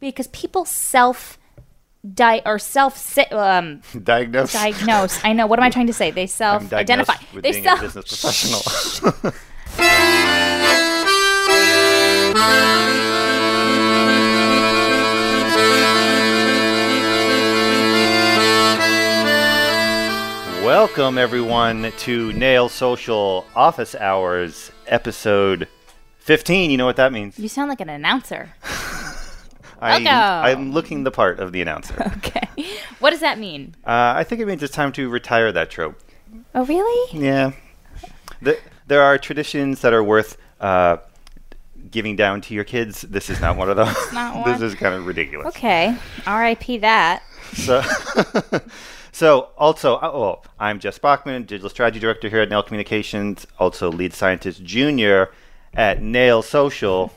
because 0.00 0.26
people 0.28 0.64
self 0.64 1.38
di- 2.14 2.42
or 2.44 2.58
self 2.58 2.96
si- 2.96 3.22
um, 3.26 3.82
Diagnose. 4.02 4.52
diagnose. 4.52 5.20
I 5.24 5.32
know. 5.32 5.46
What 5.46 5.58
am 5.58 5.64
I 5.64 5.70
trying 5.70 5.86
to 5.88 5.92
say? 5.92 6.10
They 6.10 6.26
self 6.26 6.72
identify. 6.72 7.14
They 7.34 7.52
being 7.52 7.64
self 7.64 7.78
a 7.78 7.82
business 7.82 8.08
professional. 8.20 9.32
Welcome 20.64 21.16
everyone 21.18 21.90
to 21.98 22.32
Nail 22.34 22.68
Social 22.68 23.46
Office 23.56 23.94
Hours 23.94 24.70
episode 24.86 25.66
15. 26.18 26.70
You 26.70 26.76
know 26.76 26.84
what 26.86 26.96
that 26.96 27.12
means? 27.12 27.38
You 27.38 27.48
sound 27.48 27.70
like 27.70 27.80
an 27.80 27.88
announcer. 27.88 28.50
I'm, 29.80 30.06
I'm 30.06 30.72
looking 30.72 31.04
the 31.04 31.10
part 31.10 31.40
of 31.40 31.52
the 31.52 31.60
announcer. 31.62 31.94
Okay. 32.20 32.48
What 32.98 33.10
does 33.10 33.20
that 33.20 33.38
mean? 33.38 33.74
Uh, 33.84 34.12
I 34.16 34.24
think 34.24 34.40
it 34.42 34.46
means 34.46 34.62
it's 34.62 34.74
time 34.74 34.92
to 34.92 35.08
retire 35.08 35.50
that 35.52 35.70
trope. 35.70 35.98
Oh, 36.54 36.64
really? 36.66 37.18
Yeah. 37.18 37.52
The, 38.42 38.58
there 38.86 39.02
are 39.02 39.16
traditions 39.16 39.80
that 39.80 39.94
are 39.94 40.04
worth 40.04 40.36
uh, 40.60 40.98
giving 41.90 42.16
down 42.16 42.40
to 42.42 42.54
your 42.54 42.64
kids. 42.64 43.02
This 43.02 43.30
is 43.30 43.40
not 43.40 43.56
one 43.56 43.70
of 43.70 43.76
those. 43.76 44.12
not 44.12 44.44
this 44.44 44.60
is 44.60 44.74
kind 44.74 44.94
of 44.94 45.06
ridiculous. 45.06 45.46
Okay. 45.48 45.96
R.I.P. 46.26 46.78
that. 46.78 47.22
So, 47.54 47.82
so 49.12 49.48
also, 49.56 49.96
uh, 49.96 50.10
oh, 50.12 50.42
I'm 50.58 50.78
Jess 50.78 50.98
Bachman, 50.98 51.44
digital 51.44 51.70
strategy 51.70 52.00
director 52.00 52.28
here 52.28 52.40
at 52.40 52.50
Nail 52.50 52.62
Communications, 52.62 53.46
also 53.58 53.90
lead 53.90 54.12
scientist 54.12 54.62
junior 54.62 55.30
at 55.74 56.02
Nail 56.02 56.42
Social. 56.42 57.12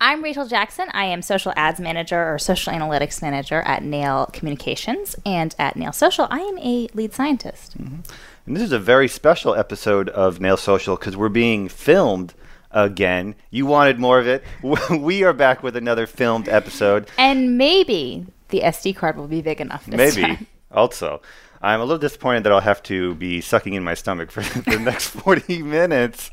I'm 0.00 0.22
Rachel 0.22 0.46
Jackson. 0.46 0.88
I 0.92 1.06
am 1.06 1.22
social 1.22 1.52
ads 1.56 1.80
manager 1.80 2.32
or 2.32 2.38
social 2.38 2.72
analytics 2.72 3.20
manager 3.20 3.62
at 3.62 3.82
Nail 3.82 4.26
Communications 4.32 5.16
and 5.26 5.56
at 5.58 5.74
Nail 5.74 5.92
Social. 5.92 6.28
I 6.30 6.38
am 6.38 6.56
a 6.58 6.88
lead 6.94 7.12
scientist. 7.12 7.76
Mm-hmm. 7.76 8.00
And 8.46 8.56
this 8.56 8.62
is 8.62 8.70
a 8.70 8.78
very 8.78 9.08
special 9.08 9.56
episode 9.56 10.08
of 10.10 10.40
Nail 10.40 10.56
Social 10.56 10.96
because 10.96 11.16
we're 11.16 11.28
being 11.28 11.68
filmed 11.68 12.34
again. 12.70 13.34
You 13.50 13.66
wanted 13.66 13.98
more 13.98 14.20
of 14.20 14.28
it. 14.28 14.44
We 14.90 15.24
are 15.24 15.32
back 15.32 15.64
with 15.64 15.74
another 15.74 16.06
filmed 16.06 16.48
episode. 16.48 17.08
And 17.18 17.58
maybe 17.58 18.26
the 18.50 18.60
SD 18.60 18.94
card 18.94 19.16
will 19.16 19.26
be 19.26 19.42
big 19.42 19.60
enough 19.60 19.84
this 19.86 20.14
Maybe. 20.16 20.22
time. 20.36 20.46
Also, 20.70 21.20
I'm 21.60 21.80
a 21.80 21.84
little 21.84 21.98
disappointed 21.98 22.44
that 22.44 22.52
I'll 22.52 22.60
have 22.60 22.82
to 22.84 23.16
be 23.16 23.40
sucking 23.40 23.74
in 23.74 23.82
my 23.82 23.94
stomach 23.94 24.30
for 24.30 24.42
the 24.70 24.78
next 24.78 25.08
40 25.08 25.62
minutes. 25.62 26.30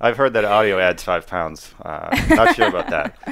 I've 0.00 0.16
heard 0.16 0.32
that 0.34 0.44
audio 0.44 0.78
adds 0.78 1.02
five 1.02 1.26
pounds. 1.26 1.74
Uh, 1.82 2.08
not 2.30 2.54
sure 2.54 2.68
about 2.68 2.88
that. 2.90 3.18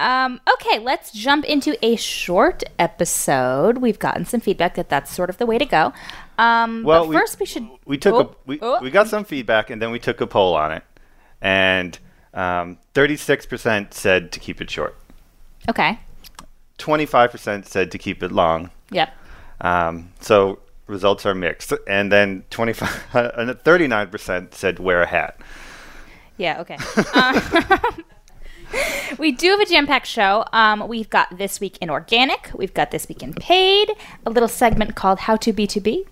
Um, 0.00 0.40
okay, 0.54 0.78
let's 0.78 1.10
jump 1.10 1.44
into 1.44 1.76
a 1.84 1.96
short 1.96 2.62
episode. 2.78 3.78
We've 3.78 3.98
gotten 3.98 4.24
some 4.26 4.38
feedback 4.38 4.76
that 4.76 4.88
that's 4.88 5.12
sort 5.12 5.28
of 5.28 5.38
the 5.38 5.44
way 5.46 5.58
to 5.58 5.64
go. 5.64 5.92
Um, 6.38 6.84
Well, 6.84 7.02
but 7.02 7.08
we- 7.08 7.16
first 7.16 7.40
we 7.40 7.46
should. 7.46 7.68
We 7.84 7.98
took 7.98 8.14
Oh, 8.14 8.20
a 8.20 8.28
we, 8.46 8.58
oh. 8.62 8.80
we 8.80 8.90
got 8.92 9.08
some 9.08 9.24
feedback 9.24 9.70
and 9.70 9.82
then 9.82 9.90
we 9.90 9.98
took 9.98 10.20
a 10.20 10.26
poll 10.28 10.54
on 10.54 10.70
it, 10.70 10.84
and 11.42 11.98
um, 12.32 12.78
36% 12.94 13.92
said 13.92 14.30
to 14.30 14.38
keep 14.38 14.60
it 14.60 14.70
short. 14.70 14.96
Okay. 15.68 15.98
25% 16.78 17.66
said 17.66 17.90
to 17.90 17.98
keep 17.98 18.22
it 18.22 18.30
long. 18.30 18.70
Yep. 18.92 19.12
Um, 19.62 20.12
so 20.20 20.60
results 20.86 21.26
are 21.26 21.34
mixed, 21.34 21.72
and 21.88 22.12
then 22.12 22.44
25 22.50 23.04
and 23.36 23.50
39% 23.50 24.54
said 24.54 24.78
wear 24.78 25.02
a 25.02 25.06
hat. 25.06 25.40
Yeah, 26.38 26.60
okay. 26.60 26.78
Um, 27.14 28.04
we 29.18 29.32
do 29.32 29.50
have 29.50 29.60
a 29.60 29.66
jam 29.66 29.86
packed 29.86 30.06
show. 30.06 30.44
Um, 30.52 30.86
we've 30.88 31.10
got 31.10 31.36
This 31.36 31.60
Week 31.60 31.76
in 31.80 31.90
Organic, 31.90 32.50
we've 32.54 32.72
got 32.74 32.90
This 32.90 33.08
Week 33.08 33.22
in 33.22 33.34
Paid, 33.34 33.90
a 34.24 34.30
little 34.30 34.48
segment 34.48 34.94
called 34.94 35.20
How 35.20 35.36
to 35.36 35.52
B2B, 35.52 36.06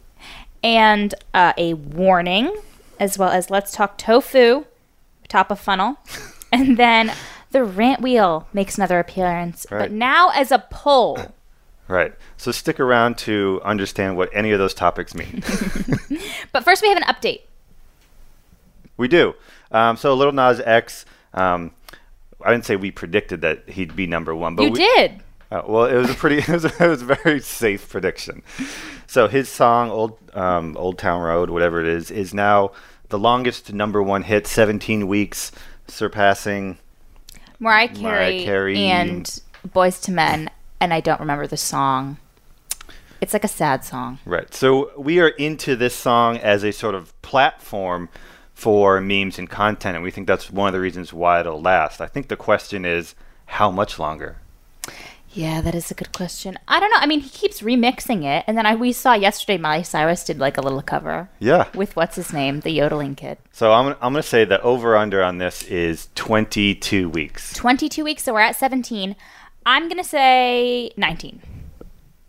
and 0.62 1.14
uh, 1.32 1.52
a 1.56 1.74
warning, 1.74 2.54
as 2.98 3.18
well 3.18 3.30
as 3.30 3.50
Let's 3.50 3.72
Talk 3.72 3.96
Tofu, 3.98 4.64
top 5.28 5.50
of 5.50 5.60
funnel. 5.60 5.96
and 6.52 6.76
then 6.76 7.12
the 7.52 7.62
rant 7.64 8.00
wheel 8.02 8.48
makes 8.52 8.76
another 8.76 8.98
appearance, 8.98 9.66
but 9.70 9.92
now 9.92 10.30
as 10.30 10.50
a 10.52 10.58
poll. 10.70 11.18
Right. 11.88 12.12
So 12.36 12.50
stick 12.50 12.80
around 12.80 13.16
to 13.18 13.60
understand 13.62 14.16
what 14.16 14.28
any 14.32 14.50
of 14.50 14.58
those 14.58 14.74
topics 14.74 15.14
mean. 15.14 15.44
But 16.52 16.64
first, 16.64 16.82
we 16.82 16.88
have 16.88 16.96
an 16.96 17.04
update. 17.04 17.42
we 18.96 19.06
do. 19.06 19.34
Um, 19.70 19.96
so 19.96 20.14
Lil 20.14 20.32
Nas 20.32 20.60
X. 20.60 21.04
Um, 21.34 21.72
I 22.44 22.52
didn't 22.52 22.64
say 22.64 22.76
we 22.76 22.90
predicted 22.90 23.40
that 23.42 23.68
he'd 23.68 23.96
be 23.96 24.06
number 24.06 24.34
one, 24.34 24.56
but 24.56 24.64
you 24.64 24.70
we, 24.70 24.78
did. 24.78 25.22
Uh, 25.50 25.62
well, 25.66 25.84
it 25.84 25.96
was 25.96 26.10
a 26.10 26.14
pretty, 26.14 26.38
it 26.38 26.48
was, 26.48 26.64
a, 26.64 26.84
it 26.84 26.88
was 26.88 27.02
a 27.02 27.06
very 27.06 27.40
safe 27.40 27.88
prediction. 27.88 28.42
So 29.06 29.28
his 29.28 29.48
song, 29.48 29.90
"Old 29.90 30.18
um, 30.34 30.76
Old 30.76 30.98
Town 30.98 31.22
Road," 31.22 31.50
whatever 31.50 31.80
it 31.80 31.86
is, 31.86 32.10
is 32.10 32.34
now 32.34 32.72
the 33.08 33.18
longest 33.18 33.72
number 33.72 34.02
one 34.02 34.22
hit, 34.22 34.46
17 34.46 35.06
weeks, 35.06 35.52
surpassing. 35.86 36.78
Mariah 37.58 37.88
Mariah 37.98 38.44
Carey, 38.44 38.44
Carey. 38.44 38.78
and 38.78 39.40
Boyz 39.66 40.06
II 40.08 40.14
Men, 40.14 40.50
and 40.80 40.92
I 40.92 41.00
don't 41.00 41.20
remember 41.20 41.46
the 41.46 41.56
song. 41.56 42.18
It's 43.20 43.32
like 43.32 43.44
a 43.44 43.48
sad 43.48 43.82
song. 43.82 44.18
Right. 44.26 44.52
So 44.52 44.90
we 44.98 45.20
are 45.20 45.28
into 45.28 45.74
this 45.74 45.94
song 45.94 46.36
as 46.36 46.64
a 46.64 46.72
sort 46.72 46.94
of 46.94 47.20
platform 47.22 48.10
for 48.56 49.02
memes 49.02 49.38
and 49.38 49.50
content, 49.50 49.94
and 49.96 50.02
we 50.02 50.10
think 50.10 50.26
that's 50.26 50.50
one 50.50 50.66
of 50.66 50.72
the 50.72 50.80
reasons 50.80 51.12
why 51.12 51.40
it'll 51.40 51.60
last. 51.60 52.00
I 52.00 52.06
think 52.06 52.28
the 52.28 52.36
question 52.38 52.86
is 52.86 53.14
how 53.44 53.70
much 53.70 53.98
longer. 53.98 54.38
Yeah, 55.30 55.60
that 55.60 55.74
is 55.74 55.90
a 55.90 55.94
good 55.94 56.12
question. 56.14 56.58
I 56.66 56.80
don't 56.80 56.90
know. 56.90 56.96
I 56.98 57.04
mean, 57.04 57.20
he 57.20 57.28
keeps 57.28 57.60
remixing 57.60 58.24
it, 58.24 58.44
and 58.46 58.56
then 58.56 58.64
I, 58.64 58.74
we 58.74 58.92
saw 58.92 59.12
yesterday 59.12 59.58
Miley 59.58 59.84
Cyrus 59.84 60.24
did 60.24 60.38
like 60.38 60.56
a 60.56 60.62
little 60.62 60.80
cover 60.80 61.28
Yeah. 61.38 61.66
with 61.74 61.94
what's 61.96 62.16
his 62.16 62.32
name, 62.32 62.60
the 62.60 62.70
yodeling 62.70 63.14
kid. 63.14 63.36
So 63.52 63.72
I'm 63.72 63.88
I'm 64.00 64.14
gonna 64.14 64.22
say 64.22 64.46
the 64.46 64.58
over 64.62 64.96
under 64.96 65.22
on 65.22 65.36
this 65.36 65.62
is 65.64 66.08
22 66.14 67.10
weeks. 67.10 67.52
Twenty-two 67.52 68.04
weeks, 68.04 68.22
so 68.22 68.32
we're 68.32 68.40
at 68.40 68.56
seventeen. 68.56 69.14
I'm 69.66 69.88
gonna 69.90 70.02
say 70.04 70.90
nineteen. 70.96 71.42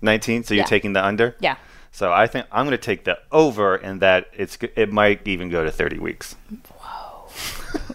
19. 0.02 0.44
So 0.44 0.54
you're 0.54 0.64
Yeah. 0.64 0.68
taking 0.68 0.92
the 0.94 1.04
under. 1.04 1.36
Yeah. 1.40 1.56
So 1.98 2.14
I 2.14 2.28
think 2.28 2.46
I'm 2.52 2.68
going 2.68 2.78
to 2.78 2.84
take 2.84 3.06
the 3.06 3.18
over, 3.32 3.74
and 3.74 4.02
that 4.02 4.28
it's 4.32 4.56
it 4.76 4.92
might 4.94 5.28
even 5.28 5.50
go 5.50 5.64
to 5.64 5.72
30 5.72 5.98
weeks. 5.98 6.36
Whoa, 6.80 7.28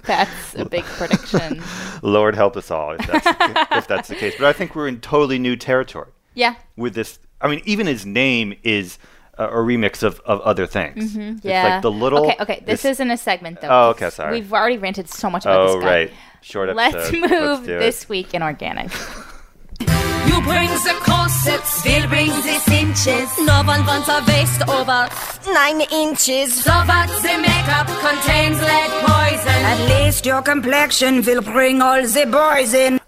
that's 0.02 0.56
a 0.56 0.64
big 0.64 0.82
prediction. 0.82 1.62
Lord 2.02 2.34
help 2.34 2.56
us 2.56 2.68
all 2.72 2.96
if 2.98 3.06
that's 3.06 3.26
if 3.76 3.86
that's 3.86 4.08
the 4.08 4.16
case. 4.16 4.34
But 4.36 4.46
I 4.48 4.52
think 4.54 4.74
we're 4.74 4.88
in 4.88 5.00
totally 5.00 5.38
new 5.38 5.54
territory 5.54 6.10
Yeah. 6.34 6.56
with 6.76 6.94
this. 6.96 7.20
I 7.40 7.46
mean, 7.46 7.62
even 7.64 7.86
his 7.86 8.04
name 8.04 8.54
is 8.64 8.98
a, 9.38 9.46
a 9.46 9.56
remix 9.58 10.02
of, 10.02 10.18
of 10.26 10.40
other 10.40 10.66
things. 10.66 11.12
Mm-hmm. 11.12 11.36
It's 11.36 11.44
Yeah. 11.44 11.74
like 11.74 11.82
the 11.82 11.92
little. 11.92 12.24
Okay, 12.24 12.36
okay. 12.40 12.62
This 12.66 12.84
isn't 12.84 13.08
a 13.08 13.16
segment 13.16 13.60
though. 13.60 13.68
Oh, 13.70 13.90
okay, 13.90 14.10
sorry. 14.10 14.32
We've 14.40 14.52
already 14.52 14.78
ranted 14.78 15.10
so 15.10 15.30
much 15.30 15.44
about 15.44 15.60
Oh 15.60 15.74
this 15.76 15.84
guy. 15.84 15.88
Oh, 15.88 15.92
right, 15.92 16.12
short 16.40 16.70
episode. 16.70 16.98
Let's 16.98 17.30
move 17.30 17.68
it. 17.68 17.78
this 17.78 18.08
week 18.08 18.34
in 18.34 18.42
organic. 18.42 18.90
You 20.28 20.40
bring 20.42 20.68
the 20.86 20.94
corsets, 21.00 21.84
we'll 21.84 22.08
bring 22.08 22.28
the 22.30 22.58
cinches. 22.70 23.38
No 23.38 23.62
one 23.64 23.84
wants 23.86 24.08
a 24.08 24.22
waist 24.28 24.62
over 24.68 25.08
nine 25.52 25.80
inches. 25.90 26.62
So 26.64 26.72
what 26.72 27.08
the 27.22 27.38
makeup 27.38 27.88
contains 28.00 28.60
lead 28.60 28.90
poison. 29.06 29.60
At 29.72 29.80
least 29.88 30.24
your 30.24 30.42
complexion 30.42 31.22
will 31.22 31.42
bring 31.42 31.82
all 31.82 32.02
the 32.02 32.26
boys 32.26 32.74
in. 32.74 33.00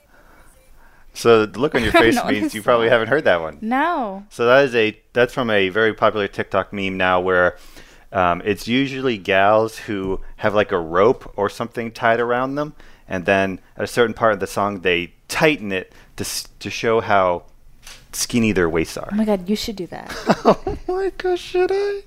So 1.15 1.47
the 1.47 1.59
look 1.59 1.75
on 1.75 1.83
your 1.83 1.93
face 2.05 2.17
know 2.17 2.27
means 2.27 2.55
you 2.55 2.63
probably 2.63 2.89
haven't 2.89 3.09
heard 3.09 3.25
that 3.25 3.41
one. 3.41 3.59
No. 3.61 4.25
So 4.31 4.47
that 4.47 4.65
is 4.65 4.75
a 4.75 4.99
that's 5.13 5.33
from 5.33 5.51
a 5.51 5.69
very 5.69 5.95
popular 5.95 6.27
TikTok 6.29 6.73
meme 6.73 6.97
now 6.97 7.21
where 7.21 7.57
um, 8.13 8.43
it's 8.45 8.67
usually 8.69 9.19
gals 9.19 9.79
who 9.79 10.21
have 10.37 10.55
like 10.55 10.73
a 10.73 10.79
rope 10.79 11.33
or 11.37 11.49
something 11.49 11.93
tied 11.93 12.21
around 12.21 12.57
them, 12.57 12.75
and 13.09 13.25
then 13.25 13.61
at 13.77 13.85
a 13.85 13.87
certain 13.87 14.15
part 14.15 14.33
of 14.33 14.41
the 14.41 14.47
song 14.47 14.81
they 14.81 15.15
tighten 15.29 15.73
it 15.73 15.93
to 16.17 16.25
to 16.61 16.71
show 16.71 17.01
how 17.01 17.45
skinny 18.13 18.53
their 18.53 18.69
waists 18.69 18.97
are. 18.97 19.09
Oh 19.13 19.17
my 19.17 19.25
god, 19.25 19.49
you 19.49 19.57
should 19.57 19.77
do 19.77 19.87
that. 19.89 20.13
oh 20.45 20.79
my 20.89 21.11
gosh, 21.19 21.41
should 21.41 21.71
I? 21.73 22.03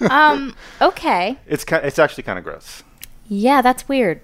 um, 0.10 0.54
okay. 0.80 1.38
It's 1.46 1.64
ki- 1.64 1.76
it's 1.82 1.98
actually 1.98 2.24
kind 2.24 2.38
of 2.38 2.44
gross. 2.44 2.82
Yeah, 3.28 3.62
that's 3.62 3.88
weird. 3.88 4.20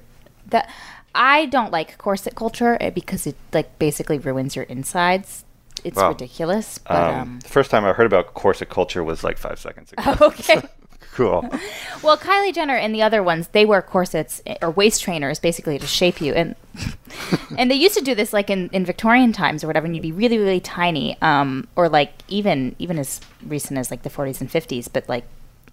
That 0.47 0.69
I 1.15 1.47
don't 1.47 1.71
like 1.73 1.97
corset 1.99 2.35
culture 2.35 2.77
eh, 2.81 2.91
because 2.91 3.27
it 3.27 3.37
like 3.53 3.79
basically 3.79 4.19
ruins 4.19 4.57
your 4.57 4.65
insides. 4.67 5.45
It's 5.85 5.97
Wow. 5.97 6.09
ridiculous, 6.11 6.79
but 6.79 6.97
Um, 7.11 7.15
um, 7.21 7.39
the 7.41 7.49
first 7.49 7.71
time 7.71 7.85
I 7.87 7.93
heard 7.93 8.07
about 8.07 8.35
corset 8.35 8.69
culture 8.69 9.03
was 9.03 9.25
like 9.25 9.39
five 9.39 9.59
seconds 9.59 9.93
ago. 9.93 10.15
okay. 10.27 10.61
Cool. 11.21 11.49
Well, 12.03 12.17
Kylie 12.17 12.55
Jenner 12.55 12.77
and 12.77 12.95
the 12.95 13.03
other 13.03 13.23
ones, 13.23 13.49
they 13.49 13.67
wear 13.67 13.83
corsets 13.83 14.41
eh, 14.47 14.57
or 14.63 14.71
waist 14.71 15.03
trainers 15.03 15.39
basically 15.39 15.79
to 15.79 15.87
shape 15.87 16.19
you, 16.19 16.33
and 16.33 16.57
and 17.59 17.71
they 17.71 17.75
used 17.75 17.95
to 17.99 18.03
do 18.03 18.15
this 18.15 18.33
like 18.33 18.49
in, 18.49 18.71
in 18.71 18.87
Victorian 18.87 19.35
times 19.35 19.63
or 19.63 19.67
whatever, 19.67 19.85
and 19.85 19.95
you'd 19.95 20.01
be 20.01 20.11
really 20.11 20.39
really 20.39 20.61
tiny, 20.61 21.21
um, 21.21 21.69
or 21.77 21.91
like 21.91 22.15
even 22.29 22.75
even 22.79 22.99
as 22.99 23.21
recent 23.47 23.79
as 23.79 23.91
like 23.91 24.03
the 24.03 24.09
40s 24.09 24.41
and 24.41 24.49
50s, 24.49 24.89
but 24.91 25.07
like 25.11 25.25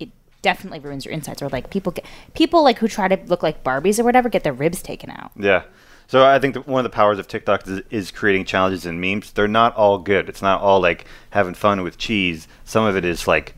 it 0.02 0.10
definitely 0.42 0.80
ruins 0.80 1.06
your 1.06 1.14
insides. 1.14 1.42
Or 1.42 1.48
like 1.48 1.70
people 1.70 1.94
get 1.94 2.04
people 2.34 2.62
like 2.62 2.80
who 2.80 2.90
try 2.90 3.08
to 3.08 3.18
look 3.28 3.42
like 3.42 3.64
Barbies 3.64 3.98
or 3.98 4.04
whatever 4.04 4.28
get 4.28 4.44
their 4.44 4.52
ribs 4.52 4.82
taken 4.82 5.10
out. 5.10 5.32
Yeah. 5.38 5.64
So 6.08 6.26
I 6.26 6.40
think 6.40 6.56
that 6.56 6.68
one 6.68 6.86
of 6.86 6.92
the 6.92 6.96
powers 6.96 7.20
of 7.20 7.28
TikTok 7.30 7.66
is, 7.70 7.82
is 7.90 8.12
creating 8.12 8.44
challenges 8.44 8.86
and 8.86 9.00
memes. 9.00 9.32
They're 9.32 9.48
not 9.48 9.74
all 9.78 9.98
good. 9.98 10.28
It's 10.28 10.42
not 10.42 10.60
all 10.60 10.82
like 10.82 11.06
having 11.30 11.54
fun 11.54 11.84
with 11.84 11.98
cheese. 11.98 12.50
Some 12.66 12.84
of 12.84 12.98
it 12.98 13.06
is 13.06 13.28
like 13.30 13.56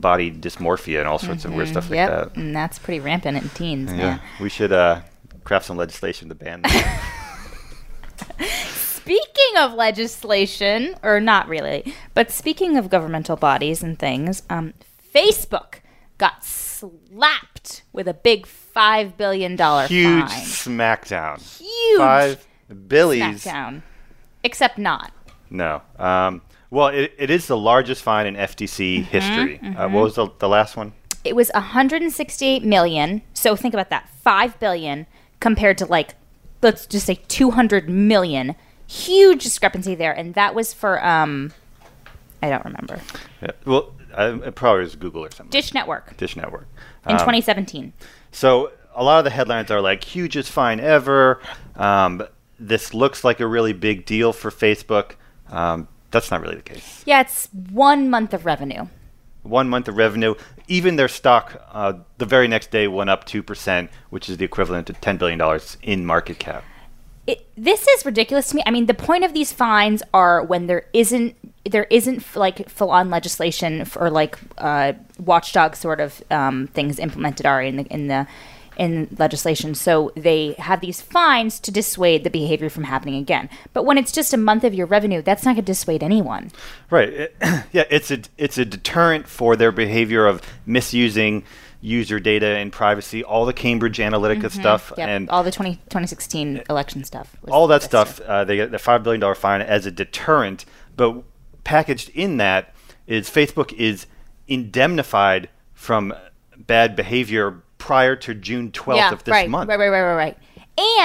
body 0.00 0.30
dysmorphia 0.30 1.00
and 1.00 1.08
all 1.08 1.18
sorts 1.18 1.44
of 1.44 1.52
weird 1.54 1.68
stuff 1.68 1.90
like 1.90 1.96
yep, 1.96 2.10
that. 2.10 2.36
and 2.36 2.54
that's 2.54 2.78
pretty 2.78 3.00
rampant 3.00 3.36
in 3.42 3.48
teens. 3.50 3.92
Yeah, 3.92 3.98
Yeah. 3.98 4.18
we 4.40 4.48
should 4.48 4.72
uh, 4.72 5.00
craft 5.44 5.66
some 5.66 5.76
legislation 5.76 6.28
to 6.28 6.34
ban 6.34 6.62
that. 6.62 7.04
Speaking 8.70 9.56
of 9.58 9.72
legislation, 9.74 10.94
or 11.02 11.18
not 11.20 11.48
really, 11.48 11.94
but 12.14 12.30
speaking 12.30 12.76
of 12.76 12.90
governmental 12.90 13.36
bodies 13.36 13.82
and 13.82 13.98
things, 13.98 14.42
um, 14.50 14.74
Facebook 15.14 15.76
got 16.18 16.44
slapped 16.44 17.82
with 17.92 18.06
a 18.06 18.12
big 18.14 18.46
five 18.46 19.16
billion 19.16 19.56
dollar 19.56 19.86
Huge 19.86 20.28
fine. 20.28 20.40
smackdown. 20.42 21.58
Huge 21.58 21.98
Five 21.98 22.46
billies. 22.88 23.22
smackdown. 23.44 23.82
Except 24.44 24.76
not. 24.78 25.10
No. 25.48 25.80
Um, 25.98 26.42
well, 26.70 26.88
it, 26.88 27.14
it 27.18 27.30
is 27.30 27.46
the 27.46 27.56
largest 27.56 28.02
fine 28.02 28.26
in 28.26 28.34
FTC 28.34 28.98
Mm-hmm, 28.98 29.02
history. 29.04 29.60
Uh, 29.60 29.88
what 29.88 30.04
was 30.04 30.14
the, 30.16 30.28
the 30.38 30.48
last 30.48 30.76
one? 30.76 30.92
It 31.24 31.34
was 31.36 31.50
168 31.54 32.64
million. 32.64 33.22
So 33.34 33.56
think 33.56 33.74
about 33.74 33.90
that. 33.90 34.08
5 34.22 34.58
billion 34.60 35.06
compared 35.40 35.78
to 35.78 35.86
like 35.86 36.14
let's 36.62 36.86
just 36.86 37.06
say 37.06 37.20
200 37.28 37.88
million. 37.88 38.54
Huge 38.86 39.42
discrepancy 39.44 39.94
there 39.94 40.12
and 40.12 40.34
that 40.34 40.54
was 40.54 40.72
for 40.72 41.04
um 41.04 41.52
I 42.42 42.50
don't 42.50 42.64
remember. 42.64 43.00
Yeah, 43.42 43.50
well, 43.66 43.94
uh, 44.16 44.38
it 44.44 44.54
probably 44.54 44.82
was 44.82 44.94
Google 44.96 45.24
or 45.24 45.30
something. 45.30 45.50
Dish 45.50 45.74
Network 45.74 46.16
Dish 46.16 46.36
Network. 46.36 46.66
in 47.06 47.12
Um, 47.12 47.18
2017. 47.18 47.92
So 48.32 48.72
a 48.94 49.02
lot 49.04 49.18
of 49.18 49.24
the 49.24 49.30
headlines 49.30 49.70
are 49.70 49.80
like 49.80 50.04
hugest 50.04 50.50
fine 50.50 50.80
ever. 50.80 51.40
Um, 51.76 52.22
this 52.58 52.94
looks 52.94 53.22
like 53.24 53.40
a 53.40 53.46
really 53.46 53.72
big 53.72 54.06
deal 54.06 54.32
for 54.32 54.50
Facebook. 54.50 55.12
Um, 55.50 55.88
that's 56.10 56.30
not 56.30 56.40
really 56.40 56.56
the 56.56 56.62
case. 56.62 57.02
Yeah, 57.06 57.20
it's 57.20 57.48
1 57.70 58.08
month 58.10 58.32
of 58.34 58.44
revenue. 58.46 58.86
One 59.42 59.68
month 59.68 59.88
of 59.88 59.96
revenue, 59.96 60.34
even 60.66 60.96
their 60.96 61.08
stock 61.08 61.62
uh, 61.72 61.94
the 62.18 62.26
very 62.26 62.48
next 62.48 62.70
day 62.70 62.86
went 62.88 63.08
up 63.08 63.24
two 63.24 63.42
percent, 63.42 63.90
which 64.10 64.28
is 64.28 64.36
the 64.36 64.44
equivalent 64.44 64.86
to 64.88 64.92
ten 64.94 65.16
billion 65.16 65.38
dollars 65.38 65.78
in 65.82 66.04
market 66.04 66.38
cap. 66.38 66.64
it, 67.26 67.46
this 67.56 67.86
is 67.88 68.04
ridiculous 68.04 68.48
to 68.50 68.56
me. 68.56 68.62
I 68.66 68.70
mean, 68.70 68.86
the 68.86 68.94
point 68.94 69.24
of 69.24 69.32
these 69.34 69.52
fines 69.52 70.02
are 70.12 70.42
when 70.42 70.66
there 70.66 70.86
isn't 70.92 71.34
there 71.64 71.86
isn't 71.90 72.24
like 72.36 72.68
full 72.68 72.90
on 72.90 73.10
legislation 73.10 73.84
for 73.84 74.10
like 74.10 74.38
uh, 74.58 74.94
watchdog 75.18 75.76
sort 75.76 76.00
of 76.00 76.22
um, 76.30 76.66
things 76.68 76.98
implemented 76.98 77.46
are 77.46 77.62
in 77.62 77.76
the 77.76 77.84
in 77.84 78.08
the 78.08 78.26
in 78.78 79.14
legislation. 79.18 79.74
So 79.74 80.12
they 80.16 80.52
have 80.58 80.80
these 80.80 81.00
fines 81.00 81.58
to 81.60 81.70
dissuade 81.70 82.24
the 82.24 82.30
behavior 82.30 82.70
from 82.70 82.84
happening 82.84 83.16
again. 83.16 83.50
But 83.72 83.84
when 83.84 83.98
it's 83.98 84.12
just 84.12 84.32
a 84.32 84.36
month 84.36 84.64
of 84.64 84.72
your 84.72 84.86
revenue, 84.86 85.20
that's 85.20 85.44
not 85.44 85.52
going 85.54 85.64
to 85.64 85.72
dissuade 85.72 86.02
anyone. 86.02 86.50
Right. 86.90 87.08
It- 87.08 87.36
yeah, 87.72 87.84
it's 87.90 88.10
a 88.10 88.20
it's 88.38 88.56
a 88.56 88.64
deterrent 88.64 89.28
for 89.28 89.56
their 89.56 89.72
behavior 89.72 90.26
of 90.26 90.40
misusing 90.64 91.44
user 91.80 92.18
data 92.18 92.46
and 92.56 92.72
privacy, 92.72 93.22
all 93.22 93.46
the 93.46 93.52
Cambridge 93.52 93.98
Analytica 93.98 94.50
stuff, 94.50 94.92
Yep, 94.98 95.08
and 95.08 95.30
all 95.30 95.44
the 95.44 95.52
20, 95.52 95.74
2016 95.76 96.62
election 96.68 97.04
stuff. 97.04 97.36
all 97.48 97.68
that 97.68 97.82
stuff. 97.84 98.18
year. 98.18 98.28
Uh, 98.28 98.44
they 98.44 98.56
get 98.56 98.72
the 98.72 98.78
five 98.80 99.02
billion 99.04 99.20
dollar 99.20 99.36
fine 99.36 99.60
as 99.60 99.86
a 99.86 99.90
deterrent, 99.90 100.64
but 100.96 101.22
packaged 101.64 102.08
in 102.14 102.38
that 102.38 102.74
is 103.06 103.30
Facebook 103.30 103.72
is 103.74 104.06
indemnified 104.48 105.48
from 105.72 106.12
bad 106.56 106.96
behavior 106.96 107.62
prior 107.78 108.16
to 108.16 108.34
June 108.34 108.70
twelfth 108.72 108.98
yeah, 108.98 109.12
of 109.12 109.24
this 109.24 109.32
right, 109.32 109.48
month. 109.48 109.68
Right, 109.68 109.78
right, 109.78 109.88
right, 109.88 110.02
right, 110.02 110.14
right. 110.14 110.38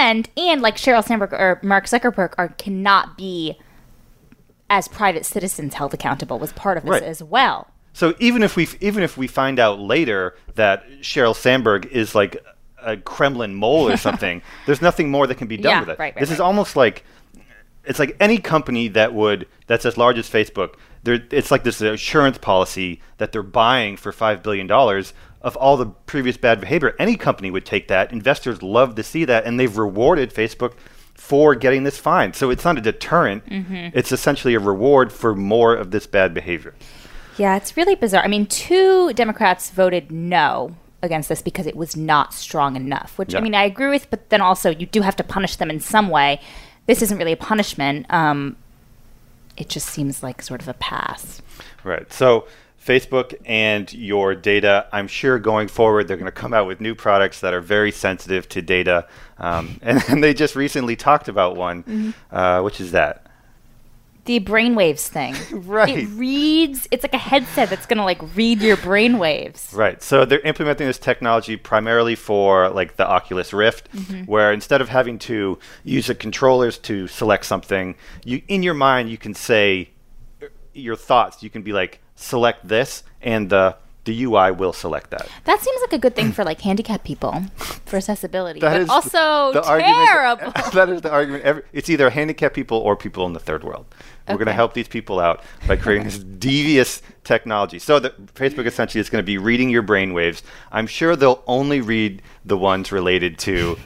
And 0.01 0.29
and 0.37 0.61
like 0.61 0.77
Sheryl 0.77 1.03
Sandberg 1.03 1.33
or 1.33 1.59
Mark 1.63 1.85
Zuckerberg 1.85 2.33
are 2.37 2.49
cannot 2.49 3.17
be 3.17 3.57
as 4.69 4.87
private 4.87 5.25
citizens 5.25 5.75
held 5.75 5.93
accountable 5.93 6.39
was 6.39 6.51
part 6.53 6.77
of 6.77 6.83
this 6.83 6.91
Right. 6.91 7.03
as 7.03 7.21
well. 7.23 7.67
So 7.93 8.15
even 8.19 8.41
if 8.43 8.55
we 8.55 8.67
even 8.81 9.03
if 9.03 9.17
we 9.17 9.27
find 9.27 9.59
out 9.59 9.79
later 9.79 10.35
that 10.55 10.83
Sheryl 11.01 11.35
Sandberg 11.35 11.85
is 11.87 12.15
like 12.15 12.43
a 12.81 12.97
Kremlin 12.97 13.53
mole 13.55 13.89
or 13.89 13.97
something, 14.07 14.41
there's 14.65 14.81
nothing 14.81 15.09
more 15.09 15.27
that 15.27 15.35
can 15.35 15.47
be 15.47 15.57
done 15.57 15.71
Yeah, 15.71 15.79
with 15.81 15.89
it. 15.89 15.99
right, 15.99 16.15
right, 16.15 16.19
this 16.19 16.31
is 16.31 16.39
almost 16.39 16.75
like 16.75 17.03
it's 17.85 17.99
like 17.99 18.15
any 18.19 18.37
company 18.37 18.87
that 18.89 19.13
would 19.13 19.47
that's 19.67 19.85
as 19.85 19.97
large 19.97 20.17
as 20.17 20.29
Facebook. 20.29 20.75
It's 21.05 21.51
like 21.51 21.63
this 21.63 21.81
insurance 21.81 22.37
policy 22.37 23.01
that 23.17 23.31
they're 23.33 23.43
buying 23.43 23.97
for 23.97 24.11
five 24.11 24.41
billion 24.41 24.67
dollars 24.67 25.13
of 25.43 25.57
all 25.57 25.77
the 25.77 25.85
previous 25.85 26.37
bad 26.37 26.61
behavior. 26.61 26.95
Any 26.97 27.17
company 27.17 27.51
would 27.51 27.65
take 27.65 27.89
that. 27.89 28.11
Investors 28.11 28.63
love 28.63 28.95
to 28.95 29.03
see 29.03 29.25
that, 29.25 29.45
and 29.45 29.59
they've 29.59 29.77
rewarded 29.77 30.33
Facebook 30.33 30.73
for 31.13 31.53
getting 31.53 31.83
this 31.83 31.97
fine. 31.97 32.33
So 32.33 32.49
it's 32.49 32.63
not 32.63 32.77
a 32.77 32.81
deterrent. 32.81 33.45
Mm-hmm. 33.45 33.97
It's 33.97 34.11
essentially 34.11 34.55
a 34.55 34.59
reward 34.59 35.11
for 35.11 35.35
more 35.35 35.75
of 35.75 35.91
this 35.91 36.07
bad 36.07 36.33
behavior. 36.33 36.73
Yeah, 37.37 37.55
it's 37.55 37.75
really 37.75 37.95
bizarre. 37.95 38.23
I 38.23 38.27
mean, 38.27 38.45
two 38.45 39.11
Democrats 39.13 39.69
voted 39.69 40.11
no 40.11 40.75
against 41.01 41.29
this 41.29 41.41
because 41.41 41.67
it 41.67 41.75
was 41.75 41.97
not 41.97 42.33
strong 42.33 42.75
enough, 42.75 43.17
which 43.17 43.35
I 43.35 43.41
mean, 43.41 43.53
I 43.53 43.65
agree 43.65 43.89
with, 43.89 44.09
but 44.09 44.29
then 44.29 44.39
also 44.39 44.69
you 44.69 44.85
do 44.85 45.01
have 45.01 45.15
to 45.17 45.23
punish 45.23 45.57
them 45.57 45.69
in 45.69 45.79
some 45.79 46.09
way. 46.09 46.39
This 46.85 47.01
isn't 47.01 47.17
really 47.17 47.33
a 47.33 47.37
punishment. 47.37 48.05
Um, 48.09 48.55
it 49.57 49.67
just 49.69 49.87
seems 49.87 50.23
like 50.23 50.41
sort 50.41 50.61
of 50.61 50.67
a 50.67 50.73
pass. 50.75 51.41
Right. 51.83 52.11
So 52.13 52.47
Facebook 52.83 53.33
and 53.45 53.91
your 53.93 54.35
data, 54.35 54.87
I'm 54.91 55.07
sure 55.07 55.39
going 55.39 55.67
forward, 55.67 56.07
they're 56.07 56.17
going 56.17 56.25
to 56.25 56.31
come 56.31 56.53
out 56.53 56.67
with 56.67 56.81
new 56.81 56.95
products 56.95 57.39
that 57.39 57.53
are 57.53 57.61
very 57.61 57.91
sensitive 57.91 58.49
to 58.49 58.61
data. 58.61 59.07
Um, 59.37 59.79
and, 59.81 60.03
and 60.09 60.23
they 60.23 60.33
just 60.33 60.55
recently 60.55 60.95
talked 60.95 61.27
about 61.27 61.55
one, 61.55 62.13
uh, 62.31 62.61
which 62.61 62.81
is 62.81 62.91
that. 62.91 63.27
The 64.25 64.39
brainwaves 64.39 65.07
thing. 65.07 65.35
Right. 65.73 65.99
It 65.99 66.07
reads, 66.09 66.87
it's 66.91 67.03
like 67.03 67.13
a 67.13 67.17
headset 67.17 67.69
that's 67.69 67.85
going 67.85 67.97
to 67.97 68.03
like 68.03 68.21
read 68.35 68.61
your 68.61 68.77
brainwaves. 68.77 69.73
Right. 69.73 70.01
So 70.01 70.25
they're 70.25 70.39
implementing 70.41 70.87
this 70.87 70.97
technology 70.97 71.57
primarily 71.57 72.15
for 72.15 72.69
like 72.69 72.95
the 72.95 73.07
Oculus 73.07 73.53
Rift, 73.53 73.87
where 74.25 74.51
instead 74.53 74.81
of 74.81 74.89
having 74.89 75.19
to 75.19 75.57
use 75.83 76.07
the 76.07 76.15
controllers 76.15 76.77
to 76.79 77.07
select 77.07 77.45
something, 77.45 77.95
you 78.23 78.41
in 78.47 78.61
your 78.61 78.73
mind 78.73 79.09
you 79.09 79.17
can 79.17 79.33
say 79.33 79.89
uh, 80.41 80.47
your 80.73 80.95
thoughts. 80.95 81.41
You 81.43 81.49
can 81.49 81.63
be 81.63 81.73
like 81.73 82.02
select 82.23 82.67
this, 82.67 83.03
and 83.21 83.49
the 83.49 83.75
the 84.05 84.23
UI 84.25 84.51
will 84.51 84.73
select 84.73 85.11
that. 85.11 85.29
That 85.45 85.61
seems 85.61 85.79
like 85.79 85.93
a 85.93 85.97
good 85.97 86.13
thing 86.13 86.33
for 86.33 86.43
like 86.43 86.59
handicapped 86.59 87.05
people 87.05 87.41
for 87.85 87.95
accessibility, 87.95 88.59
That 88.59 88.73
but 88.73 88.81
is 88.81 88.89
also 88.89 89.53
the 89.53 89.63
argument- 89.63 89.95
terrible. 90.09 90.51
that 90.73 90.89
is 90.89 91.01
the 91.01 91.09
argument. 91.09 91.45
Every, 91.45 91.63
it's 91.71 91.89
either 91.89 92.09
handicapped 92.09 92.53
people 92.53 92.79
or 92.79 92.97
people 92.97 93.25
in 93.25 93.31
the 93.31 93.39
third 93.39 93.63
world. 93.63 93.85
We're 94.27 94.35
going 94.35 94.47
to 94.47 94.53
help 94.53 94.73
these 94.73 94.89
people 94.89 95.21
out 95.21 95.41
by 95.67 95.77
creating 95.77 96.03
this 96.05 96.17
devious 96.49 97.01
technology. 97.23 97.79
So 97.79 97.99
that 97.99 98.17
Facebook 98.35 98.65
essentially 98.65 98.99
is 98.99 99.09
going 99.09 99.21
to 99.21 99.25
be 99.25 99.37
reading 99.37 99.69
your 99.69 99.83
brainwaves. 99.83 100.41
I'm 100.71 100.87
sure 100.87 101.15
they'll 101.15 101.43
only 101.47 101.79
read 101.79 102.21
the 102.43 102.57
ones 102.57 102.91
related 102.91 103.37
to 103.39 103.77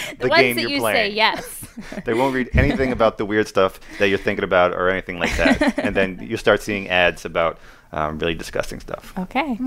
the, 0.18 0.28
the 0.28 0.34
game 0.34 0.56
that 0.56 0.62
you're 0.62 0.70
you 0.70 0.80
playing. 0.80 1.10
say 1.10 1.14
yes. 1.14 1.60
They 2.04 2.14
won't 2.14 2.34
read 2.34 2.50
anything 2.54 2.92
about 2.92 3.18
the 3.18 3.24
weird 3.24 3.48
stuff 3.48 3.80
that 3.98 4.08
you're 4.08 4.18
thinking 4.18 4.44
about 4.44 4.72
or 4.72 4.88
anything 4.88 5.18
like 5.18 5.36
that. 5.36 5.78
and 5.78 5.96
then 5.96 6.18
you 6.22 6.36
start 6.36 6.62
seeing 6.62 6.88
ads 6.88 7.24
about 7.24 7.58
um, 7.92 8.18
really 8.18 8.34
disgusting 8.34 8.78
stuff. 8.78 9.12
Okay. 9.18 9.58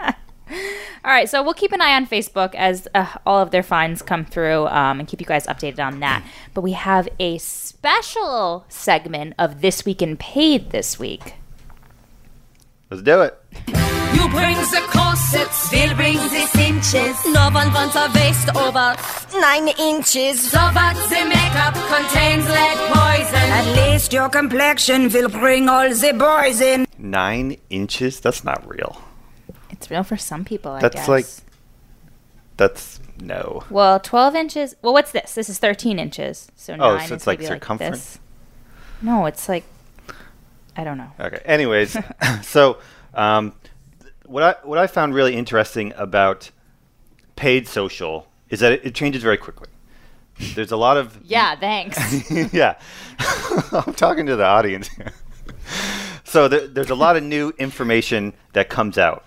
all 0.00 0.12
right, 1.04 1.28
so 1.28 1.42
we'll 1.42 1.54
keep 1.54 1.70
an 1.72 1.80
eye 1.80 1.94
on 1.94 2.06
Facebook 2.06 2.54
as 2.56 2.88
uh, 2.94 3.06
all 3.24 3.40
of 3.40 3.52
their 3.52 3.62
fines 3.62 4.02
come 4.02 4.24
through 4.24 4.66
um, 4.66 4.98
and 4.98 5.08
keep 5.08 5.20
you 5.20 5.26
guys 5.26 5.46
updated 5.46 5.84
on 5.84 6.00
that. 6.00 6.24
But 6.52 6.62
we 6.62 6.72
have 6.72 7.08
a 7.20 7.38
special 7.38 8.64
segment 8.68 9.34
of 9.38 9.60
This 9.60 9.84
Week 9.84 10.02
in 10.02 10.16
Paid 10.16 10.70
this 10.70 10.98
week. 10.98 11.34
Let's 12.90 13.02
do 13.02 13.20
it. 13.22 13.38
You 13.66 14.28
bring 14.30 14.56
the 14.56 14.82
corsets, 14.88 15.70
we'll 15.72 15.94
bring 15.94 16.16
the 16.16 16.46
cinches. 16.52 17.16
No 17.26 17.50
one 17.50 17.72
wants 17.72 17.96
a 17.96 18.10
waist 18.14 18.48
over 18.56 18.96
nine 19.40 19.68
inches. 19.78 20.50
So 20.50 20.58
what 20.58 20.94
the 21.08 21.24
makeup 21.24 21.74
contains 21.74 22.46
lead 22.48 22.78
poison. 22.92 23.34
At 23.58 23.66
least 23.76 24.12
your 24.12 24.28
complexion 24.28 25.10
will 25.12 25.28
bring 25.28 25.68
all 25.68 25.88
the 25.88 26.12
boys 26.12 26.60
in. 26.60 26.86
Nine 26.98 27.56
inches? 27.70 28.20
That's 28.20 28.44
not 28.44 28.66
real. 28.68 29.00
It's 29.70 29.90
real 29.90 30.02
for 30.02 30.16
some 30.16 30.44
people, 30.44 30.72
I 30.72 30.80
guess. 30.80 30.92
That's 30.92 30.96
guess. 30.96 31.08
like- 31.08 31.26
That's 32.56 33.00
no. 33.20 33.64
well, 33.70 34.00
12 34.00 34.34
inches. 34.34 34.76
Well, 34.82 34.92
what's 34.92 35.12
this? 35.12 35.34
This 35.34 35.48
is 35.48 35.58
13 35.58 35.98
inches. 35.98 36.50
So 36.56 36.74
Oh, 36.74 36.96
nine 36.96 37.00
so 37.00 37.04
is 37.06 37.10
it's 37.12 37.26
like 37.26 37.38
maybe 37.40 37.48
circumference? 37.48 38.14
this. 38.14 38.18
No, 39.02 39.26
it's 39.26 39.48
like, 39.48 39.64
I 40.76 40.84
don't 40.84 40.98
know. 40.98 41.10
Okay. 41.20 41.40
Anyways, 41.44 41.96
so 42.42 42.78
um, 43.18 43.52
what 44.26 44.42
I 44.42 44.54
what 44.66 44.78
I 44.78 44.86
found 44.86 45.14
really 45.14 45.34
interesting 45.34 45.92
about 45.96 46.50
paid 47.36 47.66
social 47.66 48.28
is 48.48 48.60
that 48.60 48.72
it, 48.72 48.86
it 48.86 48.94
changes 48.94 49.22
very 49.22 49.36
quickly. 49.36 49.68
There's 50.54 50.72
a 50.72 50.76
lot 50.76 50.96
of 50.96 51.18
Yeah, 51.24 51.56
thanks. 51.56 51.98
yeah. 52.52 52.78
I'm 53.72 53.94
talking 53.94 54.26
to 54.26 54.36
the 54.36 54.44
audience 54.44 54.88
here. 54.88 55.12
so 56.24 56.48
there, 56.48 56.66
there's 56.68 56.90
a 56.90 56.94
lot 56.94 57.16
of 57.16 57.22
new 57.24 57.52
information 57.58 58.34
that 58.52 58.68
comes 58.68 58.96
out. 58.98 59.24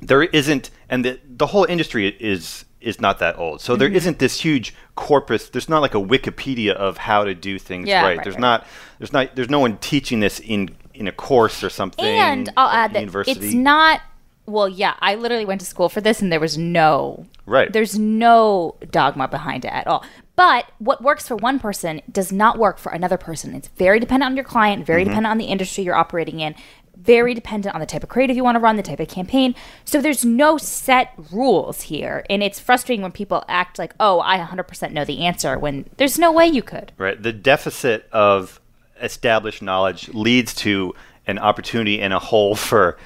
There 0.00 0.22
isn't, 0.22 0.70
and 0.88 1.04
the 1.04 1.20
the 1.28 1.48
whole 1.48 1.64
industry 1.64 2.08
is 2.08 2.64
is 2.80 3.00
not 3.00 3.18
that 3.18 3.38
old. 3.38 3.60
So 3.60 3.76
there 3.76 3.88
isn't 3.88 4.18
this 4.18 4.40
huge 4.40 4.74
corpus. 4.94 5.50
There's 5.50 5.68
not 5.68 5.82
like 5.82 5.94
a 5.94 6.00
Wikipedia 6.00 6.72
of 6.72 6.96
how 6.96 7.24
to 7.24 7.34
do 7.34 7.58
things 7.58 7.88
Yeah, 7.88 8.02
right. 8.02 8.16
right, 8.16 8.24
There's 8.24 8.36
right. 8.36 8.40
not. 8.40 8.66
There's 8.98 9.12
not. 9.12 9.34
There's 9.36 9.50
no 9.50 9.58
one 9.58 9.76
teaching 9.78 10.20
this 10.20 10.40
in 10.40 10.70
in 11.00 11.08
a 11.08 11.12
course 11.12 11.64
or 11.64 11.70
something. 11.70 12.04
And 12.04 12.52
I'll 12.56 12.68
add 12.68 12.92
that 12.92 13.00
university. 13.00 13.46
it's 13.46 13.54
not. 13.54 14.02
Well, 14.46 14.68
yeah, 14.68 14.94
I 15.00 15.14
literally 15.14 15.44
went 15.44 15.60
to 15.60 15.66
school 15.66 15.88
for 15.88 16.00
this, 16.00 16.20
and 16.22 16.30
there 16.32 16.40
was 16.40 16.58
no 16.58 17.26
Right. 17.46 17.72
There's 17.72 17.98
no 17.98 18.76
dogma 18.90 19.26
behind 19.28 19.64
it 19.64 19.72
at 19.72 19.86
all. 19.88 20.04
But 20.36 20.70
what 20.78 21.02
works 21.02 21.26
for 21.26 21.36
one 21.36 21.58
person 21.58 22.00
does 22.10 22.30
not 22.32 22.58
work 22.58 22.78
for 22.78 22.92
another 22.92 23.16
person. 23.16 23.54
It's 23.54 23.68
very 23.68 23.98
dependent 23.98 24.30
on 24.30 24.36
your 24.36 24.44
client, 24.44 24.86
very 24.86 25.02
Mm-hmm. 25.02 25.10
dependent 25.10 25.30
on 25.32 25.38
the 25.38 25.46
industry 25.46 25.84
you're 25.84 25.94
operating 25.96 26.40
in, 26.40 26.54
very 26.96 27.32
dependent 27.34 27.74
on 27.74 27.80
the 27.80 27.86
type 27.86 28.02
of 28.02 28.08
creative 28.08 28.36
you 28.36 28.44
want 28.44 28.56
to 28.56 28.60
run, 28.60 28.76
the 28.76 28.82
type 28.82 29.00
of 29.00 29.08
campaign. 29.08 29.54
So 29.84 30.00
there's 30.00 30.24
no 30.24 30.58
set 30.58 31.12
rules 31.32 31.82
here, 31.82 32.24
and 32.30 32.42
it's 32.42 32.58
frustrating 32.60 33.02
when 33.02 33.12
people 33.12 33.44
act 33.48 33.78
like, 33.78 33.94
"Oh, 34.00 34.20
I 34.20 34.38
100% 34.38 34.92
know 34.92 35.04
the 35.04 35.24
answer," 35.24 35.58
when 35.58 35.88
there's 35.96 36.18
no 36.18 36.30
way 36.32 36.46
you 36.46 36.62
could. 36.62 36.92
Right. 36.98 37.20
The 37.20 37.32
deficit 37.32 38.06
of 38.12 38.60
established 39.00 39.62
knowledge 39.62 40.08
leads 40.10 40.54
to 40.56 40.94
an 41.26 41.38
opportunity 41.38 42.00
and 42.00 42.12
a 42.12 42.18
hole 42.18 42.54
for 42.68 42.98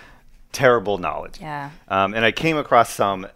terrible 0.53 0.99
knowledge. 0.99 1.41
Yeah. 1.41 1.71
Um, 1.89 2.15
and 2.15 2.25
I 2.25 2.33
came 2.33 2.57
across 2.57 2.91
some 2.91 3.27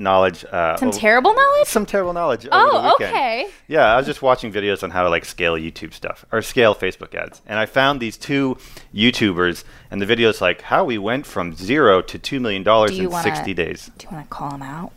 knowledge. 0.00 0.44
Uh, 0.44 0.76
Some 0.76 0.88
over- 0.90 0.98
terrible 0.98 1.34
knowledge. 1.34 1.66
some 1.66 1.84
terrible 1.86 2.12
knowledge. 2.12 2.46
Oh, 2.52 2.82
the 2.82 2.88
weekend. 2.88 3.16
okay. 3.16 3.48
Yeah, 3.66 3.92
I 3.92 3.96
was 3.96 4.06
just 4.06 4.22
watching 4.22 4.52
videos 4.52 4.82
on 4.84 4.90
how 4.90 5.02
to 5.02 5.08
like 5.10 5.24
scale 5.24 5.54
YouTube 5.54 5.92
stuff 5.92 6.24
or 6.30 6.40
scale 6.42 6.74
Facebook 6.74 7.14
ads, 7.16 7.42
and 7.46 7.58
I 7.58 7.66
found 7.66 7.98
these 8.00 8.16
two 8.16 8.58
YouTubers, 8.94 9.64
and 9.90 10.00
the 10.00 10.06
videos 10.06 10.40
like 10.40 10.62
how 10.62 10.84
we 10.84 10.98
went 10.98 11.26
from 11.26 11.52
zero 11.54 12.00
to 12.02 12.18
two 12.18 12.38
million 12.38 12.62
dollars 12.62 12.96
in 12.96 13.10
wanna- 13.10 13.22
sixty 13.24 13.54
days. 13.54 13.90
Do 13.98 14.06
you 14.08 14.14
want 14.16 14.28
to 14.28 14.34
call 14.34 14.50
them 14.50 14.62
out? 14.62 14.92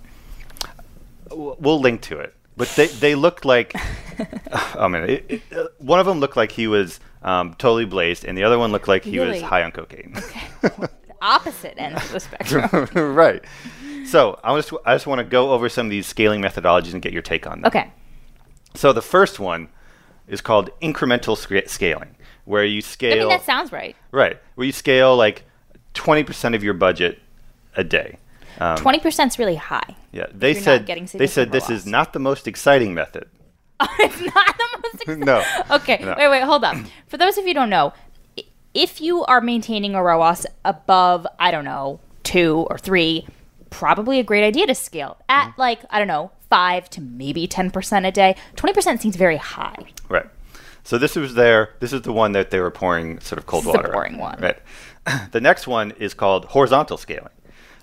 We'll 1.31 1.79
link 1.79 2.01
to 2.01 2.19
it, 2.19 2.35
but 2.61 2.67
they 2.75 2.85
they 2.85 3.15
looked 3.15 3.43
like. 3.43 3.73
oh 4.75 4.87
man, 4.87 5.09
it, 5.09 5.25
it, 5.27 5.41
uh, 5.51 5.67
one 5.79 5.99
of 5.99 6.05
them 6.05 6.19
looked 6.19 6.37
like 6.37 6.51
he 6.51 6.67
was 6.67 6.99
um, 7.23 7.55
totally 7.55 7.85
blazed, 7.85 8.23
and 8.23 8.37
the 8.37 8.43
other 8.43 8.59
one 8.59 8.71
looked 8.71 8.87
like 8.87 9.03
he 9.03 9.17
was 9.17 9.41
high 9.41 9.63
on 9.63 9.71
cocaine. 9.71 10.15
Opposite 11.23 11.73
end 11.79 11.95
of 11.95 12.11
the 12.11 12.19
spectrum. 12.19 12.87
right. 13.15 13.43
So 14.05 14.39
I 14.43 14.55
just 14.55 14.73
I 14.85 14.93
just 14.93 15.07
want 15.07 15.17
to 15.17 15.23
go 15.23 15.53
over 15.53 15.69
some 15.69 15.87
of 15.87 15.89
these 15.89 16.05
scaling 16.05 16.39
methodologies 16.39 16.93
and 16.93 17.01
get 17.01 17.13
your 17.13 17.23
take 17.23 17.47
on 17.47 17.61
them. 17.61 17.65
okay. 17.65 17.91
So 18.75 18.93
the 18.93 19.01
first 19.01 19.39
one 19.39 19.69
is 20.27 20.39
called 20.39 20.69
incremental 20.83 21.35
sca- 21.35 21.67
scaling, 21.67 22.15
where 22.45 22.63
you 22.63 22.81
scale. 22.81 23.13
I 23.13 23.19
mean, 23.21 23.29
that 23.29 23.43
sounds 23.43 23.71
right. 23.71 23.95
right, 24.11 24.39
where 24.53 24.67
you 24.67 24.71
scale 24.71 25.15
like 25.15 25.45
twenty 25.95 26.23
percent 26.23 26.53
of 26.53 26.63
your 26.63 26.75
budget 26.75 27.23
a 27.75 27.83
day. 27.83 28.19
Um, 28.59 28.77
Twenty 28.77 28.99
percent 28.99 29.31
is 29.33 29.39
really 29.39 29.55
high. 29.55 29.95
yeah, 30.11 30.27
they 30.33 30.53
said 30.53 30.85
they 31.13 31.27
said 31.27 31.51
this 31.51 31.69
is 31.69 31.85
not 31.85 32.13
the 32.13 32.19
most 32.19 32.47
exciting 32.47 32.93
method. 32.93 33.27
it's 33.99 34.21
not 34.21 34.57
the 34.57 34.67
most. 34.83 34.93
Exciting. 35.01 35.19
No. 35.25 35.43
Okay. 35.71 35.97
No. 36.01 36.15
Wait. 36.17 36.29
Wait. 36.29 36.43
Hold 36.43 36.63
up. 36.63 36.77
For 37.07 37.17
those 37.17 37.37
of 37.37 37.43
you 37.45 37.49
who 37.49 37.53
don't 37.55 37.69
know, 37.71 37.93
if 38.73 39.01
you 39.01 39.23
are 39.25 39.41
maintaining 39.41 39.95
a 39.95 40.03
ROAS 40.03 40.45
above, 40.63 41.25
I 41.39 41.49
don't 41.51 41.65
know, 41.65 41.99
two 42.23 42.67
or 42.69 42.77
three, 42.77 43.25
probably 43.71 44.19
a 44.19 44.23
great 44.23 44.43
idea 44.45 44.67
to 44.67 44.75
scale 44.75 45.17
at 45.29 45.49
Mm-hmm. 45.51 45.61
like 45.61 45.79
I 45.89 45.97
don't 45.99 46.07
know, 46.07 46.31
five 46.49 46.89
to 46.91 47.01
maybe 47.01 47.47
ten 47.47 47.71
percent 47.71 48.05
a 48.05 48.11
day. 48.11 48.35
Twenty 48.55 48.73
percent 48.73 49.01
seems 49.01 49.15
very 49.15 49.37
high. 49.37 49.75
Right. 50.09 50.27
So 50.83 50.97
this 50.97 51.15
was 51.15 51.33
their 51.35 51.73
this 51.79 51.93
is 51.93 52.01
the 52.03 52.13
one 52.13 52.31
that 52.33 52.51
they 52.51 52.59
were 52.59 52.71
pouring 52.71 53.19
sort 53.21 53.39
of 53.39 53.45
cold 53.47 53.63
This 53.63 53.69
is 53.69 53.73
the 53.73 53.77
water. 53.79 53.87
on. 53.89 53.93
boring 53.93 54.17
one. 54.17 54.39
Right. 54.39 54.59
the 55.31 55.41
next 55.41 55.65
one 55.67 55.91
is 55.91 56.13
called 56.13 56.45
horizontal 56.45 56.97
scaling. 56.97 57.29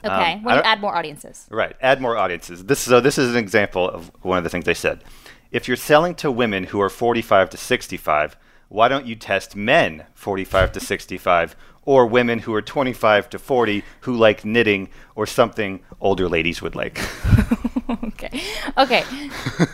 Okay. 0.04 0.34
Um, 0.34 0.42
when 0.44 0.56
you 0.56 0.62
add 0.62 0.80
more 0.80 0.94
audiences. 0.94 1.46
Right. 1.50 1.76
Add 1.80 2.00
more 2.00 2.16
audiences. 2.16 2.64
This 2.64 2.80
so 2.80 3.00
this 3.00 3.18
is 3.18 3.30
an 3.30 3.36
example 3.36 3.88
of 3.88 4.10
one 4.22 4.38
of 4.38 4.44
the 4.44 4.50
things 4.50 4.64
they 4.64 4.74
said. 4.74 5.02
If 5.50 5.66
you're 5.66 5.76
selling 5.76 6.14
to 6.16 6.30
women 6.30 6.64
who 6.64 6.80
are 6.80 6.90
45 6.90 7.50
to 7.50 7.56
65, 7.56 8.36
why 8.68 8.88
don't 8.88 9.06
you 9.06 9.16
test 9.16 9.56
men 9.56 10.04
45 10.14 10.72
to 10.72 10.80
65 10.80 11.56
or 11.84 12.06
women 12.06 12.40
who 12.40 12.52
are 12.54 12.60
25 12.60 13.30
to 13.30 13.38
40 13.38 13.82
who 14.00 14.14
like 14.14 14.44
knitting 14.44 14.90
or 15.16 15.26
something 15.26 15.80
older 16.00 16.28
ladies 16.28 16.60
would 16.60 16.74
like? 16.74 16.98
Okay. 18.04 18.42
Okay. 18.76 19.02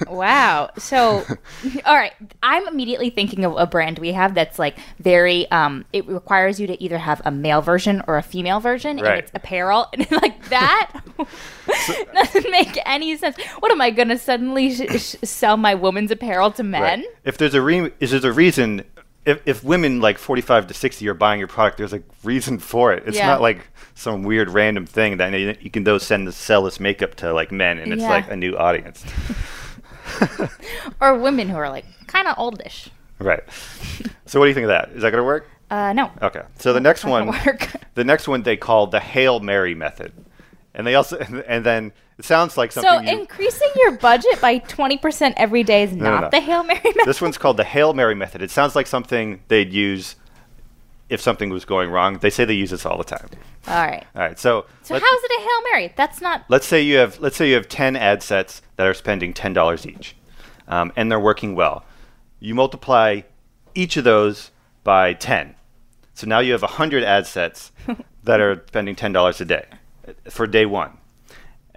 wow. 0.08 0.70
So, 0.78 1.24
all 1.84 1.94
right. 1.96 2.12
I'm 2.42 2.66
immediately 2.68 3.10
thinking 3.10 3.44
of 3.44 3.56
a 3.56 3.66
brand 3.66 3.98
we 3.98 4.12
have 4.12 4.34
that's 4.34 4.58
like 4.58 4.76
very. 5.00 5.50
Um, 5.50 5.84
it 5.92 6.06
requires 6.06 6.60
you 6.60 6.66
to 6.68 6.80
either 6.82 6.98
have 6.98 7.20
a 7.24 7.30
male 7.30 7.60
version 7.60 8.02
or 8.06 8.16
a 8.16 8.22
female 8.22 8.60
version, 8.60 8.98
Right. 8.98 9.10
and 9.10 9.18
it's 9.20 9.32
apparel, 9.34 9.86
and 9.92 10.08
like 10.12 10.48
that 10.48 11.00
doesn't 12.14 12.50
make 12.50 12.78
any 12.86 13.16
sense. 13.16 13.36
What 13.58 13.72
am 13.72 13.80
I 13.80 13.90
gonna 13.90 14.18
suddenly 14.18 14.72
sh- 14.74 15.00
sh- 15.02 15.16
sell 15.24 15.56
my 15.56 15.74
woman's 15.74 16.10
apparel 16.10 16.50
to 16.52 16.62
men? 16.62 17.00
Right. 17.00 17.04
If 17.24 17.38
there's 17.38 17.54
a 17.54 17.62
re- 17.62 17.92
is 18.00 18.10
there's 18.12 18.24
a 18.24 18.32
reason 18.32 18.84
if, 19.26 19.40
if 19.46 19.64
women 19.64 20.00
like 20.00 20.18
45 20.18 20.66
to 20.66 20.74
60 20.74 21.08
are 21.08 21.14
buying 21.14 21.38
your 21.38 21.48
product, 21.48 21.78
there's 21.78 21.92
a 21.92 22.02
reason 22.22 22.58
for 22.58 22.92
it. 22.92 23.04
It's 23.06 23.16
Yeah. 23.16 23.26
not 23.28 23.40
like 23.40 23.66
some 23.94 24.22
weird 24.22 24.50
random 24.50 24.86
thing 24.86 25.16
that 25.18 25.32
you 25.32 25.56
you 25.60 25.70
can 25.70 25.84
go 25.84 25.98
send 25.98 26.26
the 26.26 26.32
sell 26.32 26.62
this 26.64 26.78
makeup 26.80 27.14
to 27.16 27.32
like 27.32 27.50
men 27.52 27.78
and 27.78 27.92
it's 27.92 28.02
Yeah. 28.02 28.08
like 28.10 28.30
a 28.30 28.36
new 28.36 28.56
audience. 28.56 29.04
Or 31.00 31.16
women 31.18 31.48
who 31.48 31.56
are 31.56 31.68
like 31.70 31.86
kind 32.06 32.28
of 32.28 32.36
oldish? 32.38 32.90
right. 33.18 33.42
So 34.26 34.38
what 34.40 34.46
do 34.46 34.48
you 34.48 34.54
think 34.54 34.64
of 34.64 34.68
that? 34.68 34.90
Is 34.90 35.02
that 35.02 35.10
going 35.10 35.20
to 35.20 35.24
work? 35.24 35.48
Uh, 35.70 35.92
no. 35.92 36.10
Okay. 36.22 36.42
So 36.58 36.72
the 36.72 36.80
next 36.80 37.04
one, 37.04 37.26
work. 37.28 37.70
the 37.94 38.04
next 38.04 38.28
one 38.28 38.42
they 38.42 38.56
call 38.56 38.86
the 38.86 39.00
Hail 39.00 39.40
Mary 39.40 39.74
method, 39.74 40.12
and 40.74 40.86
they 40.86 40.94
also 40.94 41.18
and 41.46 41.64
then 41.64 41.92
it 42.18 42.24
sounds 42.24 42.56
like 42.56 42.72
So 42.72 43.00
you, 43.00 43.08
increasing 43.18 43.70
your 43.76 43.92
budget 43.92 44.40
by 44.40 44.58
twenty 44.58 44.96
percent 44.98 45.34
every 45.36 45.62
day 45.62 45.82
is 45.84 45.92
no, 45.92 46.04
not 46.04 46.20
no. 46.22 46.30
the 46.30 46.40
hail 46.40 46.62
mary 46.64 46.80
method. 46.84 47.02
this 47.06 47.20
one's 47.20 47.38
called 47.38 47.56
the 47.56 47.64
Hail 47.64 47.92
Mary 47.94 48.14
method. 48.14 48.42
It 48.42 48.50
sounds 48.50 48.74
like 48.76 48.86
something 48.86 49.40
they'd 49.48 49.72
use 49.72 50.16
if 51.10 51.20
something 51.20 51.50
was 51.50 51.64
going 51.64 51.90
wrong. 51.90 52.18
They 52.18 52.30
say 52.30 52.44
they 52.44 52.54
use 52.54 52.70
this 52.70 52.86
all 52.86 52.96
the 52.96 53.04
time. 53.04 53.28
All 53.68 53.74
right. 53.74 54.04
All 54.16 54.22
right. 54.22 54.38
So 54.38 54.66
So 54.82 54.94
how 54.94 55.16
is 55.16 55.24
it 55.24 55.30
a 55.38 55.40
hail 55.40 55.62
mary? 55.72 55.92
That's 55.96 56.20
not. 56.20 56.44
let's 56.48 56.66
say 56.66 56.80
you 56.82 56.96
have 56.96 57.18
let's 57.20 57.36
say 57.36 57.48
you 57.48 57.54
have 57.56 57.68
10 57.68 57.96
ad 57.96 58.22
sets 58.22 58.62
that 58.76 58.86
are 58.86 58.94
spending 58.94 59.32
$10 59.34 59.86
each 59.86 60.16
um, 60.68 60.92
and 60.96 61.10
they're 61.10 61.20
working 61.20 61.54
well 61.54 61.84
you 62.40 62.54
multiply 62.54 63.20
each 63.74 63.96
of 63.96 64.04
those 64.04 64.50
by 64.82 65.12
10 65.14 65.54
so 66.14 66.26
now 66.26 66.38
you 66.40 66.52
have 66.52 66.62
100 66.62 67.02
ad 67.04 67.26
sets 67.26 67.72
that 68.24 68.40
are 68.40 68.62
spending 68.68 68.94
$10 68.96 69.40
a 69.40 69.44
day 69.44 69.64
for 70.30 70.46
day 70.46 70.66
one 70.66 70.96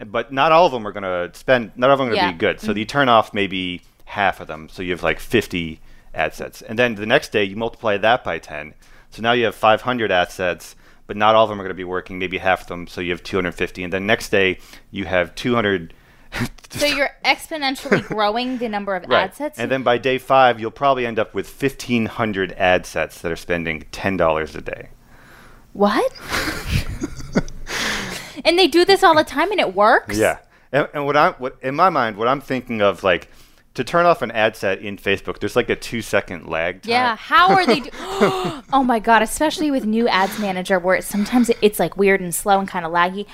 but 0.05 0.31
not 0.31 0.51
all 0.51 0.65
of 0.67 0.71
them 0.71 0.87
are 0.87 0.91
going 0.91 1.03
to 1.03 1.37
spend 1.37 1.71
not 1.75 1.89
all 1.89 1.95
of 1.95 1.99
them 1.99 2.07
are 2.09 2.11
going 2.11 2.19
to 2.19 2.25
Yeah. 2.27 2.31
be 2.31 2.37
good. 2.37 2.59
So 2.59 2.67
you 2.73 2.85
mm-hmm. 2.85 2.87
turn 2.87 3.09
off 3.09 3.33
maybe 3.33 3.81
half 4.05 4.39
of 4.39 4.47
them. 4.47 4.69
So 4.69 4.81
you 4.81 4.91
have 4.91 5.03
like 5.03 5.19
50 5.19 5.79
ad 6.13 6.33
sets 6.33 6.61
and 6.61 6.77
then 6.79 6.95
the 6.95 7.05
next 7.05 7.31
day 7.31 7.43
you 7.43 7.55
multiply 7.55 7.95
that 7.97 8.23
by 8.23 8.39
10 8.39 8.73
so 9.11 9.21
now 9.21 9.33
you 9.33 9.45
have 9.45 9.53
500 9.53 10.11
ad 10.11 10.31
sets 10.31 10.75
but 11.05 11.15
not 11.15 11.35
all 11.35 11.43
of 11.43 11.49
them 11.49 11.59
are 11.59 11.63
going 11.63 11.69
to 11.69 11.75
be 11.75 11.83
working 11.83 12.17
maybe 12.19 12.37
half 12.39 12.61
of 12.61 12.67
them. 12.67 12.85
So 12.87 12.99
you 13.01 13.11
have 13.11 13.23
250 13.23 13.83
and 13.83 13.93
then 13.93 14.05
next 14.05 14.29
day 14.29 14.59
you 14.91 15.05
have 15.05 15.33
200 15.35 15.93
So 16.69 16.85
you're 16.85 17.11
exponentially 17.23 18.03
growing 18.05 18.57
the 18.57 18.67
number 18.67 18.95
of 18.95 19.03
right. 19.07 19.23
ad 19.25 19.35
sets. 19.35 19.59
and 19.59 19.71
then 19.71 19.83
by 19.83 19.97
day 19.97 20.17
five 20.17 20.59
you'll 20.59 20.71
probably 20.71 21.05
end 21.05 21.19
up 21.19 21.33
with 21.33 21.47
1500 21.47 22.51
ad 22.53 22.85
sets 22.85 23.21
that 23.21 23.31
are 23.31 23.37
spending 23.37 23.81
$10 23.91 24.55
a 24.55 24.61
day. 24.61 24.89
What? 25.73 26.11
and 28.47 28.57
they 28.57 28.67
do 28.67 28.85
this 28.85 29.03
all 29.03 29.15
the 29.15 29.23
time, 29.23 29.51
and 29.51 29.59
it 29.59 29.75
works. 29.75 30.17
Yeah, 30.17 30.39
and, 30.71 30.87
and 30.93 31.05
what 31.05 31.17
I'm 31.17 31.33
what 31.33 31.57
in 31.61 31.75
my 31.75 31.89
mind, 31.89 32.17
what 32.17 32.27
I'm 32.27 32.41
thinking 32.41 32.81
of 32.81 33.03
like 33.03 33.29
to 33.73 33.83
turn 33.83 34.07
off 34.07 34.23
an 34.23 34.31
ad 34.31 34.55
set 34.55 34.79
in 34.79 34.97
Facebook, 34.97 35.39
there's 35.39 35.55
like 35.55 35.69
a 35.69 35.75
two 35.75 36.01
second 36.01 36.47
lag. 36.47 36.81
Time. 36.81 36.89
Yeah. 36.89 37.15
How 37.15 37.49
are 37.49 37.65
they? 37.65 37.81
Do- 37.81 37.89
oh 38.73 38.83
my 38.83 38.99
god! 38.99 39.21
Especially 39.21 39.69
with 39.69 39.85
new 39.85 40.07
ads 40.07 40.39
manager, 40.39 40.79
where 40.79 40.95
it's 40.95 41.07
sometimes 41.07 41.49
it, 41.49 41.57
it's 41.61 41.77
like 41.77 41.97
weird 41.97 42.21
and 42.21 42.33
slow 42.33 42.57
and 42.59 42.67
kind 42.67 42.85
of 42.85 42.91
laggy. 42.91 43.27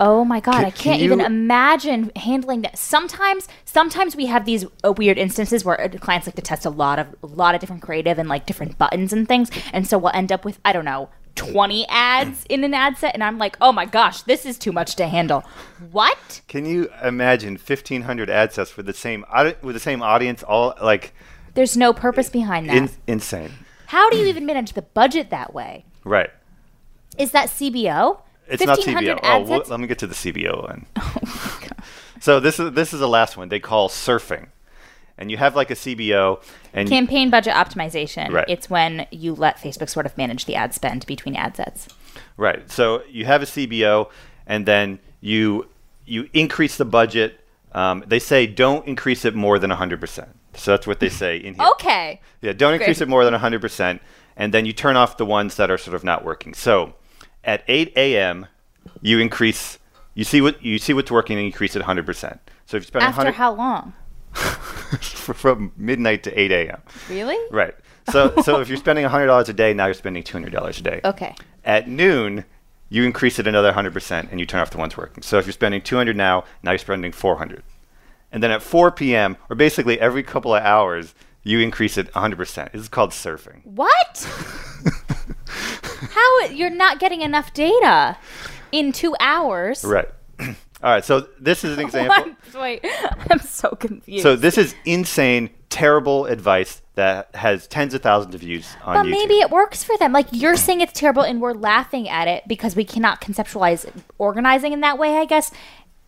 Oh 0.00 0.24
my 0.24 0.40
god! 0.40 0.54
Can- 0.54 0.64
I 0.64 0.70
can 0.70 0.82
can't 0.82 1.02
even 1.02 1.20
you- 1.20 1.26
imagine 1.26 2.10
handling 2.16 2.62
that. 2.62 2.76
Sometimes, 2.76 3.46
sometimes 3.64 4.16
we 4.16 4.26
have 4.26 4.46
these 4.46 4.64
uh, 4.82 4.92
weird 4.92 5.16
instances 5.18 5.64
where 5.64 5.80
uh, 5.80 5.88
clients 5.98 6.26
like 6.26 6.34
to 6.36 6.42
test 6.42 6.64
a 6.64 6.70
lot 6.70 6.98
of 6.98 7.14
a 7.22 7.26
lot 7.26 7.54
of 7.54 7.60
different 7.60 7.82
creative 7.82 8.18
and 8.18 8.28
like 8.28 8.46
different 8.46 8.78
buttons 8.78 9.12
and 9.12 9.28
things, 9.28 9.50
and 9.72 9.86
so 9.86 9.98
we'll 9.98 10.10
end 10.14 10.32
up 10.32 10.44
with 10.44 10.58
I 10.64 10.72
don't 10.72 10.84
know. 10.86 11.10
20 11.34 11.86
ads 11.88 12.44
in 12.48 12.64
an 12.64 12.74
ad 12.74 12.98
set 12.98 13.14
and 13.14 13.24
I'm 13.24 13.38
like, 13.38 13.56
"Oh 13.60 13.72
my 13.72 13.84
gosh, 13.86 14.22
this 14.22 14.44
is 14.44 14.58
too 14.58 14.72
much 14.72 14.96
to 14.96 15.06
handle." 15.06 15.44
What? 15.90 16.40
Can 16.48 16.66
you 16.66 16.88
imagine 17.02 17.56
1500 17.56 18.30
ad 18.30 18.52
sets 18.52 18.76
with 18.76 18.86
the 18.86 18.92
same 18.92 19.24
with 19.62 19.74
the 19.74 19.80
same 19.80 20.02
audience 20.02 20.42
all 20.42 20.74
like 20.82 21.14
There's 21.54 21.76
no 21.76 21.92
purpose 21.92 22.28
behind 22.30 22.68
that. 22.68 22.76
in- 22.76 22.90
insane. 23.06 23.52
How 23.86 24.08
do 24.10 24.16
you 24.16 24.26
even 24.26 24.46
manage 24.46 24.72
the 24.72 24.82
budget 24.82 25.30
that 25.30 25.52
way? 25.52 25.84
Right. 26.04 26.30
Is 27.18 27.32
that 27.32 27.48
CBO? 27.50 28.20
It's 28.48 28.64
not 28.64 28.78
1500 28.78 29.18
CBO. 29.18 29.20
Oh, 29.22 29.26
ad 29.26 29.48
well, 29.48 29.60
sets? 29.60 29.70
let 29.70 29.80
me 29.80 29.86
get 29.86 29.98
to 29.98 30.06
the 30.06 30.14
CBO 30.14 30.62
one. 30.62 30.86
Oh 30.96 31.58
so 32.20 32.38
this 32.38 32.60
is 32.60 32.72
this 32.72 32.92
is 32.94 33.00
the 33.00 33.08
last 33.08 33.36
one. 33.36 33.48
They 33.48 33.58
call 33.58 33.88
surfing, 33.88 34.46
and 35.18 35.30
you 35.30 35.36
have 35.36 35.54
like 35.54 35.70
a 35.70 35.74
CBO, 35.74 36.42
and 36.72 36.88
Campaign 36.88 37.30
budget 37.30 37.54
optimization. 37.54 38.30
Right. 38.32 38.48
It's 38.48 38.68
when 38.70 39.06
you 39.10 39.34
let 39.34 39.58
Facebook 39.58 39.88
sort 39.88 40.06
of 40.06 40.16
manage 40.16 40.44
the 40.46 40.54
ad 40.54 40.74
spend 40.74 41.06
between 41.06 41.36
ad 41.36 41.56
sets. 41.56 41.88
Right. 42.36 42.70
So 42.70 43.02
you 43.08 43.24
have 43.26 43.42
a 43.42 43.46
CBO, 43.46 44.10
and 44.46 44.66
then 44.66 44.98
you 45.20 45.68
you 46.06 46.28
increase 46.32 46.76
the 46.76 46.84
budget. 46.84 47.40
Um, 47.72 48.04
they 48.06 48.18
say 48.18 48.46
don't 48.46 48.86
increase 48.86 49.24
it 49.24 49.34
more 49.34 49.58
than 49.58 49.70
100%. 49.70 50.28
So 50.54 50.70
that's 50.72 50.86
what 50.86 51.00
they 51.00 51.08
say 51.22 51.36
in 51.38 51.54
here. 51.54 51.66
Okay. 51.72 52.20
Yeah, 52.40 52.52
don't 52.52 52.74
increase 52.74 52.98
Great. 52.98 53.08
it 53.08 53.10
more 53.10 53.24
than 53.24 53.34
100%. 53.34 54.00
And 54.36 54.52
then 54.52 54.66
you 54.66 54.72
turn 54.72 54.96
off 54.96 55.16
the 55.16 55.26
ones 55.26 55.56
that 55.56 55.70
are 55.70 55.78
sort 55.78 55.94
of 55.94 56.04
not 56.04 56.24
working. 56.24 56.54
So 56.54 56.94
at 57.44 57.64
8 57.68 57.92
a.m., 57.96 58.46
you 59.00 59.18
increase, 59.20 59.78
you 60.14 60.24
see 60.24 60.40
what 60.40 60.62
you 60.62 60.78
see 60.78 60.92
what's 60.92 61.10
working 61.10 61.36
and 61.36 61.44
you 61.44 61.48
increase 61.48 61.76
it 61.76 61.82
100%. 61.82 62.38
So 62.66 62.76
if 62.76 62.82
you 62.82 62.86
spend 62.86 63.04
After 63.04 63.18
100 63.18 63.34
how 63.34 63.54
long? 63.54 63.94
from 64.34 65.72
midnight 65.76 66.22
to 66.24 66.40
8 66.40 66.50
a.m. 66.52 66.82
Really? 67.08 67.38
Right. 67.50 67.74
So 68.10 68.34
so 68.42 68.60
if 68.60 68.68
you're 68.68 68.78
spending 68.78 69.04
$100 69.04 69.48
a 69.48 69.52
day, 69.52 69.72
now 69.74 69.86
you're 69.86 69.94
spending 69.94 70.22
$200 70.22 70.78
a 70.78 70.82
day. 70.82 71.00
Okay. 71.04 71.34
At 71.64 71.88
noon, 71.88 72.44
you 72.88 73.04
increase 73.04 73.38
it 73.38 73.46
another 73.46 73.72
100% 73.72 74.30
and 74.30 74.40
you 74.40 74.46
turn 74.46 74.60
off 74.60 74.70
the 74.70 74.78
ones 74.78 74.96
working. 74.96 75.22
So 75.22 75.38
if 75.38 75.46
you're 75.46 75.52
spending 75.52 75.80
200 75.80 76.16
now, 76.16 76.44
now 76.62 76.72
you're 76.72 76.78
spending 76.78 77.12
400. 77.12 77.62
And 78.30 78.42
then 78.42 78.50
at 78.50 78.62
4 78.62 78.90
p.m., 78.90 79.36
or 79.48 79.56
basically 79.56 80.00
every 80.00 80.22
couple 80.22 80.54
of 80.54 80.62
hours, 80.62 81.14
you 81.42 81.60
increase 81.60 81.96
it 81.98 82.12
100%. 82.12 82.72
This 82.72 82.82
is 82.82 82.88
called 82.88 83.10
surfing. 83.10 83.64
What? 83.64 84.28
How 86.10 86.40
you're 86.46 86.70
not 86.70 86.98
getting 86.98 87.22
enough 87.22 87.52
data 87.52 88.16
in 88.72 88.92
two 88.92 89.14
hours? 89.20 89.84
Right. 89.84 90.08
All 90.82 90.90
right. 90.90 91.04
So 91.04 91.28
this 91.40 91.64
is 91.64 91.78
an 91.78 91.84
example. 91.86 92.34
What? 92.52 92.60
Wait, 92.62 92.84
I'm 93.30 93.38
so 93.40 93.70
confused. 93.70 94.22
So 94.22 94.36
this 94.36 94.58
is 94.58 94.74
insane, 94.84 95.50
terrible 95.70 96.26
advice 96.26 96.80
that 96.94 97.34
has 97.34 97.66
tens 97.68 97.94
of 97.94 98.02
thousands 98.02 98.34
of 98.34 98.40
views 98.42 98.68
on 98.84 98.94
but 98.94 99.06
YouTube. 99.06 99.10
maybe 99.10 99.34
it 99.34 99.50
works 99.50 99.82
for 99.84 99.96
them. 99.96 100.12
Like 100.12 100.26
you're 100.32 100.56
saying 100.56 100.80
it's 100.80 100.92
terrible, 100.92 101.22
and 101.22 101.40
we're 101.40 101.54
laughing 101.54 102.08
at 102.08 102.28
it 102.28 102.42
because 102.46 102.76
we 102.76 102.84
cannot 102.84 103.20
conceptualize 103.20 103.90
organizing 104.18 104.72
in 104.72 104.80
that 104.80 104.98
way. 104.98 105.16
I 105.18 105.24
guess, 105.24 105.50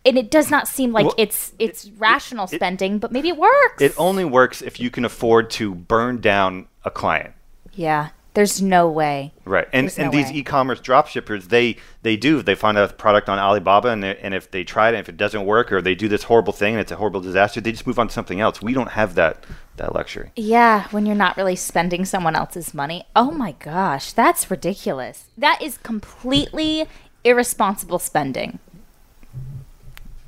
and 0.05 0.17
it 0.17 0.29
does 0.29 0.51
not 0.51 0.67
seem 0.67 0.91
like 0.91 1.05
Well, 1.05 1.15
it's 1.17 1.53
it's 1.57 1.89
rational 1.97 2.45
spending, 2.45 2.99
but 2.99 3.11
maybe 3.11 3.29
it 3.29 3.37
works. 3.37 3.81
it 3.81 3.93
only 3.97 4.25
works 4.25 4.61
if 4.61 4.79
you 4.79 4.91
can 4.91 5.05
afford 5.05 5.49
to 5.51 5.73
burn 5.73 6.19
down 6.21 6.67
a 6.83 6.91
client. 6.91 7.33
yeah, 7.73 8.09
there's 8.35 8.61
no 8.61 8.87
way. 8.89 9.33
Right, 9.45 9.67
and 9.73 9.85
There's 9.85 9.97
and 9.97 10.11
no 10.11 10.17
these 10.17 10.27
way. 10.27 10.37
e-commerce 10.39 10.79
dropshippers, 10.79 11.49
they 11.49 11.77
they 12.03 12.15
do 12.15 12.41
they 12.41 12.55
find 12.55 12.77
a 12.77 12.87
product 12.89 13.27
on 13.29 13.39
Alibaba, 13.39 13.89
and 13.89 14.03
they, 14.03 14.15
and 14.17 14.33
if 14.33 14.51
they 14.51 14.63
try 14.63 14.87
it, 14.87 14.91
and 14.91 14.99
if 14.99 15.09
it 15.09 15.17
doesn't 15.17 15.45
work, 15.45 15.71
or 15.71 15.81
they 15.81 15.95
do 15.95 16.07
this 16.07 16.23
horrible 16.23 16.53
thing 16.53 16.73
and 16.73 16.81
it's 16.81 16.91
a 16.91 16.97
horrible 16.97 17.21
disaster, 17.21 17.59
they 17.61 17.71
just 17.71 17.87
move 17.87 17.97
on 17.97 18.07
to 18.07 18.13
something 18.13 18.39
else. 18.39 18.61
We 18.61 18.73
don't 18.73 18.91
have 18.91 19.15
that 19.15 19.43
that 19.77 19.93
luxury. 19.95 20.31
Yeah, 20.35 20.87
when 20.91 21.05
you're 21.05 21.15
not 21.15 21.35
really 21.37 21.55
spending 21.55 22.05
someone 22.05 22.35
else's 22.35 22.73
money. 22.73 23.05
Oh 23.15 23.31
my 23.31 23.53
gosh, 23.53 24.11
that's 24.13 24.51
ridiculous. 24.51 25.25
That 25.37 25.61
is 25.61 25.77
completely 25.79 26.85
irresponsible 27.23 27.99
spending. 27.99 28.59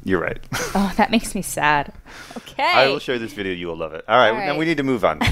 You're 0.08 0.22
right. 0.22 0.40
Oh, 0.74 0.94
that 0.96 1.12
makes 1.12 1.36
me 1.36 1.42
sad. 1.42 1.92
Okay. 2.38 2.64
I 2.64 2.88
will 2.88 3.00
show 3.00 3.14
you 3.14 3.20
this 3.20 3.34
video. 3.34 3.52
You 3.52 3.68
will 3.68 3.76
love 3.76 3.94
it. 3.94 4.06
All 4.08 4.18
right, 4.18 4.30
All 4.30 4.54
now 4.54 4.58
we 4.58 4.64
need 4.64 4.78
to 4.78 4.84
move 4.84 5.04
on. 5.04 5.20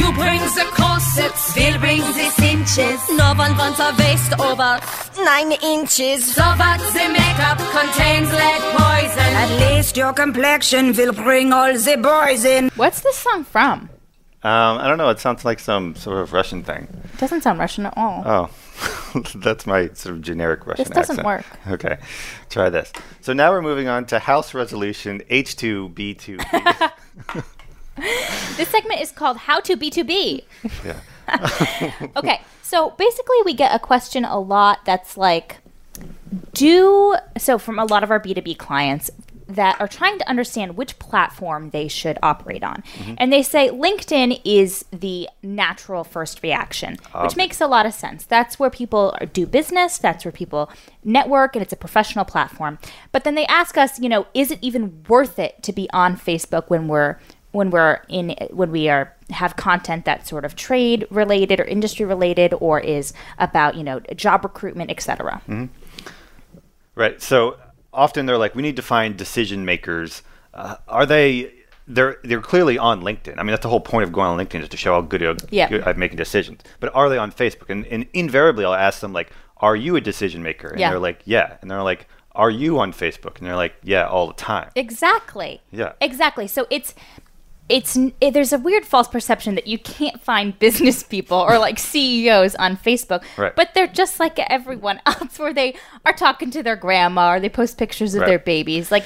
You 0.00 0.12
bring 0.14 0.40
the 0.40 0.66
corsets, 0.70 1.52
Phil 1.52 1.78
brings 1.78 2.06
the 2.16 2.30
cinches. 2.30 3.00
No 3.10 3.34
one 3.34 3.54
wants 3.56 3.78
a 3.78 3.94
waist 3.98 4.32
over 4.40 4.80
nine 5.22 5.52
inches. 5.62 6.34
So 6.34 6.42
what 6.42 6.80
the 6.80 7.06
makeup 7.12 7.58
contains 7.58 8.32
lead 8.32 8.62
poison. 8.78 9.30
At 9.42 9.50
least 9.60 9.96
your 9.96 10.12
complexion 10.14 10.92
will 10.94 11.12
bring 11.12 11.52
all 11.52 11.74
the 11.76 11.96
boys 11.96 12.44
in. 12.44 12.70
What's 12.76 13.02
this 13.02 13.16
song 13.16 13.44
from? 13.44 13.90
Um, 14.42 14.78
I 14.78 14.88
don't 14.88 14.98
know. 14.98 15.08
It 15.10 15.18
sounds 15.20 15.44
like 15.44 15.58
some 15.58 15.94
sort 15.96 16.18
of 16.18 16.32
Russian 16.32 16.62
thing. 16.62 16.88
It 17.12 17.18
doesn't 17.18 17.42
sound 17.42 17.58
Russian 17.58 17.86
at 17.86 17.94
all. 17.96 18.22
Oh, 18.26 19.22
that's 19.34 19.66
my 19.66 19.88
sort 19.94 20.14
of 20.16 20.22
generic 20.22 20.66
Russian 20.66 20.84
This 20.84 20.94
doesn't 20.94 21.18
accent. 21.20 21.26
work. 21.26 21.44
Okay, 21.74 21.98
try 22.48 22.70
this. 22.70 22.92
So 23.20 23.32
now 23.32 23.50
we're 23.50 23.62
moving 23.62 23.88
on 23.88 24.06
to 24.06 24.18
House 24.18 24.54
Resolution 24.54 25.22
H2B2. 25.30 26.92
This 28.56 28.68
segment 28.68 29.00
is 29.02 29.10
called 29.12 29.36
How 29.36 29.60
to 29.60 29.76
B2B. 29.76 30.42
yeah. 30.86 32.00
Okay, 32.16 32.40
so 32.62 32.90
basically, 32.90 33.36
we 33.44 33.52
get 33.52 33.74
a 33.74 33.78
question 33.78 34.24
a 34.24 34.38
lot 34.38 34.84
that's 34.86 35.18
like, 35.18 35.58
do 36.54 37.16
so 37.36 37.58
from 37.58 37.78
a 37.78 37.84
lot 37.84 38.02
of 38.02 38.10
our 38.10 38.18
B2B 38.18 38.56
clients 38.56 39.10
that 39.54 39.80
are 39.80 39.88
trying 39.88 40.18
to 40.18 40.28
understand 40.28 40.76
which 40.76 40.98
platform 40.98 41.70
they 41.70 41.88
should 41.88 42.18
operate 42.22 42.62
on. 42.62 42.82
Mm-hmm. 42.98 43.14
And 43.18 43.32
they 43.32 43.42
say 43.42 43.68
LinkedIn 43.68 44.40
is 44.44 44.84
the 44.92 45.28
natural 45.42 46.04
first 46.04 46.42
reaction, 46.42 46.96
ah, 47.14 47.24
which 47.24 47.36
makes 47.36 47.60
a 47.60 47.66
lot 47.66 47.86
of 47.86 47.94
sense. 47.94 48.24
That's 48.24 48.58
where 48.58 48.70
people 48.70 49.16
do 49.32 49.46
business, 49.46 49.98
that's 49.98 50.24
where 50.24 50.32
people 50.32 50.70
network, 51.04 51.56
and 51.56 51.62
it's 51.62 51.72
a 51.72 51.76
professional 51.76 52.24
platform. 52.24 52.78
But 53.12 53.24
then 53.24 53.34
they 53.34 53.46
ask 53.46 53.76
us, 53.76 53.98
you 53.98 54.08
know, 54.08 54.26
is 54.34 54.50
it 54.50 54.58
even 54.62 55.04
worth 55.08 55.38
it 55.38 55.62
to 55.62 55.72
be 55.72 55.88
on 55.92 56.16
Facebook 56.16 56.68
when 56.68 56.88
we're 56.88 57.18
when 57.52 57.70
we're 57.70 58.00
in 58.08 58.36
when 58.50 58.70
we 58.70 58.88
are 58.88 59.12
have 59.30 59.56
content 59.56 60.04
that's 60.04 60.30
sort 60.30 60.44
of 60.44 60.54
trade 60.54 61.04
related 61.10 61.58
or 61.58 61.64
industry 61.64 62.06
related 62.06 62.54
or 62.60 62.78
is 62.78 63.12
about 63.38 63.74
you 63.74 63.82
know 63.82 63.98
job 64.14 64.44
recruitment 64.44 64.88
etc 64.88 65.42
mm-hmm. 65.48 65.66
Right. 67.00 67.22
So 67.22 67.56
often 67.92 68.26
they're 68.26 68.38
like, 68.38 68.54
we 68.54 68.62
need 68.62 68.76
to 68.76 68.82
find 68.82 69.16
decision 69.16 69.64
makers. 69.64 70.22
Uh, 70.54 70.76
are 70.88 71.06
they? 71.06 71.52
They're 71.88 72.18
they're 72.22 72.40
clearly 72.40 72.78
on 72.78 73.02
LinkedIn. 73.02 73.34
I 73.38 73.42
mean, 73.42 73.48
that's 73.50 73.62
the 73.62 73.68
whole 73.68 73.80
point 73.80 74.04
of 74.04 74.12
going 74.12 74.26
on 74.28 74.38
LinkedIn 74.38 74.62
is 74.62 74.68
to 74.68 74.76
show 74.76 74.94
how 74.94 75.00
good, 75.00 75.20
you're- 75.20 75.36
Yeah. 75.50 75.68
good 75.68 75.82
at 75.82 75.98
making 75.98 76.16
decisions. 76.18 76.60
But 76.78 76.94
are 76.94 77.08
they 77.08 77.18
on 77.18 77.32
Facebook? 77.32 77.68
And, 77.68 77.84
and 77.86 78.06
invariably, 78.12 78.64
I'll 78.64 78.74
ask 78.74 79.00
them 79.00 79.12
like, 79.12 79.30
"Are 79.56 79.74
you 79.74 79.96
a 79.96 80.00
decision 80.00 80.42
maker?" 80.42 80.68
And 80.68 80.78
Yeah. 80.80 80.90
they're 80.90 81.00
like, 81.00 81.20
"Yeah." 81.24 81.56
And 81.60 81.68
they're 81.70 81.82
like, 81.82 82.06
"Are 82.32 82.50
you 82.50 82.78
on 82.78 82.92
Facebook?" 82.92 83.38
And 83.38 83.46
they're 83.46 83.56
like, 83.56 83.74
"Yeah, 83.82 84.06
all 84.06 84.28
the 84.28 84.34
time." 84.34 84.70
exactly 84.76 85.60
Yeah. 85.72 85.92
exactly 86.00 86.46
so 86.46 86.66
it's 86.70 86.94
it's 87.70 87.96
it, 88.20 88.34
there's 88.34 88.52
a 88.52 88.58
weird 88.58 88.84
false 88.84 89.08
perception 89.08 89.54
that 89.54 89.66
you 89.66 89.78
can't 89.78 90.20
find 90.20 90.58
business 90.66 91.02
people 91.02 91.38
or 91.38 91.58
like 91.58 91.78
CEOs 91.78 92.54
on 92.56 92.76
Facebook, 92.76 93.22
Right. 93.38 93.54
but 93.54 93.72
they're 93.74 93.86
just 93.86 94.18
like 94.20 94.38
everyone 94.38 95.00
else, 95.06 95.38
where 95.38 95.54
they 95.54 95.76
are 96.04 96.12
talking 96.12 96.50
to 96.50 96.62
their 96.62 96.76
grandma 96.76 97.32
or 97.34 97.40
they 97.40 97.48
post 97.48 97.78
pictures 97.78 98.14
of 98.14 98.20
Right. 98.22 98.26
their 98.28 98.38
babies. 98.38 98.90
Like, 98.90 99.04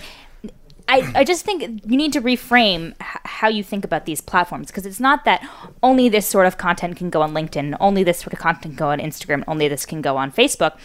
I, 0.86 1.10
I 1.14 1.24
just 1.24 1.44
think 1.46 1.62
you 1.62 1.96
need 1.96 2.12
to 2.12 2.20
reframe 2.20 2.90
h- 3.00 3.20
how 3.24 3.48
you 3.48 3.62
think 3.64 3.84
about 3.86 4.04
these 4.04 4.20
platforms 4.20 4.66
because 4.68 4.84
it's 4.84 5.00
not 5.00 5.24
that 5.24 5.46
only 5.82 6.08
this 6.10 6.26
sort 6.26 6.46
of 6.46 6.58
content 6.58 6.96
can 6.96 7.08
go 7.08 7.22
on 7.22 7.32
LinkedIn, 7.32 7.74
only 7.80 8.04
this 8.04 8.18
sort 8.18 8.32
of 8.34 8.38
content 8.38 8.62
can 8.62 8.74
go 8.74 8.88
on 8.90 8.98
Instagram, 8.98 9.44
only 9.48 9.66
this 9.68 9.86
can 9.86 10.02
go 10.02 10.16
on 10.18 10.30
Facebook. 10.30 10.76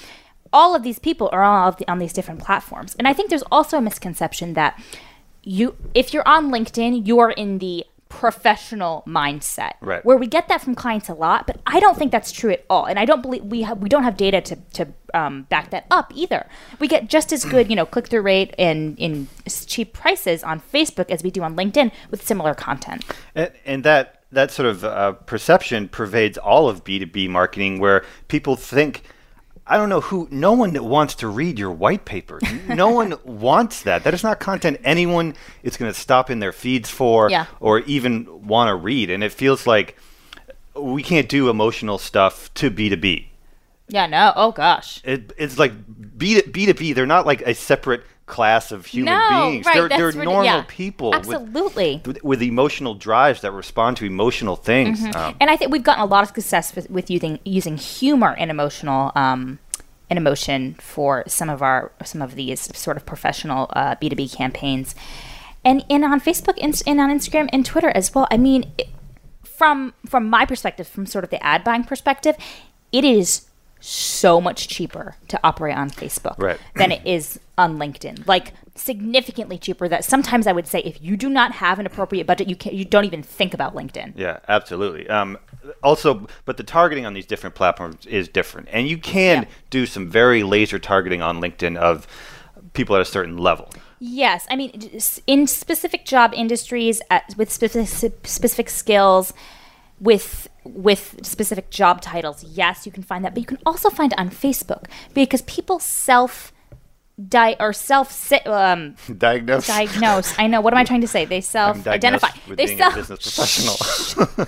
All 0.53 0.73
of 0.73 0.83
these 0.83 0.99
people 0.99 1.29
are 1.33 1.43
all 1.43 1.73
the, 1.73 1.85
on 1.91 1.99
these 1.99 2.13
different 2.13 2.39
platforms, 2.39 2.95
and 2.97 3.07
I 3.07 3.13
think 3.13 3.29
there's 3.29 3.43
also 3.51 3.77
a 3.77 3.81
misconception 3.81 4.53
that 4.53 4.81
you, 5.43 5.75
if 5.93 6.13
you're 6.13 6.27
on 6.27 6.51
LinkedIn, 6.51 7.07
you 7.07 7.19
are 7.19 7.31
in 7.31 7.59
the 7.59 7.85
professional 8.09 9.03
mindset, 9.07 9.73
Right. 9.81 10.03
Where 10.03 10.17
we 10.17 10.25
get 10.25 10.47
that 10.47 10.61
from 10.61 10.73
clients 10.73 11.09
a 11.09 11.13
lot, 11.13 11.45
but 11.45 11.61
I 11.67 11.79
don't 11.79 11.95
think 11.95 12.11
that's 12.11 12.31
true 12.31 12.49
at 12.49 12.65
all, 12.67 12.85
and 12.85 12.97
I 12.97 13.05
don't 13.05 13.21
believe 13.21 13.43
we 13.45 13.61
have 13.61 13.77
we 13.77 13.87
don't 13.87 14.03
have 14.03 14.17
data 14.17 14.41
to 14.41 14.55
to 14.73 14.87
um, 15.13 15.43
back 15.43 15.69
that 15.69 15.85
up 15.91 16.11
either. 16.15 16.47
We 16.79 16.87
get 16.87 17.07
just 17.07 17.31
as 17.31 17.45
good, 17.45 17.69
you 17.69 17.75
know, 17.75 17.85
click 17.85 18.07
through 18.07 18.21
rate 18.21 18.55
and 18.57 18.97
in 18.97 19.27
cheap 19.47 19.93
prices 19.93 20.43
on 20.43 20.59
Facebook 20.59 21.11
as 21.11 21.23
we 21.23 21.29
do 21.29 21.43
on 21.43 21.55
LinkedIn 21.55 21.91
with 22.09 22.25
similar 22.25 22.55
content. 22.55 23.05
And, 23.35 23.51
and 23.63 23.83
that 23.83 24.23
that 24.31 24.51
sort 24.51 24.67
of 24.67 24.83
uh, 24.83 25.13
perception 25.13 25.87
pervades 25.87 26.37
all 26.37 26.67
of 26.67 26.83
B 26.83 26.97
two 26.99 27.05
B 27.05 27.27
marketing, 27.27 27.79
where 27.79 28.03
people 28.27 28.55
think, 28.55 29.03
I 29.69 29.77
don't 29.77 29.89
know 29.89 30.01
who, 30.01 30.27
no 30.31 30.53
one 30.53 30.73
wants 30.83 31.13
to 31.15 31.27
read 31.27 31.59
your 31.59 31.71
white 31.71 32.03
paper. 32.03 32.39
no 32.67 32.89
one 33.01 33.13
wants 33.23 33.83
that. 33.83 34.03
That 34.03 34.13
is 34.13 34.23
not 34.23 34.39
content 34.39 34.81
anyone 34.83 35.35
is 35.63 35.77
going 35.77 35.91
to 35.93 35.97
stop 35.99 36.29
in 36.29 36.39
their 36.39 36.51
feeds 36.51 36.89
for, 36.89 37.29
Yeah. 37.29 37.45
or 37.59 37.79
even 37.81 38.47
want 38.47 38.69
to 38.69 38.75
read. 38.75 39.09
And 39.09 39.23
it 39.23 39.31
feels 39.31 39.67
like 39.67 39.95
we 40.75 41.03
can't 41.03 41.29
do 41.29 41.49
emotional 41.49 41.97
stuff 41.97 42.53
to 42.55 42.69
B 42.69 42.89
two 42.89 42.97
B. 42.97 43.29
Yeah, 43.87 44.05
no, 44.07 44.33
oh 44.35 44.51
gosh. 44.51 45.01
It, 45.03 45.33
it's 45.37 45.57
like 45.57 45.73
B 46.17 46.41
to 46.41 46.49
B 46.49 46.65
to 46.67 46.73
B. 46.73 46.93
They're 46.93 47.05
not 47.05 47.25
like 47.25 47.41
a 47.41 47.53
separate 47.55 48.03
class 48.29 48.71
of 48.71 48.85
human 48.85 49.13
no, 49.13 49.49
beings. 49.49 49.65
right? 49.65 49.89
they're 49.89 50.11
they're 50.13 50.23
normal 50.23 50.45
yeah, 50.45 50.63
people. 50.67 51.09
with- 51.09 51.19
Absolutely. 51.19 52.01
with, 52.05 52.23
with 52.23 52.41
emotional 52.41 52.95
drives 52.95 53.41
that 53.41 53.51
respond 53.51 53.97
to 53.97 54.05
emotional 54.05 54.55
things. 54.55 55.03
Um, 55.15 55.35
and 55.41 55.49
I 55.49 55.57
think 55.57 55.71
we've 55.71 55.83
gotten 55.83 56.03
a 56.03 56.05
lot 56.05 56.23
of 56.23 56.29
success 56.29 56.75
with, 56.75 56.89
with 56.89 57.09
using 57.09 57.39
using 57.43 57.75
humor 57.77 58.35
and 58.39 58.49
emotional 58.49 59.11
um, 59.15 59.59
and 60.09 60.17
emotion 60.17 60.75
for 60.79 61.23
some 61.27 61.49
of 61.49 61.61
our 61.61 61.91
some 62.05 62.21
of 62.21 62.35
these 62.35 62.75
sort 62.77 62.95
of 62.95 63.05
professional 63.05 63.69
B 63.99 64.09
two 64.09 64.15
B 64.15 64.29
campaigns, 64.29 64.95
and 65.65 65.83
and 65.89 66.05
on 66.05 66.21
Facebook 66.21 66.57
and, 66.61 66.81
and 66.87 66.99
on 67.01 67.09
Instagram 67.09 67.49
and 67.51 67.65
Twitter 67.65 67.89
as 67.89 68.13
well. 68.15 68.27
I 68.31 68.37
mean, 68.37 68.71
it, 68.77 68.89
from 69.43 69.93
from 70.05 70.29
my 70.29 70.45
perspective, 70.45 70.87
from 70.87 71.05
sort 71.05 71.23
of 71.23 71.29
the 71.29 71.43
ad 71.43 71.63
buying 71.63 71.83
perspective, 71.83 72.35
it 72.91 73.03
is 73.03 73.48
so 73.79 74.41
much 74.41 74.67
cheaper 74.67 75.15
to 75.27 75.39
operate 75.43 75.75
on 75.77 75.89
Facebook 75.89 76.37
Right. 76.37 76.59
than 76.75 76.91
it 76.91 77.01
is 77.05 77.39
on 77.57 77.77
LinkedIn. 77.77 78.27
Like 78.27 78.53
significantly 78.75 79.57
cheaper. 79.57 79.87
That 79.87 80.03
sometimes 80.05 80.47
I 80.47 80.51
would 80.51 80.67
say 80.67 80.79
if 80.79 81.01
you 81.01 81.17
do 81.17 81.29
not 81.29 81.53
have 81.53 81.79
an 81.79 81.85
appropriate 81.85 82.25
budget, 82.27 82.47
you 82.49 82.55
can 82.55 82.73
you 82.75 82.85
don't 82.85 83.05
even 83.05 83.23
think 83.23 83.53
about 83.53 83.75
LinkedIn. 83.75 84.13
Yeah, 84.15 84.39
absolutely. 84.47 85.09
Um, 85.09 85.37
also, 85.83 86.27
but 86.45 86.57
the 86.57 86.63
targeting 86.63 87.05
on 87.05 87.13
these 87.13 87.25
different 87.25 87.55
platforms 87.55 88.05
is 88.05 88.27
different, 88.27 88.67
and 88.71 88.87
you 88.87 88.97
can 88.97 89.43
Yeah. 89.43 89.49
do 89.69 89.85
some 89.85 90.09
very 90.09 90.43
laser 90.43 90.79
targeting 90.79 91.21
on 91.21 91.39
LinkedIn 91.41 91.77
of 91.77 92.07
people 92.73 92.95
at 92.95 93.01
a 93.01 93.05
certain 93.05 93.37
level. 93.37 93.69
Yes, 94.01 94.47
I 94.49 94.55
mean, 94.55 94.71
in 95.27 95.45
specific 95.47 96.05
job 96.05 96.33
industries 96.33 97.01
at, 97.09 97.33
with 97.35 97.51
specific 97.51 98.25
specific 98.25 98.69
skills, 98.69 99.33
with 99.99 100.47
with 100.63 101.19
specific 101.23 101.69
job 101.69 102.01
titles. 102.01 102.43
Yes, 102.43 102.85
you 102.85 102.91
can 102.91 103.03
find 103.03 103.23
that, 103.25 103.33
but 103.33 103.41
you 103.41 103.45
can 103.47 103.59
also 103.65 103.89
find 103.89 104.13
it 104.13 104.19
on 104.19 104.29
Facebook 104.29 104.85
because 105.13 105.41
people 105.43 105.79
self 105.79 106.53
di 107.27 107.55
or 107.59 107.73
self 107.73 108.11
si- 108.11 108.37
um, 108.45 108.95
Diagnose. 109.17 109.67
diagnose. 109.67 110.33
I 110.39 110.47
know. 110.47 110.61
What 110.61 110.73
am 110.73 110.79
I 110.79 110.83
trying 110.85 111.01
to 111.01 111.07
say? 111.07 111.25
They 111.25 111.41
self 111.41 111.85
identify. 111.87 112.29
They 112.47 112.65
being 112.65 112.77
self 112.77 112.93
a 112.93 112.97
business 112.97 113.19
professional. 113.35 114.47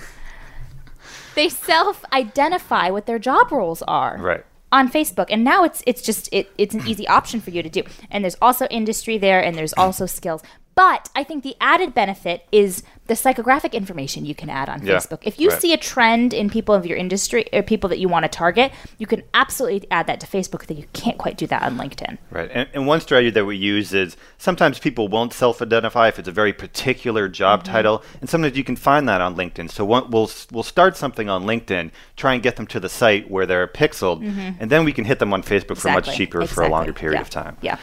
they 1.34 1.48
self 1.48 2.04
identify 2.12 2.90
what 2.90 3.06
their 3.06 3.18
job 3.18 3.50
roles 3.52 3.82
are. 3.82 4.16
right. 4.18 4.44
on 4.70 4.90
Facebook, 4.90 5.26
and 5.28 5.44
now 5.44 5.64
it's 5.64 5.82
it's 5.86 6.00
just 6.02 6.28
it, 6.32 6.50
it's 6.56 6.74
an 6.74 6.86
easy 6.86 7.06
option 7.08 7.40
for 7.40 7.50
you 7.50 7.62
to 7.62 7.68
do. 7.68 7.82
And 8.10 8.24
there's 8.24 8.36
also 8.40 8.66
industry 8.70 9.18
there, 9.18 9.42
and 9.42 9.54
there's 9.56 9.74
also 9.74 10.06
skills. 10.06 10.42
But 10.74 11.10
I 11.14 11.22
think 11.22 11.42
the 11.44 11.54
added 11.60 11.92
benefit 11.94 12.46
is 12.50 12.82
the 13.06 13.14
psychographic 13.14 13.72
information 13.74 14.24
you 14.24 14.34
can 14.34 14.48
add 14.48 14.70
on 14.70 14.86
Yeah, 14.86 14.94
Facebook. 14.96 15.18
If 15.22 15.38
you 15.38 15.50
right. 15.50 15.60
see 15.60 15.74
a 15.74 15.76
trend 15.76 16.32
in 16.32 16.48
people 16.48 16.74
of 16.74 16.86
your 16.86 16.96
industry 16.96 17.44
or 17.52 17.62
people 17.62 17.90
that 17.90 17.98
you 17.98 18.08
want 18.08 18.22
to 18.24 18.28
target, 18.28 18.72
you 18.96 19.06
can 19.06 19.22
absolutely 19.34 19.86
add 19.90 20.06
that 20.06 20.18
to 20.20 20.26
Facebook. 20.26 20.66
That 20.66 20.78
you 20.78 20.86
can't 20.94 21.18
quite 21.18 21.36
do 21.36 21.46
that 21.48 21.62
on 21.62 21.76
LinkedIn. 21.76 22.16
Right. 22.30 22.50
And, 22.52 22.68
and 22.72 22.86
one 22.86 23.00
strategy 23.02 23.28
that 23.30 23.44
we 23.44 23.56
use 23.56 23.92
is 23.92 24.16
sometimes 24.38 24.78
people 24.78 25.08
won't 25.08 25.34
self 25.34 25.60
identify 25.60 26.08
if 26.08 26.18
it's 26.18 26.28
a 26.28 26.32
very 26.32 26.52
particular 26.54 27.28
job 27.28 27.64
Mm-hmm. 27.64 27.72
title. 27.72 28.02
And 28.22 28.30
sometimes 28.30 28.56
you 28.56 28.64
can 28.64 28.76
find 28.76 29.06
that 29.08 29.20
on 29.20 29.36
LinkedIn. 29.36 29.70
So 29.70 29.84
one, 29.84 30.10
we'll, 30.10 30.30
we'll 30.50 30.62
start 30.62 30.96
something 30.96 31.28
on 31.28 31.42
LinkedIn, 31.44 31.90
try 32.16 32.32
and 32.32 32.42
get 32.42 32.56
them 32.56 32.66
to 32.68 32.80
the 32.80 32.88
site 32.88 33.30
where 33.30 33.44
they're 33.44 33.66
pixeled, 33.66 34.22
and 34.58 34.70
then 34.70 34.84
we 34.84 34.92
can 34.92 35.04
hit 35.04 35.18
them 35.18 35.34
on 35.34 35.42
Facebook 35.42 35.76
for 35.76 35.88
much 35.90 36.04
Mm-hmm. 36.04 36.22
Exactly. 36.22 36.26
cheaper 36.26 36.46
for 36.46 36.62
a 36.64 36.68
longer 36.68 36.92
period 36.94 37.16
Yeah. 37.18 37.20
of 37.22 37.30
time. 37.30 37.56
Yeah. 37.60 37.76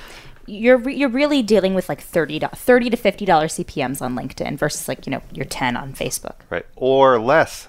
You're, 0.49 0.77
re- 0.77 0.95
you're 0.95 1.09
really 1.09 1.41
dealing 1.41 1.73
with 1.75 1.89
like 1.89 2.01
30, 2.01 2.39
do- 2.39 2.47
30 2.47 2.89
to 2.89 2.97
$50 2.97 3.25
CPMs 3.27 4.01
on 4.01 4.15
LinkedIn 4.15 4.57
versus 4.57 4.87
like, 4.87 5.05
you 5.05 5.11
know, 5.11 5.21
your 5.31 5.45
10 5.45 5.77
on 5.77 5.93
Facebook. 5.93 6.35
Right. 6.49 6.65
Or 6.75 7.19
less. 7.19 7.67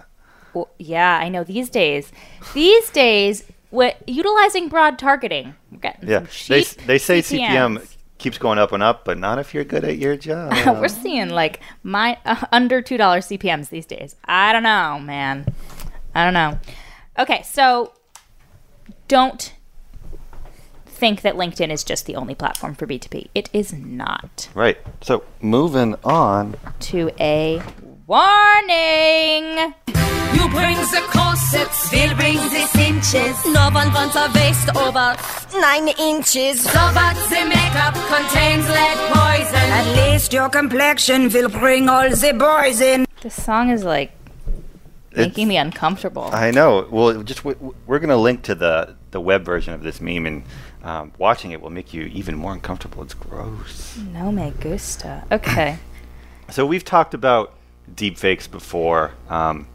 Well, 0.55 0.69
yeah, 0.79 1.19
I 1.19 1.29
know. 1.29 1.45
These 1.45 1.71
days, 1.71 2.11
these 2.55 2.91
days, 2.91 3.45
what 3.71 3.97
utilizing 4.09 4.69
broad 4.69 4.99
targeting, 4.99 5.55
Yeah. 6.03 6.27
They, 6.49 6.63
they 6.63 6.99
say 6.99 7.21
CPMs. 7.21 7.49
CPM 7.49 7.97
keeps 8.19 8.39
going 8.39 8.59
up 8.59 8.73
and 8.73 8.83
up, 8.83 9.05
but 9.05 9.19
not 9.19 9.39
if 9.39 9.55
you're 9.55 9.65
good 9.65 9.85
at 9.85 9.99
your 9.99 10.17
job. 10.17 10.53
we're 10.81 10.89
seeing 10.89 11.31
like 11.31 11.61
my 11.83 12.19
uh, 12.25 12.45
under 12.53 12.83
two 12.83 12.97
dollars 12.97 13.27
CPMS 13.27 13.71
these 13.71 13.87
days. 13.87 14.15
I 14.25 14.53
don't 14.53 14.63
know, 14.63 15.01
man. 15.01 15.53
I 16.15 16.25
don't 16.25 16.35
know. 16.35 16.59
Okay, 17.19 17.43
so 17.43 17.93
don't 19.09 19.53
think 21.01 21.23
that 21.23 21.35
LinkedIn 21.35 21.71
is 21.71 21.83
just 21.83 22.05
the 22.07 22.15
only 22.15 22.35
platform 22.35 22.75
for 22.75 22.87
B2B. 22.87 23.29
It 23.35 23.49
is 23.53 23.73
not. 23.73 24.49
right. 24.55 24.77
So 25.01 25.25
moving 25.41 25.97
on. 26.05 26.57
To 26.93 27.11
a 27.19 27.63
warning. 28.07 29.75
You 30.37 30.49
brings 30.51 30.91
the 30.93 31.03
corsets, 31.09 31.91
Will 31.93 32.15
brings 32.17 32.43
the 32.53 32.65
cinches. 32.79 33.37
No 33.47 33.71
one 33.73 33.93
wants 33.93 34.15
a 34.15 34.31
waist 34.35 34.69
over 34.77 35.17
nine 35.59 35.89
inches. 35.99 36.63
So 36.63 36.79
what 36.79 37.17
the 37.33 37.43
makeup 37.57 37.95
contains 38.15 38.69
lead 38.69 38.99
poison. 39.17 39.67
At 39.81 39.87
least 40.13 40.33
your 40.33 40.49
complexion 40.49 41.31
will 41.31 41.49
bring 41.49 41.89
all 41.89 42.09
the 42.11 42.33
boys 42.35 42.81
in. 42.81 43.07
This 43.23 43.43
song 43.43 43.71
is 43.71 43.83
like 43.85 44.13
making 45.17 45.49
me 45.49 45.57
uncomfortable. 45.57 46.29
I 46.33 46.51
know. 46.53 46.87
Well, 46.91 47.23
just 47.23 47.41
w- 47.41 47.57
w- 47.57 47.75
we're 47.87 47.99
going 47.99 48.11
to 48.11 48.17
link 48.17 48.43
to 48.45 48.55
the 48.55 48.97
the 49.11 49.21
web 49.21 49.45
version 49.45 49.75
of 49.75 49.83
this 49.83 50.01
meme, 50.01 50.25
and 50.27 50.45
um, 50.83 51.13
watching 51.19 51.53
it 51.53 51.61
will 51.61 51.71
make 51.71 51.93
you 51.93 52.03
even 52.05 52.37
more 52.37 52.53
uncomfortable. 52.53 53.03
It's 53.03 53.15
gross. 53.15 53.97
no 54.13 54.33
me 54.33 54.53
gusta. 54.61 55.25
Okay. 55.31 55.79
So 56.51 56.67
we've 56.67 56.85
talked 56.85 57.15
about 57.15 57.55
deepfakes 57.95 58.51
before, 58.51 59.13
um, 59.29 59.69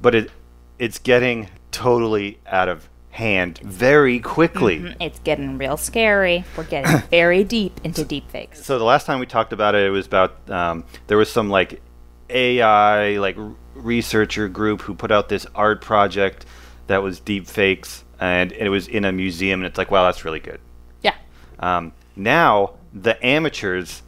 but 0.00 0.14
it 0.14 0.30
it's 0.78 0.98
getting 0.98 1.50
totally 1.72 2.38
out 2.46 2.70
of 2.70 2.88
hand 3.10 3.58
very 3.58 4.18
quickly. 4.18 4.96
It's 4.98 5.18
getting 5.18 5.58
real 5.58 5.76
scary. 5.76 6.44
We're 6.56 6.64
getting 6.64 7.06
very 7.10 7.44
deep 7.44 7.78
into 7.84 8.02
deepfakes. 8.04 8.56
So 8.56 8.78
the 8.78 8.84
last 8.84 9.04
time 9.04 9.20
we 9.20 9.26
talked 9.26 9.52
about 9.52 9.74
it, 9.74 9.86
it 9.86 9.90
was 9.90 10.06
about 10.06 10.48
um, 10.50 10.84
there 11.06 11.18
was 11.18 11.30
some 11.30 11.50
like 11.50 11.82
AI 12.30 13.18
like 13.18 13.36
r- 13.36 13.52
researcher 13.74 14.48
group 14.48 14.80
who 14.80 14.94
put 14.94 15.12
out 15.12 15.28
this 15.28 15.46
art 15.54 15.82
project 15.82 16.46
that 16.86 17.02
was 17.02 17.20
deep 17.20 17.46
fakes, 17.46 18.01
and 18.22 18.52
it 18.52 18.68
was 18.68 18.86
in 18.88 19.04
a 19.04 19.10
museum, 19.12 19.60
and 19.60 19.66
it's 19.66 19.76
like, 19.78 19.90
wow, 19.90 20.04
that's 20.04 20.24
really 20.24 20.38
good. 20.40 20.60
Yeah. 21.02 21.14
Um, 21.58 21.92
now 22.14 22.74
the 22.94 23.14
amateurs 23.26 24.02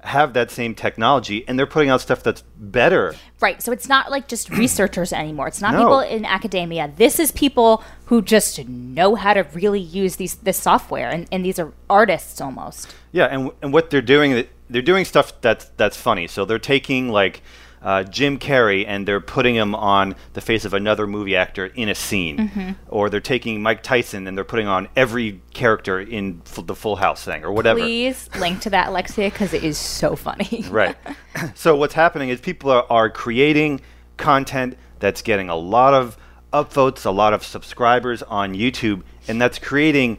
have 0.00 0.32
that 0.32 0.50
same 0.50 0.74
technology, 0.74 1.44
and 1.46 1.58
they're 1.58 1.66
putting 1.66 1.90
out 1.90 2.00
stuff 2.00 2.22
that's 2.22 2.42
better. 2.56 3.14
Right. 3.40 3.62
So 3.62 3.70
it's 3.70 3.88
not 3.88 4.10
like 4.10 4.26
just 4.26 4.48
researchers 4.64 5.12
anymore. 5.12 5.48
It's 5.48 5.60
not 5.60 5.72
No. 5.74 5.78
people 5.80 6.00
in 6.00 6.24
academia. 6.24 6.90
This 6.96 7.20
is 7.20 7.30
people 7.30 7.84
who 8.06 8.22
just 8.22 8.66
know 8.66 9.14
how 9.14 9.34
to 9.34 9.42
really 9.52 9.80
use 9.80 10.16
these 10.16 10.36
this 10.36 10.58
software 10.58 11.08
and, 11.10 11.28
and 11.30 11.44
these 11.44 11.58
are 11.58 11.72
artists 11.88 12.40
almost. 12.40 12.94
Yeah, 13.12 13.26
and 13.26 13.50
and 13.62 13.72
what 13.72 13.90
they're 13.90 14.02
doing, 14.02 14.46
they're 14.70 14.82
doing 14.82 15.04
stuff 15.04 15.40
that's 15.40 15.66
that's 15.76 15.96
funny. 15.96 16.26
So 16.26 16.44
they're 16.46 16.58
taking 16.58 17.10
like 17.10 17.42
uh, 17.82 18.04
Jim 18.04 18.38
Carrey 18.38 18.84
and 18.86 19.06
they're 19.08 19.20
putting 19.20 19.54
him 19.56 19.74
on 19.74 20.14
the 20.34 20.40
face 20.40 20.64
of 20.64 20.72
another 20.72 21.06
movie 21.06 21.34
actor 21.36 21.66
in 21.66 21.88
a 21.88 21.94
scene, 21.94 22.36
Mm-hmm. 22.38 22.70
or 22.88 23.10
they're 23.10 23.20
taking 23.20 23.60
Mike 23.62 23.82
Tyson 23.82 24.26
and 24.26 24.36
they're 24.36 24.44
putting 24.44 24.68
on 24.68 24.88
every 24.94 25.40
character 25.52 26.00
in 26.00 26.42
f- 26.46 26.64
the 26.66 26.74
Full 26.76 26.96
House 26.96 27.24
thing, 27.24 27.44
or 27.44 27.52
whatever. 27.52 27.80
Please 27.80 28.28
link 28.38 28.60
to 28.60 28.70
that, 28.70 28.88
Alexia, 28.88 29.30
because 29.30 29.52
it 29.52 29.64
is 29.64 29.76
so 29.78 30.14
funny. 30.16 30.64
Right. 30.70 30.96
so 31.54 31.74
what's 31.76 31.94
happening 31.94 32.28
is 32.28 32.40
people 32.40 32.70
are, 32.70 32.86
are 32.88 33.10
creating 33.10 33.80
content 34.16 34.76
that's 35.00 35.22
getting 35.22 35.48
a 35.48 35.56
lot 35.56 35.92
of 35.94 36.16
upvotes, 36.52 37.04
a 37.04 37.10
lot 37.10 37.32
of 37.34 37.42
subscribers 37.44 38.22
on 38.22 38.54
YouTube, 38.54 39.02
and 39.26 39.40
that's 39.40 39.58
creating 39.58 40.18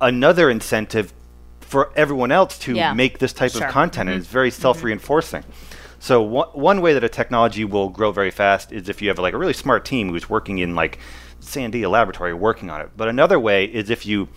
another 0.00 0.50
incentive 0.50 1.12
for 1.60 1.92
everyone 1.96 2.32
else 2.32 2.58
to 2.58 2.74
Yeah. 2.74 2.94
make 2.94 3.18
this 3.18 3.32
type 3.32 3.52
Sure. 3.52 3.66
of 3.66 3.70
content, 3.72 4.08
and 4.08 4.18
it's 4.18 4.26
very 4.28 4.50
self-reinforcing. 4.50 5.44
So 5.98 6.22
one 6.22 6.48
one 6.48 6.80
way 6.80 6.94
that 6.94 7.02
a 7.04 7.08
technology 7.08 7.64
will 7.64 7.88
grow 7.88 8.12
very 8.12 8.30
fast 8.30 8.72
is 8.72 8.88
if 8.88 9.02
you 9.02 9.08
have 9.08 9.18
like 9.18 9.34
a 9.34 9.38
really 9.38 9.52
smart 9.52 9.84
team 9.84 10.10
who's 10.10 10.28
working 10.30 10.58
in 10.58 10.74
like 10.74 10.98
Sandia 11.40 11.90
Laboratory 11.90 12.32
working 12.34 12.70
on 12.70 12.80
it. 12.80 12.90
But 12.96 13.08
another 13.08 13.38
way 13.40 13.64
is 13.64 13.90
if 13.90 14.06
you 14.06 14.28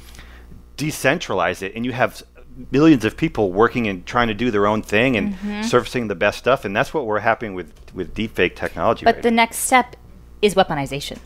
decentralize 0.78 1.62
it 1.62 1.74
and 1.76 1.86
you 1.86 1.92
have 1.92 2.24
millions 2.72 3.06
of 3.06 3.16
people 3.16 3.52
working 3.52 3.88
and 3.88 4.06
trying 4.06 4.28
to 4.28 4.34
do 4.34 4.52
their 4.52 4.68
own 4.68 4.82
thing 4.82 5.16
and 5.16 5.34
Mm-hmm. 5.36 5.62
surfacing 5.64 6.08
the 6.08 6.16
best 6.16 6.38
stuff 6.40 6.66
and 6.66 6.76
that's 6.76 6.94
what 6.94 7.06
we're 7.06 7.20
happening 7.20 7.54
with 7.54 7.74
with 7.94 8.14
deepfake 8.14 8.56
technology 8.56 9.06
But 9.06 9.16
right 9.16 9.24
the 9.24 9.32
now. 9.32 9.36
next 9.44 9.58
step 9.60 9.96
is 10.42 10.56
weaponization. 10.56 11.18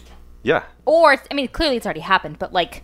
yeah 0.44 0.64
Or 0.86 1.16
I 1.32 1.34
mean, 1.34 1.48
clearly 1.48 1.78
it's 1.78 1.86
already 1.86 2.02
happened, 2.02 2.38
but 2.40 2.54
like 2.54 2.84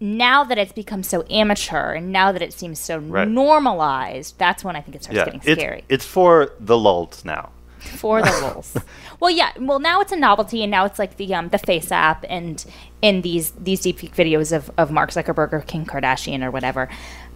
now 0.00 0.44
that 0.44 0.58
it's 0.58 0.72
become 0.72 1.02
so 1.02 1.24
amateur 1.28 1.92
and 1.94 2.12
now 2.12 2.30
that 2.32 2.42
it 2.42 2.52
seems 2.52 2.78
so 2.78 2.98
Right. 2.98 3.26
normalized, 3.28 4.38
that's 4.38 4.62
when 4.64 4.76
I 4.76 4.80
think 4.80 4.94
it 4.96 5.02
starts 5.04 5.16
yeah 5.16 5.24
getting 5.24 5.40
it's, 5.44 5.60
scary. 5.60 5.84
it's 5.88 6.04
for 6.06 6.52
the 6.60 6.76
lulz 6.78 7.24
now 7.24 7.50
for 7.78 8.20
the 8.22 8.30
lulz. 8.42 8.76
well, 9.20 9.30
yeah. 9.30 9.52
Well, 9.58 9.78
now 9.78 10.00
it's 10.00 10.10
a 10.12 10.16
novelty, 10.16 10.62
and 10.64 10.70
now 10.70 10.84
it's 10.84 10.98
like 10.98 11.16
the 11.16 11.32
um 11.34 11.48
the 11.50 11.58
FaceApp 11.58 12.24
and 12.28 12.64
in 13.02 13.22
these 13.22 13.52
these 13.52 13.80
deepfake 13.82 14.14
videos 14.14 14.54
of 14.56 14.70
of 14.76 14.90
Mark 14.90 15.10
Zuckerberg 15.10 15.52
or 15.52 15.60
Kim 15.60 15.84
Kardashian 15.86 16.42
or 16.44 16.50
whatever. 16.50 16.88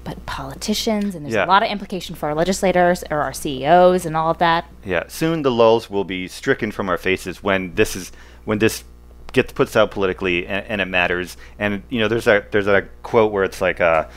But 0.05 0.27
politicians 0.27 1.15
and 1.15 1.25
there's 1.25 1.35
Yeah. 1.37 1.45
a 1.45 1.47
lot 1.47 1.63
of 1.63 1.71
implication 1.71 2.17
for 2.17 2.29
our 2.29 2.35
legislators 2.35 3.05
or 3.09 3.21
our 3.23 3.33
CEOs 3.33 4.05
and 4.05 4.17
all 4.17 4.31
of 4.31 4.39
that. 4.39 4.65
yeah 4.85 5.05
soon 5.07 5.43
the 5.43 5.51
lulz 5.51 5.89
will 5.89 6.03
be 6.05 6.27
stricken 6.27 6.73
from 6.73 6.89
our 6.89 6.99
faces 6.99 7.41
when 7.43 7.75
this 7.77 7.95
is 7.95 8.11
when 8.45 8.59
this 8.59 8.83
gets 9.33 9.53
puts 9.53 9.77
out 9.77 9.91
politically 9.91 10.47
and, 10.47 10.67
and 10.67 10.81
it 10.81 10.87
matters 10.87 11.37
and 11.59 11.83
you 11.89 12.01
know 12.01 12.09
there's 12.09 12.27
a 12.27 12.45
there's 12.51 12.67
a 12.67 12.83
quote 13.03 13.33
where 13.33 13.45
it's 13.45 13.61
like 13.61 13.81
a 13.81 14.09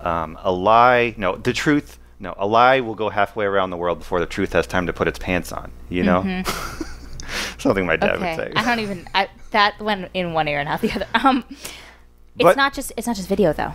um, 0.00 0.38
a 0.42 0.52
lie 0.52 1.14
no 1.16 1.36
the 1.36 1.52
truth 1.52 1.98
no 2.18 2.34
a 2.38 2.46
lie 2.46 2.80
will 2.80 2.94
go 2.94 3.08
halfway 3.08 3.44
around 3.44 3.70
the 3.70 3.76
world 3.76 3.98
before 3.98 4.20
the 4.20 4.26
truth 4.26 4.52
has 4.52 4.66
time 4.66 4.86
to 4.86 4.92
put 4.92 5.08
its 5.08 5.18
pants 5.18 5.52
on 5.52 5.70
you 5.88 6.02
know 6.02 6.42
something 7.58 7.86
my 7.86 7.96
dad 7.96 8.16
okay, 8.16 8.36
would 8.36 8.46
say 8.46 8.52
I 8.56 8.64
don't 8.64 8.80
even 8.80 9.08
I, 9.14 9.28
that 9.56 9.80
went 9.80 10.10
in 10.12 10.32
one 10.34 10.48
ear 10.48 10.60
and 10.60 10.68
out 10.68 10.80
the 10.80 10.92
other. 10.92 11.06
Um, 11.14 11.44
it's 11.48 12.42
But- 12.42 12.56
not 12.56 12.74
just 12.74 12.92
it's 12.96 13.06
not 13.06 13.16
just 13.16 13.28
video 13.28 13.52
though. 13.52 13.72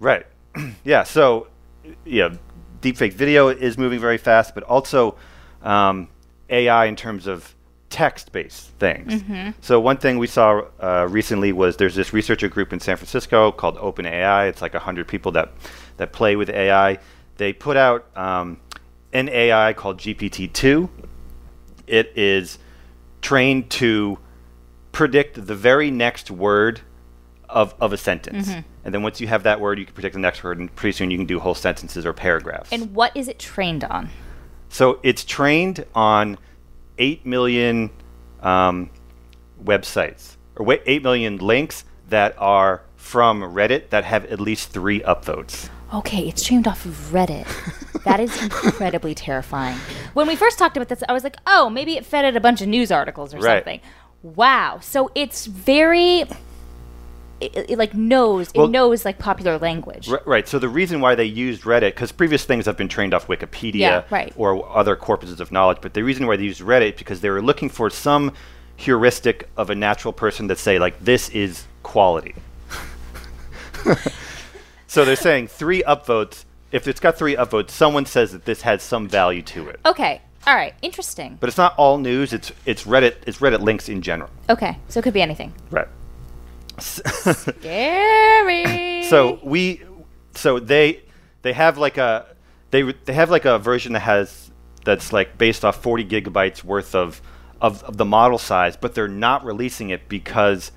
Right. 0.00 0.26
yeah. 0.84 1.04
So, 1.04 1.48
yeah, 2.04 2.34
deepfake 2.80 3.12
video 3.12 3.48
is 3.48 3.76
moving 3.76 4.00
very 4.00 4.18
fast, 4.18 4.54
but 4.54 4.64
also 4.64 5.16
um, 5.62 6.08
AI 6.48 6.86
in 6.86 6.96
terms 6.96 7.26
of 7.26 7.54
text-based 7.92 8.70
things. 8.78 9.22
So 9.60 9.78
one 9.78 9.98
thing 9.98 10.18
we 10.18 10.26
saw 10.26 10.62
uh, 10.80 11.06
recently 11.08 11.52
was 11.52 11.76
there's 11.76 11.94
this 11.94 12.12
researcher 12.12 12.48
group 12.48 12.72
in 12.72 12.80
San 12.80 12.96
Francisco 12.96 13.52
called 13.52 13.76
OpenAI. 13.76 14.48
It's 14.48 14.62
like 14.62 14.74
hundred 14.74 15.06
people 15.06 15.30
that 15.32 15.52
that 15.98 16.12
play 16.12 16.34
with 16.34 16.48
AI. 16.48 16.98
They 17.36 17.52
put 17.52 17.76
out 17.76 18.06
um, 18.16 18.58
an 19.12 19.28
AI 19.28 19.74
called 19.74 19.98
GPT-2. 19.98 20.88
It 21.86 22.12
is 22.16 22.58
trained 23.20 23.70
to 23.70 24.18
predict 24.92 25.46
the 25.46 25.54
very 25.54 25.90
next 25.90 26.30
word 26.30 26.80
of, 27.48 27.74
of 27.80 27.92
a 27.92 27.96
sentence. 27.96 28.48
Mm-hmm. 28.48 28.60
And 28.84 28.94
then 28.94 29.02
once 29.02 29.20
you 29.20 29.26
have 29.26 29.42
that 29.42 29.60
word, 29.60 29.78
you 29.78 29.84
can 29.84 29.94
predict 29.94 30.14
the 30.14 30.20
next 30.20 30.42
word, 30.42 30.58
and 30.58 30.74
pretty 30.74 30.96
soon 30.96 31.10
you 31.10 31.18
can 31.18 31.26
do 31.26 31.38
whole 31.38 31.54
sentences 31.54 32.06
or 32.06 32.12
paragraphs. 32.12 32.72
And 32.72 32.94
what 32.94 33.16
is 33.16 33.28
it 33.28 33.38
trained 33.38 33.84
on? 33.84 34.08
So 34.70 34.98
it's 35.02 35.24
trained 35.24 35.84
on 35.94 36.38
8 37.02 37.26
million 37.26 37.90
um, 38.40 38.88
websites, 39.62 40.36
or 40.56 40.64
wait, 40.64 40.82
8 40.86 41.02
million 41.02 41.38
links 41.38 41.84
that 42.08 42.34
are 42.38 42.82
from 42.96 43.40
Reddit 43.42 43.90
that 43.90 44.04
have 44.04 44.24
at 44.26 44.38
least 44.38 44.70
three 44.70 45.00
upvotes. 45.00 45.68
Okay, 45.92 46.28
it's 46.28 46.42
streamed 46.42 46.68
off 46.68 46.84
of 46.86 46.92
Reddit. 47.10 47.44
That 48.04 48.20
is 48.20 48.40
incredibly 48.42 49.14
terrifying. 49.14 49.76
When 50.14 50.26
we 50.28 50.36
first 50.36 50.58
talked 50.58 50.76
about 50.76 50.88
this, 50.88 51.02
I 51.08 51.12
was 51.12 51.24
like, 51.24 51.36
oh, 51.46 51.68
maybe 51.68 51.96
it 51.96 52.06
fed 52.06 52.24
it 52.24 52.36
a 52.36 52.40
bunch 52.40 52.60
of 52.62 52.68
news 52.68 52.90
articles 52.92 53.34
or 53.34 53.38
Right. 53.38 53.58
something. 53.58 53.80
Wow. 54.22 54.78
So 54.80 55.10
it's 55.14 55.46
very. 55.46 56.24
It, 57.42 57.70
it, 57.70 57.78
like 57.78 57.94
knows 57.94 58.52
Well- 58.54 58.66
it 58.66 58.70
knows 58.70 59.04
like 59.04 59.18
popular 59.18 59.58
language. 59.58 60.08
R- 60.08 60.22
right. 60.26 60.46
So 60.48 60.58
the 60.58 60.68
reason 60.68 61.00
why 61.00 61.14
they 61.14 61.24
used 61.24 61.62
Reddit, 61.62 61.88
because 61.94 62.12
previous 62.12 62.44
things 62.44 62.66
have 62.66 62.76
been 62.76 62.88
trained 62.88 63.14
off 63.14 63.26
Wikipedia 63.26 63.74
Yeah, 63.80 64.02
right. 64.10 64.32
or 64.36 64.68
other 64.76 64.96
corpuses 64.96 65.40
of 65.40 65.50
knowledge, 65.52 65.78
but 65.80 65.94
the 65.94 66.02
reason 66.02 66.26
why 66.26 66.36
they 66.36 66.44
used 66.44 66.60
Reddit 66.60 66.96
because 66.96 67.20
they 67.20 67.30
were 67.30 67.42
looking 67.42 67.68
for 67.68 67.90
some 67.90 68.32
heuristic 68.76 69.48
of 69.56 69.70
a 69.70 69.74
natural 69.74 70.12
person 70.12 70.46
that 70.48 70.58
say 70.58 70.78
like 70.78 70.98
this 71.04 71.28
is 71.30 71.66
quality. 71.82 72.34
so 74.86 75.04
they're 75.04 75.16
saying 75.16 75.48
three 75.48 75.82
upvotes. 75.82 76.44
If 76.70 76.88
it's 76.88 77.00
got 77.00 77.16
three 77.18 77.36
upvotes, 77.36 77.70
someone 77.70 78.06
says 78.06 78.32
that 78.32 78.44
this 78.44 78.62
has 78.62 78.82
some 78.82 79.08
value 79.08 79.42
to 79.42 79.68
it. 79.68 79.80
Okay. 79.84 80.20
All 80.46 80.54
right. 80.54 80.74
Interesting. 80.82 81.36
But 81.38 81.48
it's 81.48 81.58
not 81.58 81.74
all 81.76 81.98
news. 81.98 82.32
It's 82.32 82.50
it's 82.66 82.84
Reddit. 82.84 83.16
It's 83.26 83.38
Reddit 83.38 83.60
links 83.60 83.88
in 83.88 84.02
general. 84.02 84.30
Okay. 84.50 84.76
So 84.88 85.00
it 85.00 85.02
could 85.02 85.14
be 85.14 85.22
anything. 85.22 85.52
Right. 85.70 85.86
Scary. 86.82 88.64
so 89.08 89.38
we 89.42 89.82
so 90.34 90.58
they 90.58 91.02
they 91.42 91.52
have 91.52 91.78
like 91.78 91.98
a 91.98 92.26
they 92.70 92.82
they 92.82 93.12
have 93.12 93.30
like 93.30 93.44
a 93.44 93.58
version 93.58 93.92
that 93.92 94.00
has 94.00 94.50
that's 94.84 95.12
like 95.12 95.38
based 95.38 95.64
off 95.64 95.80
40 95.82 96.04
gigabytes 96.04 96.64
worth 96.64 96.94
of 96.94 97.22
of, 97.60 97.82
of 97.84 97.96
the 97.96 98.04
model 98.04 98.38
size 98.38 98.76
but 98.76 98.94
they're 98.94 99.06
not 99.06 99.44
releasing 99.44 99.90
it 99.90 100.08
because 100.08 100.72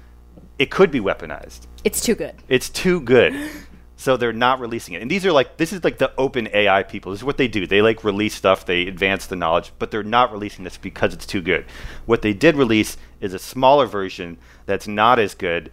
it 0.59 0.69
could 0.69 0.91
be 0.91 0.99
weaponized. 0.99 1.61
It's 1.83 2.01
too 2.01 2.15
good. 2.15 2.35
it's 2.47 2.69
too 2.69 3.01
good. 3.01 3.33
So 3.97 4.17
they're 4.17 4.33
not 4.33 4.59
releasing 4.59 4.93
it. 4.93 5.01
And 5.01 5.09
these 5.09 5.25
are 5.25 5.31
like 5.31 5.55
this 5.55 5.71
is 5.71 5.81
like 5.85 5.99
the 5.99 6.13
open 6.17 6.49
ai 6.53 6.83
people. 6.83 7.13
This 7.13 7.21
is 7.21 7.23
what 7.23 7.37
they 7.37 7.47
do. 7.47 7.65
They 7.65 7.81
like 7.81 8.03
release 8.03 8.35
stuff. 8.35 8.65
They 8.65 8.87
advance 8.87 9.25
the 9.25 9.37
knowledge 9.37 9.71
but 9.79 9.89
they're 9.89 10.03
not 10.03 10.33
releasing 10.33 10.65
this 10.65 10.75
because 10.75 11.13
it's 11.13 11.25
too 11.25 11.41
good. 11.41 11.65
What 12.05 12.21
they 12.21 12.33
did 12.33 12.57
release 12.57 12.97
is 13.21 13.33
a 13.33 13.39
smaller 13.39 13.85
version 13.85 14.37
that's 14.65 14.85
not 14.85 15.17
as 15.17 15.33
good 15.33 15.71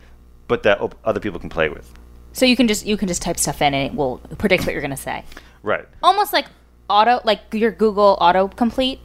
but 0.53 0.62
that 0.65 0.79
op- 0.83 0.95
other 1.03 1.19
people 1.21 1.41
can 1.41 1.49
play 1.49 1.69
with 1.71 1.91
So 2.35 2.45
you 2.45 2.57
can 2.57 2.69
just 2.69 2.85
you 2.85 2.97
can 2.99 3.09
just 3.09 3.23
type 3.23 3.38
stuff 3.38 3.62
in 3.62 3.73
and 3.73 3.85
it 3.91 3.95
will 3.97 4.19
predict 4.43 4.65
what 4.67 4.73
you're 4.75 4.83
gonna 4.88 4.97
say. 5.11 5.25
right 5.62 5.87
Almost 6.03 6.33
like 6.35 6.47
auto 6.91 7.21
like 7.25 7.41
your 7.53 7.71
Google 7.73 8.19
auto 8.21 8.49
complete. 8.49 8.99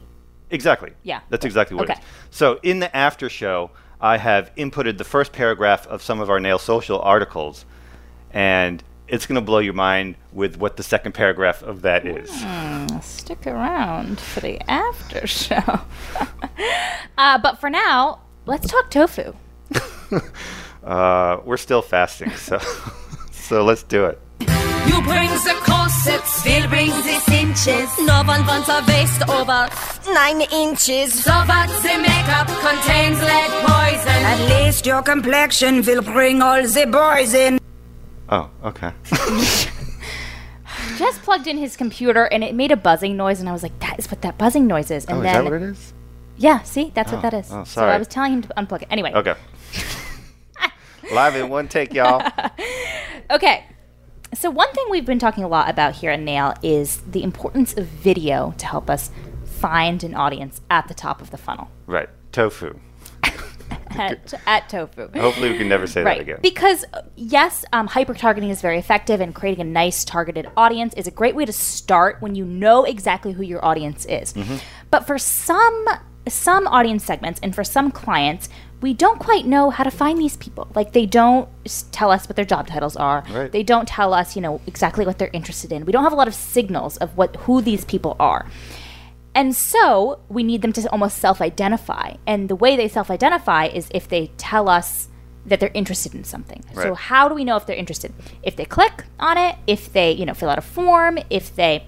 Exactly. 0.50 0.90
Yeah. 1.02 1.20
That's 1.30 1.46
exactly 1.46 1.74
what 1.76 1.88
it 1.88 1.92
Okay. 1.92 2.00
is. 2.00 2.06
So 2.30 2.46
in 2.62 2.80
the 2.80 2.90
after 2.94 3.30
show, 3.30 3.70
I 4.00 4.18
have 4.18 4.44
inputted 4.56 4.98
the 4.98 5.04
first 5.04 5.32
paragraph 5.32 5.86
of 5.86 6.02
some 6.02 6.20
of 6.20 6.28
our 6.30 6.40
Nail 6.40 6.58
Social 6.58 7.00
articles, 7.00 7.64
and 8.30 8.82
it's 9.08 9.24
going 9.26 9.34
to 9.42 9.46
blow 9.50 9.58
your 9.68 9.74
mind 9.74 10.16
with 10.32 10.56
what 10.58 10.76
the 10.76 10.82
second 10.82 11.12
paragraph 11.12 11.62
of 11.62 11.80
that 11.82 12.06
is. 12.06 12.28
Stick 13.04 13.46
around 13.46 14.20
for 14.20 14.40
the 14.40 14.56
after 14.70 15.26
show. 15.26 15.80
uh, 17.18 17.38
but 17.38 17.54
for 17.60 17.68
now, 17.70 18.20
let's 18.46 18.66
talk 18.70 18.90
tofu. 18.90 19.32
Uh, 20.84 21.40
we're 21.44 21.56
still 21.56 21.82
fasting, 21.82 22.30
so 22.32 22.58
so 23.30 23.64
let's 23.64 23.82
do 23.82 24.04
it. 24.06 24.18
You 24.40 25.02
bring 25.02 25.28
the 25.30 25.54
corsets, 25.64 26.42
Phil 26.42 26.66
brings 26.68 26.94
the 27.04 27.18
cinches. 27.20 27.90
No 28.06 28.22
one 28.24 28.46
wants 28.46 28.68
a 28.68 28.82
waist 28.88 29.28
over 29.28 29.68
nine 30.14 30.40
inches. 30.52 31.24
So 31.24 31.32
what 31.32 31.68
the 31.82 31.98
makeup 32.00 32.46
contains 32.66 33.20
lead 33.20 33.50
poison. 33.66 34.22
At 34.32 34.40
least 34.64 34.86
your 34.86 35.02
complexion 35.02 35.82
will 35.82 36.02
bring 36.02 36.40
all 36.40 36.62
the 36.62 36.86
boys 36.86 37.34
in. 37.34 37.58
Oh, 38.30 38.48
okay. 38.64 38.92
Just 40.96 41.22
plugged 41.22 41.46
in 41.46 41.58
his 41.58 41.76
computer 41.76 42.24
and 42.24 42.42
it 42.42 42.54
made 42.54 42.72
a 42.72 42.76
buzzing 42.76 43.16
noise, 43.16 43.40
and 43.40 43.48
I 43.48 43.52
was 43.52 43.62
like, 43.62 43.78
"That 43.80 43.98
is 43.98 44.10
what 44.10 44.22
that 44.22 44.38
buzzing 44.38 44.66
noise 44.66 44.90
is." 44.90 45.04
And 45.04 45.18
oh, 45.18 45.20
is 45.20 45.24
then, 45.24 45.34
that 45.34 45.44
what 45.44 45.52
it 45.54 45.62
is? 45.62 45.92
yeah, 46.36 46.62
see, 46.62 46.92
that's 46.94 47.10
what 47.12 47.18
Oh, 47.18 47.22
that 47.22 47.34
is. 47.34 47.46
oh, 47.50 47.64
sorry. 47.64 47.90
So 47.90 47.94
I 47.94 47.98
was 47.98 48.08
telling 48.08 48.32
him 48.32 48.42
to 48.42 48.48
unplug 48.56 48.82
it. 48.82 48.88
Anyway, 48.90 49.12
Okay. 49.14 49.34
Live 51.12 51.36
in 51.36 51.48
one 51.48 51.68
take, 51.68 51.92
y'all. 51.94 52.22
Okay. 53.30 53.66
So 54.32 54.48
one 54.50 54.72
thing 54.72 54.86
we've 54.90 55.04
been 55.04 55.18
talking 55.18 55.44
a 55.44 55.48
lot 55.48 55.68
about 55.68 55.96
here 55.96 56.10
at 56.10 56.20
Nail 56.20 56.54
is 56.62 57.02
the 57.02 57.22
importance 57.22 57.74
of 57.76 57.86
video 57.86 58.54
to 58.56 58.64
help 58.66 58.88
us 58.88 59.10
find 59.44 60.02
an 60.02 60.14
audience 60.14 60.62
at 60.70 60.88
the 60.88 60.94
top 60.94 61.20
of 61.20 61.30
the 61.30 61.36
funnel 61.36 61.70
Right. 61.86 62.08
Tofu. 62.32 62.78
at, 63.90 64.32
at 64.46 64.68
Tofu. 64.68 65.08
Hopefully, 65.18 65.50
we 65.50 65.58
can 65.58 65.68
never 65.68 65.86
say 65.86 66.02
Right. 66.02 66.18
that 66.18 66.22
again. 66.22 66.38
Because, 66.42 66.84
uh, 66.92 67.02
yes, 67.16 67.64
um, 67.72 67.86
hyper 67.86 68.14
targeting 68.14 68.50
is 68.50 68.60
very 68.62 68.78
effective, 68.78 69.20
and 69.20 69.34
creating 69.34 69.60
a 69.60 69.68
nice 69.68 70.04
targeted 70.04 70.48
audience 70.56 70.94
is 70.94 71.06
a 71.06 71.10
great 71.10 71.34
way 71.34 71.44
to 71.44 71.52
start 71.52 72.20
when 72.20 72.34
you 72.34 72.44
know 72.44 72.84
exactly 72.84 73.32
who 73.32 73.42
your 73.42 73.64
audience 73.64 74.04
is. 74.06 74.32
Mm-hmm. 74.32 74.56
But 74.90 75.06
for 75.06 75.18
some 75.18 75.86
some 76.28 76.66
audience 76.66 77.04
segments 77.04 77.40
and 77.42 77.54
for 77.54 77.64
some 77.64 77.90
clients, 77.90 78.50
we 78.80 78.94
don't 78.94 79.18
quite 79.18 79.44
know 79.44 79.70
how 79.70 79.84
to 79.84 79.90
find 79.90 80.18
these 80.18 80.36
people. 80.36 80.68
Like 80.74 80.92
they 80.92 81.06
don't 81.06 81.48
tell 81.90 82.10
us 82.10 82.28
what 82.28 82.36
their 82.36 82.44
job 82.44 82.66
titles 82.68 82.96
are. 82.96 83.24
Right. 83.30 83.50
They 83.50 83.62
don't 83.62 83.88
tell 83.88 84.14
us, 84.14 84.36
you 84.36 84.42
know, 84.42 84.60
exactly 84.66 85.04
what 85.04 85.18
they're 85.18 85.30
interested 85.32 85.72
in. 85.72 85.84
We 85.84 85.92
don't 85.92 86.04
have 86.04 86.12
a 86.12 86.16
lot 86.16 86.28
of 86.28 86.34
signals 86.34 86.96
of 86.98 87.16
what 87.16 87.36
who 87.36 87.60
these 87.60 87.84
people 87.84 88.16
are. 88.20 88.46
And 89.34 89.54
so 89.54 90.20
we 90.28 90.42
need 90.42 90.62
them 90.62 90.72
to 90.72 90.90
almost 90.90 91.18
self 91.18 91.40
identify. 91.40 92.14
And 92.26 92.48
the 92.48 92.56
way 92.56 92.76
they 92.76 92.88
self 92.88 93.10
identify 93.10 93.66
is 93.66 93.88
if 93.92 94.08
they 94.08 94.30
tell 94.36 94.68
us 94.68 95.08
that 95.46 95.60
they're 95.60 95.70
interested 95.74 96.14
in 96.14 96.24
something. 96.24 96.62
So 96.74 96.94
how 96.94 97.28
do 97.28 97.34
we 97.34 97.44
know 97.44 97.56
if 97.56 97.66
they're 97.66 97.76
interested? 97.76 98.12
If 98.42 98.56
they 98.56 98.64
click 98.64 99.04
on 99.18 99.38
it, 99.38 99.56
if 99.66 99.92
they, 99.92 100.12
you 100.12 100.26
know, 100.26 100.34
fill 100.34 100.50
out 100.50 100.58
a 100.58 100.62
form, 100.62 101.18
if 101.30 101.54
they 101.54 101.84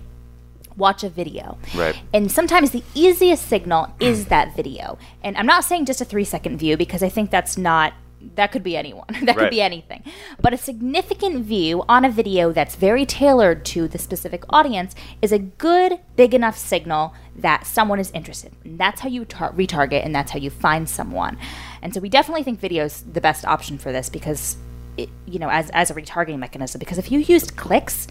watch 0.81 1.05
a 1.05 1.09
video. 1.09 1.59
Right. 1.77 1.97
And 2.13 2.33
sometimes 2.33 2.73
the 2.73 2.83
easiest 2.95 3.47
signal 3.47 3.95
is 4.01 4.27
that 4.27 4.57
video. 4.57 4.99
And 5.23 5.37
I'm 5.37 5.47
not 5.47 5.63
saying 5.63 5.85
just 5.87 6.01
a 6.01 6.05
3 6.05 6.25
second 6.25 6.59
view 6.59 6.77
because 6.77 7.03
I 7.03 7.09
think 7.09 7.31
that's 7.31 7.57
not 7.57 7.93
that 8.35 8.53
could 8.53 8.63
be 8.63 8.77
anyone. 8.77 9.07
that 9.23 9.37
could 9.37 9.51
be 9.51 9.61
anything. 9.61 10.05
But 10.41 10.53
a 10.53 10.59
significant 10.59 11.45
view 11.45 11.85
on 11.89 12.05
a 12.05 12.11
video 12.11 12.53
that's 12.53 12.77
very 12.77 13.07
tailored 13.07 13.65
to 13.67 13.89
the 13.89 13.99
specific 13.99 14.45
audience 14.51 14.95
is 15.23 15.33
a 15.33 15.39
good, 15.39 16.01
big 16.17 16.35
enough 16.35 16.57
signal 16.57 17.15
that 17.37 17.67
someone 17.67 17.99
is 17.99 18.11
interested. 18.11 18.53
And 18.65 18.79
that's 18.79 19.01
how 19.01 19.09
you 19.09 19.25
tar- 19.25 19.53
retarget 19.53 20.05
and 20.05 20.15
that's 20.15 20.33
how 20.33 20.39
you 20.39 20.51
find 20.51 20.89
someone. 20.89 21.39
And 21.83 21.95
so 21.95 22.01
we 22.01 22.09
definitely 22.09 22.43
think 22.43 22.61
video 22.61 22.85
is 22.85 23.03
the 23.11 23.21
best 23.21 23.45
option 23.47 23.79
for 23.79 23.91
this 23.91 24.11
because, 24.11 24.57
it, 24.99 25.09
you 25.27 25.39
know, 25.39 25.49
as, 25.49 25.71
as 25.71 25.91
a 25.91 25.95
retargeting 25.95 26.39
mechanism. 26.39 26.79
Because 26.79 26.99
if 26.99 27.11
you 27.11 27.21
used 27.21 27.57
clicks, 27.57 28.07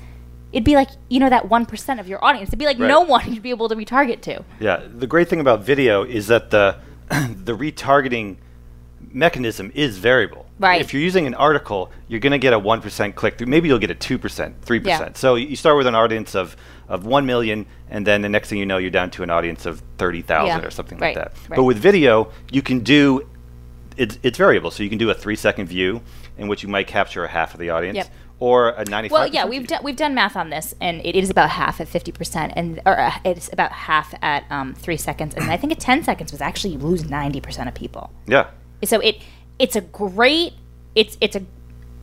it'd 0.52 0.64
be 0.66 0.76
like, 0.76 0.90
you 1.10 1.20
know, 1.20 1.30
that 1.30 1.44
1% 1.50 2.00
of 2.00 2.08
your 2.08 2.24
audience. 2.24 2.50
It'd 2.50 2.60
be 2.60 2.66
like 2.66 2.80
Right. 2.80 2.88
no 2.88 3.02
one 3.02 3.32
you'd 3.34 3.44
be 3.44 3.50
able 3.52 3.70
to 3.70 3.76
retarget 3.76 4.22
to. 4.22 4.44
Yeah, 4.60 4.82
the 4.94 5.08
great 5.08 5.28
thing 5.30 5.40
about 5.40 5.64
video 5.64 6.04
is 6.04 6.28
that 6.28 6.50
the 6.52 6.78
the 7.10 7.56
retargeting 7.58 8.38
mechanism 9.12 9.72
is 9.74 9.98
variable. 9.98 10.46
Right. 10.60 10.82
If 10.82 10.94
you're 10.94 11.02
using 11.02 11.26
an 11.26 11.34
article, 11.34 11.92
you're 12.08 12.20
going 12.20 12.32
to 12.32 12.38
get 12.38 12.54
a 12.54 12.60
1% 12.60 13.16
click 13.16 13.38
through. 13.38 13.48
Maybe 13.48 13.68
you'll 13.70 13.80
get 13.80 13.90
a 13.92 13.96
2%, 13.96 14.20
3%. 14.20 14.86
Yeah. 14.86 15.10
So 15.16 15.36
you 15.36 15.56
start 15.56 15.78
with 15.78 15.88
an 15.88 15.96
audience 15.96 16.36
of, 16.36 16.56
of 16.88 17.06
1 17.06 17.26
million, 17.26 17.66
and 17.90 18.06
then 18.06 18.22
the 18.22 18.30
next 18.30 18.50
thing 18.50 18.60
you 18.60 18.66
know, 18.66 18.78
you're 18.78 18.92
down 18.92 19.10
to 19.12 19.24
an 19.24 19.30
audience 19.30 19.66
of 19.66 19.82
30,000 19.98 20.48
Yeah. 20.48 20.68
or 20.68 20.70
something 20.70 20.98
Right, 21.00 21.16
like 21.16 21.26
that. 21.34 21.50
right. 21.50 21.56
But 21.58 21.64
with 21.64 21.78
video, 21.78 22.32
you 22.52 22.62
can 22.62 22.80
do 22.80 23.28
it's, 23.98 24.18
it's 24.24 24.38
variable. 24.38 24.72
So 24.72 24.82
you 24.84 24.90
can 24.90 24.98
do 24.98 25.10
a 25.10 25.14
three 25.14 25.36
second 25.36 25.66
view 25.68 26.02
in 26.38 26.48
which 26.48 26.64
you 26.64 26.70
might 26.70 26.88
capture 26.88 27.26
a 27.26 27.28
half 27.28 27.54
of 27.54 27.60
the 27.60 27.70
audience. 27.72 27.98
Yep. 27.98 28.10
Or 28.42 28.70
a 28.70 28.86
95 28.86 29.12
Well, 29.12 29.28
yeah, 29.28 29.46
we've 29.46 29.68
done 29.68 29.82
we've 29.84 29.98
done 29.98 30.16
math 30.16 30.38
on 30.38 30.50
this, 30.50 30.74
and 30.80 31.02
it 31.06 31.16
is 31.16 31.30
about 31.30 31.50
half 31.50 31.82
at 31.82 31.90
fifty 31.90 32.14
percent, 32.14 32.54
and 32.56 32.82
or 32.86 32.98
uh, 32.98 33.12
it's 33.26 33.52
about 33.52 33.74
half 33.74 34.14
at 34.22 34.46
um, 34.50 34.74
three 34.76 34.96
seconds, 34.96 35.36
and 35.36 35.52
I 35.52 35.58
think 35.58 35.74
at 35.74 35.80
ten 35.80 36.04
seconds 36.04 36.32
was 36.32 36.40
actually 36.40 36.74
you 36.74 36.80
lose 36.80 37.10
ninety 37.10 37.42
percent 37.42 37.68
of 37.68 37.76
people. 37.76 38.12
Yeah. 38.28 38.48
So 38.86 39.02
it 39.02 39.22
it's 39.60 39.76
a 39.76 39.82
great 39.82 40.54
it's 40.96 41.18
it's 41.20 41.36
a 41.36 41.44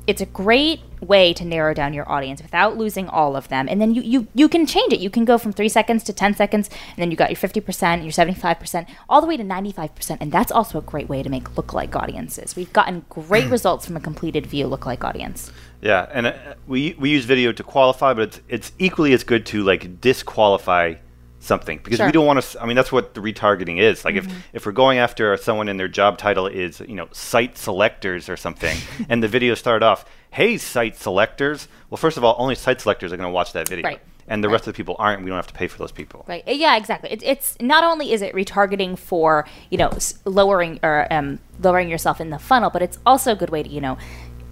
it's 0.06 0.20
a 0.20 0.26
great 0.26 0.80
way 1.00 1.32
to 1.32 1.44
narrow 1.44 1.74
down 1.74 1.92
your 1.92 2.08
audience 2.10 2.40
without 2.40 2.76
losing 2.76 3.08
all 3.08 3.34
of 3.34 3.48
them, 3.48 3.66
and 3.68 3.80
then 3.80 3.94
you 3.94 4.02
you 4.02 4.26
you 4.34 4.48
can 4.48 4.66
change 4.66 4.92
it. 4.92 5.00
You 5.00 5.10
can 5.10 5.24
go 5.24 5.36
from 5.36 5.52
three 5.52 5.68
seconds 5.68 6.04
to 6.04 6.12
ten 6.12 6.34
seconds, 6.34 6.68
and 6.68 6.98
then 6.98 7.10
you 7.10 7.16
got 7.16 7.30
your 7.30 7.36
fifty 7.36 7.60
percent, 7.60 8.02
your 8.02 8.12
seventy 8.12 8.38
five 8.38 8.60
percent, 8.60 8.88
all 9.08 9.20
the 9.20 9.26
way 9.26 9.36
to 9.36 9.44
ninety 9.44 9.72
five 9.72 9.94
percent, 9.94 10.20
and 10.22 10.30
that's 10.30 10.52
also 10.52 10.78
a 10.78 10.82
great 10.82 11.08
way 11.08 11.22
to 11.22 11.28
make 11.28 11.44
lookalike 11.54 11.94
audiences. 11.96 12.54
We've 12.54 12.72
gotten 12.72 13.04
great 13.08 13.50
results 13.50 13.86
from 13.86 13.96
a 13.96 14.00
completed 14.00 14.46
view 14.46 14.66
lookalike 14.66 15.02
audience. 15.02 15.50
Yeah, 15.82 16.08
and 16.12 16.26
uh, 16.28 16.32
we 16.66 16.94
we 16.98 17.10
use 17.10 17.24
video 17.24 17.52
to 17.52 17.62
qualify, 17.62 18.14
but 18.14 18.22
it's 18.28 18.40
it's 18.48 18.72
equally 18.78 19.12
as 19.12 19.24
good 19.24 19.44
to 19.46 19.62
like 19.62 20.00
disqualify 20.00 20.94
something 21.38 21.78
because 21.84 21.98
Sure. 21.98 22.06
we 22.06 22.12
don't 22.12 22.26
want 22.26 22.42
to. 22.42 22.60
I 22.62 22.66
mean, 22.66 22.74
that's 22.76 22.90
what 22.90 23.14
the 23.14 23.20
retargeting 23.20 23.78
is. 23.78 24.04
Like 24.04 24.16
if 24.16 24.26
if 24.52 24.66
we're 24.66 24.72
going 24.72 24.98
after 24.98 25.36
someone 25.36 25.68
and 25.68 25.78
their 25.78 25.88
job 25.88 26.18
title 26.18 26.46
is 26.46 26.80
you 26.80 26.94
know 26.96 27.08
site 27.12 27.56
selectors 27.58 28.28
or 28.28 28.36
something, 28.36 28.76
and 29.08 29.22
the 29.22 29.28
video 29.28 29.54
started 29.54 29.84
off, 29.84 30.04
"Hey, 30.30 30.56
site 30.58 30.96
selectors." 30.96 31.68
Well, 31.90 31.98
first 31.98 32.16
of 32.16 32.24
all, 32.24 32.34
only 32.38 32.54
site 32.54 32.80
selectors 32.80 33.12
are 33.12 33.16
going 33.16 33.28
to 33.28 33.32
watch 33.32 33.52
that 33.52 33.68
video, 33.68 33.84
Right. 33.84 34.00
and 34.26 34.42
the 34.42 34.48
rest 34.48 34.66
of 34.66 34.72
the 34.74 34.76
people 34.76 34.96
aren't. 34.98 35.22
We 35.22 35.28
don't 35.28 35.36
have 35.36 35.46
to 35.46 35.54
pay 35.54 35.68
for 35.68 35.78
those 35.78 35.92
people. 35.92 36.24
Right. 36.26 36.42
Uh, 36.48 36.52
Yeah, 36.52 36.76
exactly. 36.76 37.10
It, 37.12 37.22
it's 37.22 37.56
not 37.60 37.84
only 37.84 38.12
is 38.12 38.22
it 38.22 38.34
retargeting 38.34 38.98
for 38.98 39.46
you 39.70 39.78
know 39.78 39.90
lowering 40.24 40.80
or 40.82 41.06
um, 41.12 41.38
lowering 41.62 41.88
yourself 41.90 42.20
in 42.20 42.30
the 42.30 42.38
funnel, 42.38 42.70
but 42.70 42.82
it's 42.82 42.98
also 43.06 43.32
a 43.32 43.36
good 43.36 43.50
way 43.50 43.62
to 43.62 43.68
you 43.68 43.80
know 43.80 43.98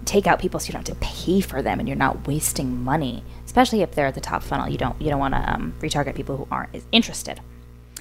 take 0.05 0.27
out 0.27 0.39
people 0.39 0.59
so 0.59 0.67
you 0.67 0.73
don't 0.73 0.87
have 0.87 0.97
to 0.97 1.05
pay 1.05 1.41
for 1.41 1.61
them 1.61 1.79
and 1.79 1.87
you're 1.87 1.97
not 1.97 2.27
wasting 2.27 2.83
money, 2.83 3.23
especially 3.45 3.81
if 3.81 3.91
they're 3.91 4.05
at 4.07 4.15
the 4.15 4.21
top 4.21 4.43
funnel. 4.43 4.69
You 4.69 4.77
don't 4.77 4.99
you 5.01 5.09
don't 5.09 5.19
want 5.19 5.33
to 5.33 5.53
um, 5.53 5.73
retarget 5.79 6.15
people 6.15 6.37
who 6.37 6.47
aren't 6.51 6.73
as 6.75 6.83
interested. 6.91 7.39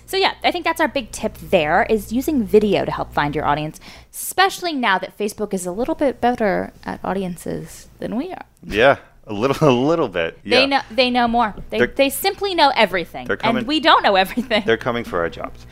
So 0.06 0.18
yeah, 0.18 0.34
I 0.44 0.50
think 0.50 0.64
that's 0.66 0.80
our 0.82 0.88
big 0.88 1.10
tip 1.12 1.34
there 1.38 1.86
is 1.88 2.12
using 2.12 2.44
video 2.44 2.84
to 2.84 2.90
help 2.90 3.12
find 3.14 3.34
your 3.34 3.46
audience, 3.46 3.80
especially 4.12 4.74
now 4.74 4.98
that 4.98 5.16
Facebook 5.16 5.54
is 5.54 5.64
a 5.64 5.72
little 5.72 5.94
bit 5.94 6.20
better 6.20 6.72
at 6.84 7.02
audiences 7.02 7.88
than 8.00 8.14
we 8.16 8.30
are. 8.30 8.44
Yeah, 8.62 8.98
a 9.26 9.32
little, 9.32 9.56
a 9.68 9.72
little 9.72 10.08
bit. 10.08 10.38
Yeah. 10.44 10.60
They 10.60 10.66
know 10.66 10.80
they 10.90 11.10
know 11.10 11.26
more. 11.26 11.54
They, 11.70 11.78
They're- 11.78 11.86
they 11.88 12.10
simply 12.10 12.54
know 12.54 12.70
everything, 12.76 13.26
They're 13.26 13.38
coming- 13.38 13.60
and 13.60 13.66
we 13.66 13.80
don't 13.80 14.02
know 14.02 14.14
everything. 14.16 14.62
They're 14.66 14.76
coming 14.76 15.04
for 15.04 15.20
our 15.20 15.30
jobs. 15.30 15.66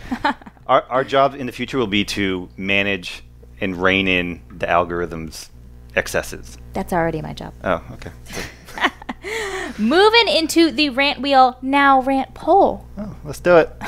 our, 0.66 0.82
our 0.84 1.04
job 1.04 1.34
in 1.34 1.44
the 1.46 1.52
future 1.52 1.76
will 1.76 1.86
be 1.86 2.04
to 2.06 2.48
manage 2.56 3.22
and 3.60 3.76
rein 3.76 4.08
in 4.08 4.40
the 4.50 4.66
algorithm's 4.68 5.50
excesses. 5.96 6.58
That's 6.72 6.92
already 6.92 7.20
my 7.22 7.32
job. 7.32 7.52
Oh, 7.64 7.82
okay. 7.92 8.10
Moving 9.78 10.28
into 10.28 10.70
the 10.70 10.90
rant 10.90 11.20
wheel 11.20 11.56
now 11.62 12.00
rant 12.02 12.34
poll. 12.34 12.86
Oh, 12.98 13.16
let's 13.24 13.40
do 13.40 13.56
it. 13.56 13.70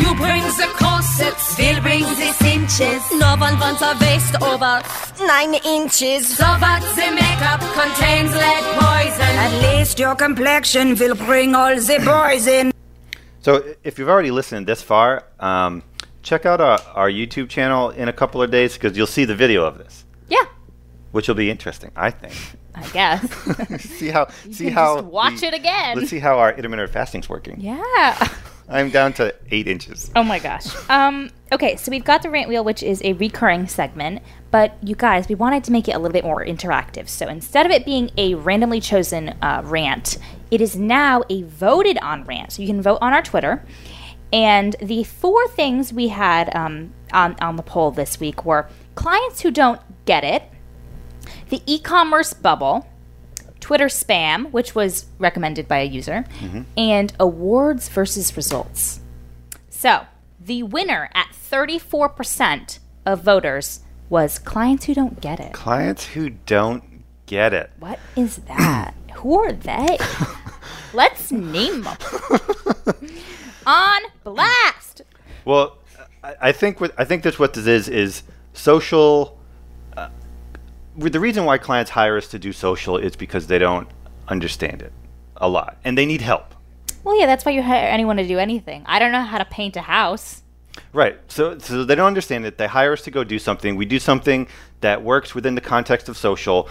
You 0.00 0.14
brings 0.14 0.56
the 0.56 0.66
corsets, 0.76 1.56
Phil 1.56 1.82
brings 1.82 2.06
his 2.18 2.40
inches. 2.42 3.02
No 3.18 3.34
one 3.36 3.58
wants 3.58 3.82
a 3.82 3.96
waist 4.00 4.40
over 4.40 4.80
nine 5.26 5.54
inches. 5.64 6.36
So 6.36 6.44
what 6.44 6.80
the 6.94 7.10
makeup 7.10 7.60
contains 7.74 8.32
lead 8.32 8.64
poison. 8.78 9.20
At 9.20 9.60
least 9.76 9.98
your 9.98 10.14
complexion 10.14 10.94
will 10.94 11.16
bring 11.16 11.56
all 11.56 11.74
the 11.74 11.98
boys 12.04 12.46
in. 12.46 12.72
So, 13.40 13.74
if 13.82 13.98
you've 13.98 14.08
already 14.08 14.30
listened 14.30 14.66
this 14.68 14.82
far, 14.82 15.24
um, 15.40 15.82
check 16.22 16.46
out 16.46 16.60
our, 16.60 16.78
our 16.94 17.10
YouTube 17.10 17.48
channel 17.48 17.90
in 17.90 18.08
a 18.08 18.12
couple 18.12 18.40
of 18.40 18.50
days 18.52 18.74
because 18.74 18.96
you'll 18.96 19.06
see 19.08 19.24
the 19.24 19.34
video 19.34 19.64
of 19.64 19.78
this, 19.78 20.04
Yeah, 20.04 20.07
which 21.12 21.28
will 21.28 21.34
be 21.34 21.50
interesting, 21.50 21.90
I 21.96 22.10
think. 22.10 22.34
I 22.74 22.86
guess. 22.90 23.30
see 23.82 24.08
how 24.08 24.28
see 24.50 24.64
can 24.66 24.72
how 24.74 24.96
just 24.96 25.06
watch 25.06 25.40
the- 25.40 25.48
it 25.48 25.54
again. 25.54 25.96
Let's 25.96 26.10
see 26.10 26.18
how 26.20 26.38
our 26.38 26.52
intermittent 26.52 26.90
fasting's 26.90 27.28
working. 27.28 27.60
yeah. 27.60 28.28
I'm 28.70 28.90
down 28.90 29.14
to 29.14 29.34
eight 29.50 29.66
inches. 29.66 30.10
Oh 30.14 30.22
my 30.22 30.38
gosh. 30.38 30.66
Um, 30.90 31.30
okay, 31.50 31.76
so 31.76 31.90
we've 31.90 32.04
got 32.04 32.22
the 32.22 32.28
rant 32.28 32.50
wheel, 32.50 32.62
which 32.62 32.82
is 32.82 33.00
a 33.02 33.14
recurring 33.14 33.66
segment, 33.66 34.20
but 34.50 34.76
you 34.82 34.94
guys, 34.94 35.26
we 35.26 35.34
wanted 35.34 35.64
to 35.64 35.72
make 35.72 35.88
it 35.88 35.92
a 35.92 35.98
little 35.98 36.12
bit 36.12 36.22
more 36.22 36.44
interactive. 36.44 37.08
So 37.08 37.28
instead 37.28 37.64
of 37.64 37.72
it 37.72 37.86
being 37.86 38.10
a 38.18 38.34
randomly 38.34 38.78
chosen 38.80 39.30
uh, 39.40 39.62
rant, 39.64 40.18
it 40.50 40.60
is 40.60 40.76
now 40.76 41.22
a 41.30 41.44
voted 41.44 41.96
on 42.02 42.24
rant. 42.24 42.52
So 42.52 42.60
you 42.60 42.68
can 42.68 42.82
vote 42.82 42.98
on 43.00 43.14
our 43.14 43.22
Twitter. 43.22 43.64
And 44.34 44.76
the 44.82 45.02
four 45.04 45.48
things 45.48 45.90
we 45.90 46.08
had 46.08 46.54
um, 46.54 46.92
on, 47.10 47.36
on 47.40 47.56
the 47.56 47.62
poll 47.62 47.90
this 47.90 48.20
week 48.20 48.44
were 48.44 48.68
clients 48.94 49.40
who 49.40 49.50
don't 49.50 49.80
get 50.04 50.24
it, 50.24 50.42
the 51.48 51.62
e 51.66 51.78
commerce 51.78 52.32
bubble, 52.32 52.86
Twitter 53.60 53.86
spam, 53.86 54.50
which 54.52 54.74
was 54.74 55.06
recommended 55.18 55.68
by 55.68 55.78
a 55.78 55.84
user, 55.84 56.24
mm-hmm. 56.40 56.62
and 56.76 57.12
awards 57.18 57.88
versus 57.88 58.36
results. 58.36 59.00
So, 59.68 60.06
the 60.40 60.62
winner 60.62 61.10
at 61.14 61.28
34% 61.32 62.78
of 63.04 63.22
voters 63.22 63.80
was 64.08 64.38
clients 64.38 64.86
who 64.86 64.94
don't 64.94 65.20
get 65.20 65.40
it. 65.40 65.52
Clients 65.52 66.06
who 66.06 66.30
don't 66.30 66.82
get 67.26 67.52
it. 67.52 67.70
What 67.78 67.98
is 68.16 68.36
that? 68.48 68.94
who 69.14 69.38
are 69.38 69.52
they? 69.52 69.98
Let's 70.92 71.30
name 71.30 71.82
them. 71.82 71.96
On 73.66 74.00
blast. 74.24 75.02
Well, 75.44 75.76
I, 76.22 76.34
I 76.40 76.52
think 76.52 76.80
what 76.80 76.94
I 76.96 77.04
think 77.04 77.22
that's 77.22 77.38
what 77.38 77.54
this 77.54 77.66
is 77.66 77.88
is 77.88 78.22
social. 78.52 79.37
The 80.98 81.20
reason 81.20 81.44
why 81.44 81.58
clients 81.58 81.92
hire 81.92 82.16
us 82.16 82.28
to 82.28 82.38
do 82.38 82.52
social 82.52 82.96
is 82.96 83.14
because 83.14 83.46
they 83.46 83.58
don't 83.58 83.88
understand 84.26 84.82
it 84.82 84.92
a 85.36 85.48
lot 85.48 85.78
and 85.84 85.96
they 85.96 86.04
need 86.04 86.20
help. 86.20 86.54
Well, 87.04 87.18
yeah, 87.18 87.26
that's 87.26 87.44
why 87.44 87.52
you 87.52 87.62
hire 87.62 87.86
anyone 87.86 88.16
to 88.16 88.26
do 88.26 88.38
anything. 88.38 88.82
I 88.86 88.98
don't 88.98 89.12
know 89.12 89.22
how 89.22 89.38
to 89.38 89.44
paint 89.44 89.76
a 89.76 89.80
house. 89.80 90.42
Right. 90.92 91.18
So, 91.28 91.58
so 91.58 91.84
they 91.84 91.94
don't 91.94 92.06
understand 92.06 92.44
it. 92.44 92.58
They 92.58 92.66
hire 92.66 92.92
us 92.92 93.02
to 93.02 93.10
go 93.10 93.24
do 93.24 93.38
something. 93.38 93.76
We 93.76 93.86
do 93.86 93.98
something 93.98 94.48
that 94.80 95.02
works 95.02 95.34
within 95.34 95.54
the 95.54 95.60
context 95.60 96.08
of 96.08 96.16
social, 96.16 96.68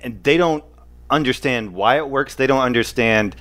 and 0.00 0.22
they 0.22 0.36
don't 0.36 0.64
understand 1.10 1.74
why 1.74 1.96
it 1.96 2.08
works. 2.08 2.34
They 2.34 2.46
don't 2.46 2.62
understand 2.62 3.36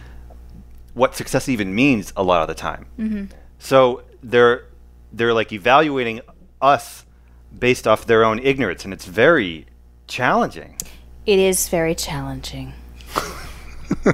what 0.93 1.15
success 1.15 1.49
even 1.49 1.73
means 1.73 2.13
a 2.15 2.23
lot 2.23 2.41
of 2.41 2.47
the 2.47 2.53
time. 2.53 2.85
Mm-hmm. 2.99 3.25
So 3.59 4.03
they're 4.21 4.65
they're 5.11 5.33
like 5.33 5.51
evaluating 5.51 6.21
us 6.61 7.05
based 7.57 7.87
off 7.87 8.05
their 8.05 8.23
own 8.23 8.39
ignorance, 8.39 8.83
and 8.83 8.93
it's 8.93 9.05
very 9.05 9.65
challenging. 10.07 10.75
It 11.25 11.39
is 11.39 11.69
very 11.69 11.95
challenging. 11.95 12.73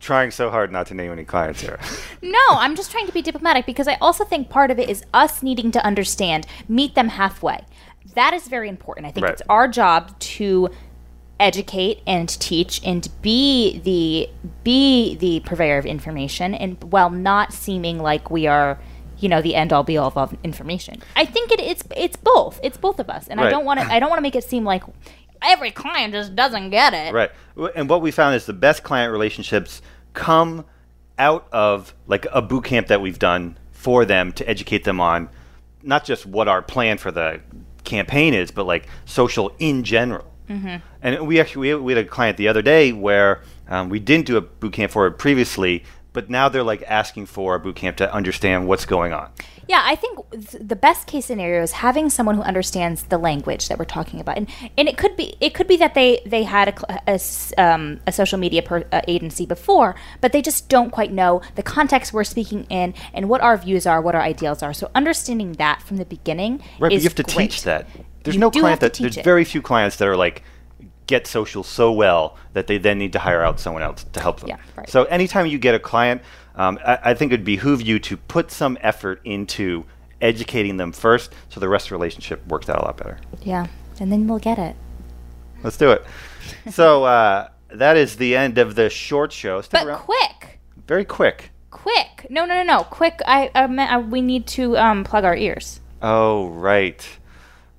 Trying 0.00 0.30
so 0.32 0.50
hard 0.50 0.70
not 0.70 0.86
to 0.88 0.94
name 0.94 1.10
any 1.12 1.24
clients 1.24 1.60
here. 1.60 1.78
No, 2.22 2.38
I'm 2.52 2.74
just 2.74 2.90
trying 2.90 3.06
to 3.06 3.12
be 3.12 3.20
diplomatic 3.20 3.66
because 3.66 3.86
I 3.86 3.98
also 4.00 4.24
think 4.24 4.48
part 4.48 4.70
of 4.70 4.78
it 4.78 4.88
is 4.88 5.04
us 5.12 5.42
needing 5.42 5.70
to 5.72 5.84
understand, 5.84 6.46
meet 6.68 6.94
them 6.94 7.08
halfway. 7.08 7.66
That 8.14 8.32
is 8.32 8.48
very 8.48 8.70
important. 8.70 9.06
I 9.06 9.10
think 9.10 9.24
Right. 9.24 9.32
it's 9.34 9.42
our 9.46 9.68
job 9.68 10.18
to 10.20 10.70
educate 11.38 12.00
and 12.06 12.30
teach 12.40 12.80
and 12.82 13.06
be 13.20 13.78
the 13.80 14.30
be 14.64 15.16
the 15.16 15.40
purveyor 15.40 15.76
of 15.76 15.84
information 15.84 16.54
and 16.54 16.82
while 16.84 17.10
not 17.10 17.52
seeming 17.52 17.98
like 17.98 18.30
we 18.30 18.46
are 18.46 18.78
you 19.24 19.28
know 19.30 19.40
the 19.42 19.54
end 19.54 19.72
all 19.72 19.82
be 19.82 19.96
all 19.96 20.12
of 20.14 20.36
information 20.44 21.02
i 21.16 21.24
think 21.24 21.50
it, 21.50 21.58
it's 21.58 21.82
it's 21.96 22.16
both 22.16 22.60
it's 22.62 22.76
both 22.76 22.98
of 23.00 23.08
us 23.08 23.26
and 23.28 23.40
i 23.40 23.48
don't 23.48 23.64
want 23.64 23.80
to 23.80 23.86
i 23.86 23.98
don't 23.98 24.10
want 24.10 24.18
to 24.18 24.22
make 24.22 24.36
it 24.36 24.44
seem 24.44 24.64
like 24.64 24.84
every 25.42 25.70
client 25.70 26.12
just 26.12 26.36
doesn't 26.36 26.70
get 26.70 26.92
it 26.94 27.12
Right. 27.12 27.30
And 27.76 27.88
what 27.88 28.02
we 28.02 28.10
found 28.10 28.34
is 28.34 28.46
the 28.46 28.52
best 28.52 28.82
client 28.82 29.12
relationships 29.12 29.82
come 30.12 30.64
out 31.18 31.46
of 31.52 31.94
like 32.06 32.26
a 32.32 32.42
boot 32.42 32.64
camp 32.64 32.88
that 32.88 33.00
we've 33.00 33.18
done 33.18 33.56
for 33.72 34.04
them 34.04 34.32
to 34.32 34.48
educate 34.48 34.84
them 34.84 35.00
on 35.00 35.28
not 35.82 36.04
just 36.04 36.26
what 36.26 36.48
our 36.48 36.62
plan 36.62 36.98
for 36.98 37.12
the 37.12 37.40
campaign 37.84 38.34
is, 38.34 38.50
but 38.50 38.64
like 38.64 38.88
social 39.04 39.54
in 39.58 39.84
general. 39.84 40.24
Mm-hmm. 40.48 40.76
And 41.02 41.26
we 41.26 41.40
actually 41.40 41.74
we, 41.74 41.80
we 41.80 41.92
had 41.94 42.04
a 42.04 42.08
client 42.08 42.36
the 42.36 42.48
other 42.48 42.62
day 42.62 42.92
where 42.92 43.42
um, 43.68 43.88
we 43.88 44.00
didn't 44.00 44.26
do 44.26 44.36
a 44.36 44.40
boot 44.40 44.72
camp 44.72 44.92
for 44.92 45.06
it 45.06 45.12
previously, 45.12 45.84
but 46.14 46.30
now 46.30 46.48
they're 46.48 46.62
like 46.62 46.82
asking 46.86 47.26
for 47.26 47.54
a 47.54 47.60
boot 47.60 47.76
camp 47.76 47.98
to 47.98 48.10
understand 48.14 48.66
what's 48.66 48.86
going 48.86 49.12
on. 49.12 49.28
Yeah, 49.68 49.82
I 49.84 49.94
think 49.96 50.18
th- 50.30 50.62
the 50.62 50.76
best 50.76 51.06
case 51.06 51.26
scenario 51.26 51.62
is 51.62 51.72
having 51.72 52.08
someone 52.08 52.36
who 52.36 52.42
understands 52.42 53.02
the 53.04 53.18
language 53.18 53.68
that 53.68 53.78
we're 53.78 53.84
talking 53.84 54.20
about, 54.20 54.36
and 54.38 54.48
and 54.78 54.88
it 54.88 54.96
could 54.96 55.16
be 55.16 55.36
it 55.40 55.52
could 55.54 55.66
be 55.66 55.76
that 55.76 55.94
they 55.94 56.20
they 56.24 56.44
had 56.44 56.68
a 56.68 57.02
a, 57.16 57.20
um, 57.62 58.00
a 58.06 58.12
social 58.12 58.38
media 58.38 58.62
per, 58.62 58.84
uh, 58.92 59.00
agency 59.08 59.44
before, 59.44 59.94
but 60.20 60.32
they 60.32 60.40
just 60.40 60.68
don't 60.68 60.90
quite 60.90 61.12
know 61.12 61.42
the 61.56 61.62
context 61.62 62.12
we're 62.12 62.24
speaking 62.24 62.64
in 62.70 62.94
and 63.12 63.28
what 63.28 63.40
our 63.40 63.56
views 63.56 63.86
are, 63.86 64.00
what 64.00 64.14
our 64.14 64.22
ideals 64.22 64.62
are. 64.62 64.72
So 64.72 64.90
understanding 64.94 65.52
that 65.54 65.82
from 65.82 65.96
the 65.96 66.04
beginning 66.06 66.58
Right, 66.78 66.90
but 66.90 66.92
is 66.92 67.04
you 67.04 67.08
have 67.08 67.14
to 67.16 67.22
great. 67.24 67.50
teach 67.50 67.62
that. 67.64 67.86
There's 68.22 68.36
You 68.36 68.40
no 68.40 68.50
client 68.50 68.80
that 68.80 68.94
there's 68.94 69.16
it. 69.18 69.24
very 69.24 69.44
few 69.44 69.60
clients 69.60 69.96
that 69.96 70.08
are 70.08 70.16
like 70.16 70.42
get 71.06 71.26
social 71.26 71.62
so 71.62 71.92
well 71.92 72.36
that 72.54 72.66
they 72.66 72.78
then 72.78 72.98
need 72.98 73.12
to 73.12 73.18
hire 73.18 73.42
out 73.42 73.60
someone 73.60 73.82
else 73.82 74.04
to 74.12 74.20
help 74.20 74.40
them. 74.40 74.48
Yeah, 74.48 74.56
right. 74.76 74.88
So 74.88 75.04
anytime 75.04 75.46
you 75.46 75.58
get 75.58 75.74
a 75.74 75.78
client, 75.78 76.22
um, 76.56 76.78
I, 76.86 76.98
I 77.04 77.14
think 77.14 77.32
it'd 77.32 77.44
behoove 77.44 77.82
you 77.82 77.98
to 78.00 78.16
put 78.16 78.50
some 78.50 78.78
effort 78.80 79.20
into 79.24 79.84
educating 80.20 80.76
them 80.76 80.92
first, 80.92 81.32
so 81.50 81.60
the 81.60 81.68
rest 81.68 81.86
of 81.86 81.90
the 81.90 81.96
relationship 81.96 82.46
works 82.46 82.68
out 82.68 82.78
a 82.80 82.84
lot 82.84 82.96
better. 82.96 83.18
Yeah, 83.42 83.66
and 84.00 84.10
then 84.10 84.26
we'll 84.26 84.38
get 84.38 84.58
it. 84.58 84.76
Let's 85.62 85.76
do 85.76 85.90
it. 85.92 86.04
so 86.70 87.04
uh, 87.04 87.48
that 87.68 87.96
is 87.96 88.16
the 88.16 88.36
end 88.36 88.58
of 88.58 88.74
the 88.74 88.88
short 88.88 89.32
show. 89.32 89.60
Stick 89.60 89.72
But 89.80 89.86
around. 89.86 89.98
quick, 90.00 90.60
Very 90.86 91.04
quick. 91.04 91.50
quick! 91.70 92.26
No, 92.30 92.46
no, 92.46 92.54
no, 92.54 92.62
no! 92.62 92.84
Quick! 92.84 93.20
I, 93.26 93.50
I, 93.54 93.66
meant, 93.66 93.92
uh 93.92 93.98
we 93.98 94.22
need 94.22 94.46
to 94.48 94.76
um, 94.78 95.04
plug 95.04 95.24
our 95.24 95.36
ears. 95.36 95.80
Oh 96.00 96.48
right, 96.48 97.06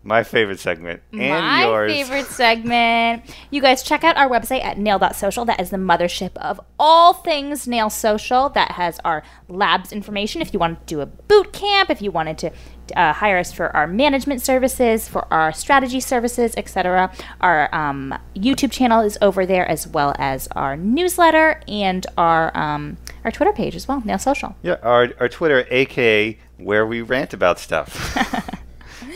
my 0.05 0.21
favorite 0.21 0.59
segment 0.59 1.01
and 1.11 1.29
my 1.29 1.65
yours. 1.65 1.91
favorite 1.91 2.27
segment. 2.27 3.23
You 3.49 3.59
guys 3.59 3.81
check 3.81 4.03
out 4.03 4.15
our 4.17 4.29
website 4.29 4.63
at 4.63 4.77
nail.social. 4.77 5.45
That 5.45 5.59
is 5.59 5.71
the 5.71 5.77
mothership 5.77 6.37
of 6.37 6.61
all 6.79 7.13
things 7.13 7.67
Nail 7.67 7.89
Social. 7.89 8.49
That 8.49 8.73
has 8.73 8.99
our 9.03 9.23
labs 9.49 9.91
information. 9.91 10.43
If 10.43 10.53
you 10.53 10.59
want 10.59 10.79
to 10.87 10.95
do 10.95 11.01
a 11.01 11.07
boot 11.07 11.51
camp, 11.51 11.89
if 11.89 12.03
you 12.03 12.11
wanted 12.11 12.37
to 12.37 12.51
uh, 12.95 13.13
hire 13.13 13.39
us 13.39 13.51
for 13.51 13.75
our 13.75 13.87
management 13.87 14.43
services, 14.43 15.09
for 15.09 15.27
our 15.33 15.51
strategy 15.51 15.99
services, 15.99 16.53
etc. 16.55 17.11
Our 17.41 17.73
um, 17.73 18.13
YouTube 18.35 18.71
channel 18.71 19.01
is 19.01 19.17
over 19.23 19.43
there, 19.47 19.67
as 19.67 19.87
well 19.87 20.13
as 20.19 20.47
our 20.51 20.77
newsletter 20.77 21.61
and 21.67 22.05
our 22.15 22.55
um, 22.55 22.97
our 23.23 23.31
Twitter 23.31 23.53
page 23.53 23.75
as 23.75 23.87
well, 23.87 24.03
Nail 24.05 24.19
Social. 24.19 24.55
Yeah, 24.61 24.75
our, 24.83 25.09
our 25.19 25.29
Twitter, 25.29 25.65
aka 25.71 26.37
where 26.57 26.85
we 26.85 27.01
rant 27.01 27.33
about 27.33 27.57
stuff. 27.57 28.15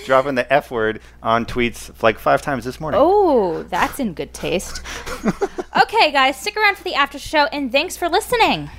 Dropping 0.10 0.34
the 0.34 0.52
F 0.52 0.72
word 0.72 1.02
on 1.22 1.46
tweets 1.46 2.02
like 2.02 2.18
five 2.18 2.42
times 2.42 2.66
this 2.66 2.80
morning. 2.80 3.00
Oh, 3.00 3.62
that's 3.62 4.00
in 4.00 4.16
good 4.16 4.34
taste. 4.34 4.82
okay, 5.84 6.12
guys, 6.12 6.36
stick 6.36 6.58
around 6.58 6.78
for 6.78 6.84
the 6.84 6.96
after 6.96 7.20
show, 7.20 7.46
and 7.52 7.72
thanks 7.72 7.96
for 7.96 8.10
listening. 8.10 8.72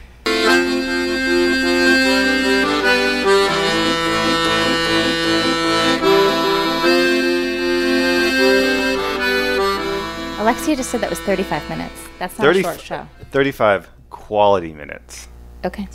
Alexia 10.41 10.75
just 10.75 10.91
said 10.91 11.01
that 11.01 11.11
was 11.11 11.21
35 11.21 11.69
minutes. 11.69 11.95
That's 12.19 12.37
not 12.41 12.45
30 12.45 12.59
a 12.59 12.63
short 12.65 12.81
show. 12.81 13.07
35 13.31 13.89
quality 14.11 14.73
minutes. 14.73 15.29
Okay. 15.65 15.87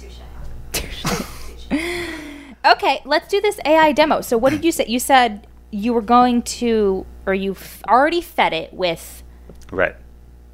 Okay, 2.73 3.01
let's 3.05 3.27
do 3.27 3.39
this 3.41 3.59
AI 3.65 3.91
demo. 3.91 4.21
So, 4.21 4.37
what 4.37 4.51
did 4.51 4.63
you 4.65 4.71
say? 4.71 4.85
You 4.87 4.99
said 4.99 5.47
you 5.71 5.93
were 5.93 6.01
going 6.01 6.41
to, 6.43 7.05
or 7.25 7.33
you 7.33 7.51
f- 7.51 7.83
already 7.87 8.21
fed 8.21 8.53
it 8.53 8.73
with, 8.73 9.23
Right. 9.71 9.95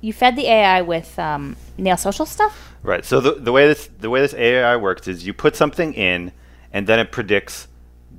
you 0.02 0.14
fed 0.14 0.36
the 0.36 0.48
AI 0.48 0.82
with 0.82 1.18
um, 1.20 1.56
Nail 1.78 1.98
Social 1.98 2.26
stuff? 2.26 2.74
Right. 2.84 3.06
So 3.06 3.20
the, 3.20 3.34
the 3.34 3.52
way 3.52 3.68
this 3.68 3.88
the 4.00 4.10
way 4.10 4.22
this 4.22 4.34
AI 4.34 4.76
works 4.78 5.08
is 5.08 5.26
you 5.26 5.34
put 5.34 5.56
something 5.56 5.94
in, 5.94 6.32
and 6.74 6.88
then 6.88 7.00
it 7.00 7.12
predicts 7.12 7.68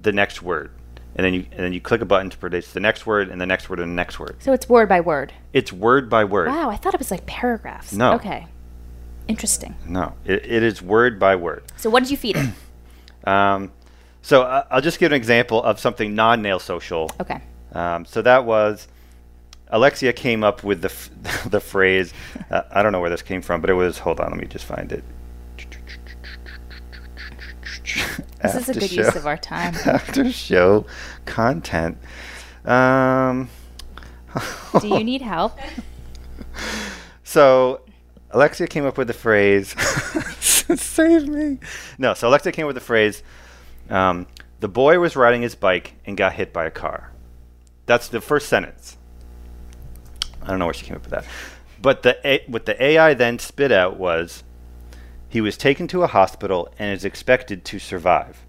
the 0.02 0.12
next 0.12 0.42
word, 0.42 0.70
and 1.16 1.24
then 1.24 1.34
you 1.34 1.46
and 1.50 1.60
then 1.60 1.72
you 1.72 1.80
click 1.80 2.00
a 2.00 2.04
button 2.04 2.30
to 2.30 2.38
predict 2.38 2.72
the 2.72 2.78
next 2.80 3.04
word 3.06 3.28
and 3.28 3.40
the 3.40 3.46
next 3.46 3.68
word 3.68 3.80
and 3.80 3.90
the 3.90 3.96
next 3.96 4.20
word. 4.20 4.36
So, 4.38 4.52
it's 4.52 4.68
word 4.68 4.88
by 4.88 5.00
word. 5.00 5.32
It's 5.52 5.72
word 5.72 6.08
by 6.08 6.24
word. 6.24 6.48
Wow, 6.48 6.70
I 6.70 6.76
thought 6.76 6.94
it 6.94 7.00
was 7.00 7.10
like 7.10 7.26
paragraphs. 7.26 7.92
No. 7.92 8.12
Okay. 8.14 8.46
Interesting. 9.28 9.74
No, 9.86 10.14
it, 10.24 10.44
it 10.46 10.62
is 10.62 10.80
word 10.82 11.18
by 11.18 11.34
word. 11.36 11.64
So, 11.76 11.90
what 11.90 12.04
did 12.04 12.10
you 12.10 12.16
feed 12.16 12.36
it? 12.36 12.50
Um, 13.24 13.70
so 14.22 14.42
uh, 14.42 14.64
I'll 14.70 14.80
just 14.80 14.98
give 14.98 15.12
an 15.12 15.16
example 15.16 15.62
of 15.62 15.78
something 15.78 16.14
non-nail 16.14 16.58
social. 16.58 17.10
Okay. 17.20 17.40
Um, 17.72 18.04
so 18.04 18.22
that 18.22 18.44
was 18.44 18.88
Alexia 19.68 20.12
came 20.12 20.44
up 20.44 20.62
with 20.62 20.82
the 20.82 20.88
f- 20.90 21.10
the 21.50 21.60
phrase. 21.60 22.12
Uh, 22.50 22.62
I 22.70 22.82
don't 22.82 22.92
know 22.92 23.00
where 23.00 23.10
this 23.10 23.22
came 23.22 23.42
from, 23.42 23.60
but 23.60 23.70
it 23.70 23.74
was. 23.74 23.98
Hold 23.98 24.20
on, 24.20 24.30
let 24.30 24.40
me 24.40 24.46
just 24.46 24.64
find 24.64 24.92
it. 24.92 25.02
This 28.42 28.54
is 28.56 28.68
a 28.68 28.74
good 28.74 28.90
show- 28.90 29.02
use 29.02 29.16
of 29.16 29.26
our 29.26 29.36
time. 29.36 29.74
after 29.86 30.30
show 30.32 30.86
content. 31.24 31.98
Um, 32.64 33.48
Do 34.80 34.88
you 34.88 35.04
need 35.04 35.22
help? 35.22 35.58
so 37.24 37.80
Alexia 38.30 38.66
came 38.66 38.84
up 38.86 38.98
with 38.98 39.08
the 39.08 39.14
phrase. 39.14 39.70
Save 40.40 41.28
me. 41.28 41.58
No, 41.98 42.14
so 42.14 42.28
Alexia 42.28 42.52
came 42.52 42.64
up 42.66 42.68
with 42.68 42.76
the 42.76 42.80
phrase. 42.80 43.22
Um, 43.90 44.26
the 44.60 44.68
boy 44.68 44.98
was 44.98 45.16
riding 45.16 45.42
his 45.42 45.54
bike 45.54 45.94
and 46.06 46.16
got 46.16 46.34
hit 46.34 46.52
by 46.52 46.66
a 46.66 46.70
car. 46.70 47.10
That's 47.86 48.08
the 48.08 48.20
first 48.20 48.48
sentence. 48.48 48.96
I 50.40 50.48
don't 50.48 50.58
know 50.58 50.66
where 50.66 50.74
she 50.74 50.86
came 50.86 50.96
up 50.96 51.02
with 51.02 51.12
that. 51.12 51.24
But 51.80 52.02
the 52.02 52.18
A- 52.24 52.44
what 52.46 52.66
the 52.66 52.80
AI 52.82 53.14
then 53.14 53.38
spit 53.38 53.72
out 53.72 53.96
was 53.96 54.44
he 55.28 55.40
was 55.40 55.56
taken 55.56 55.88
to 55.88 56.02
a 56.02 56.08
hospital 56.08 56.72
and 56.78 56.94
is 56.94 57.04
expected 57.04 57.64
to 57.64 57.78
survive. 57.78 58.44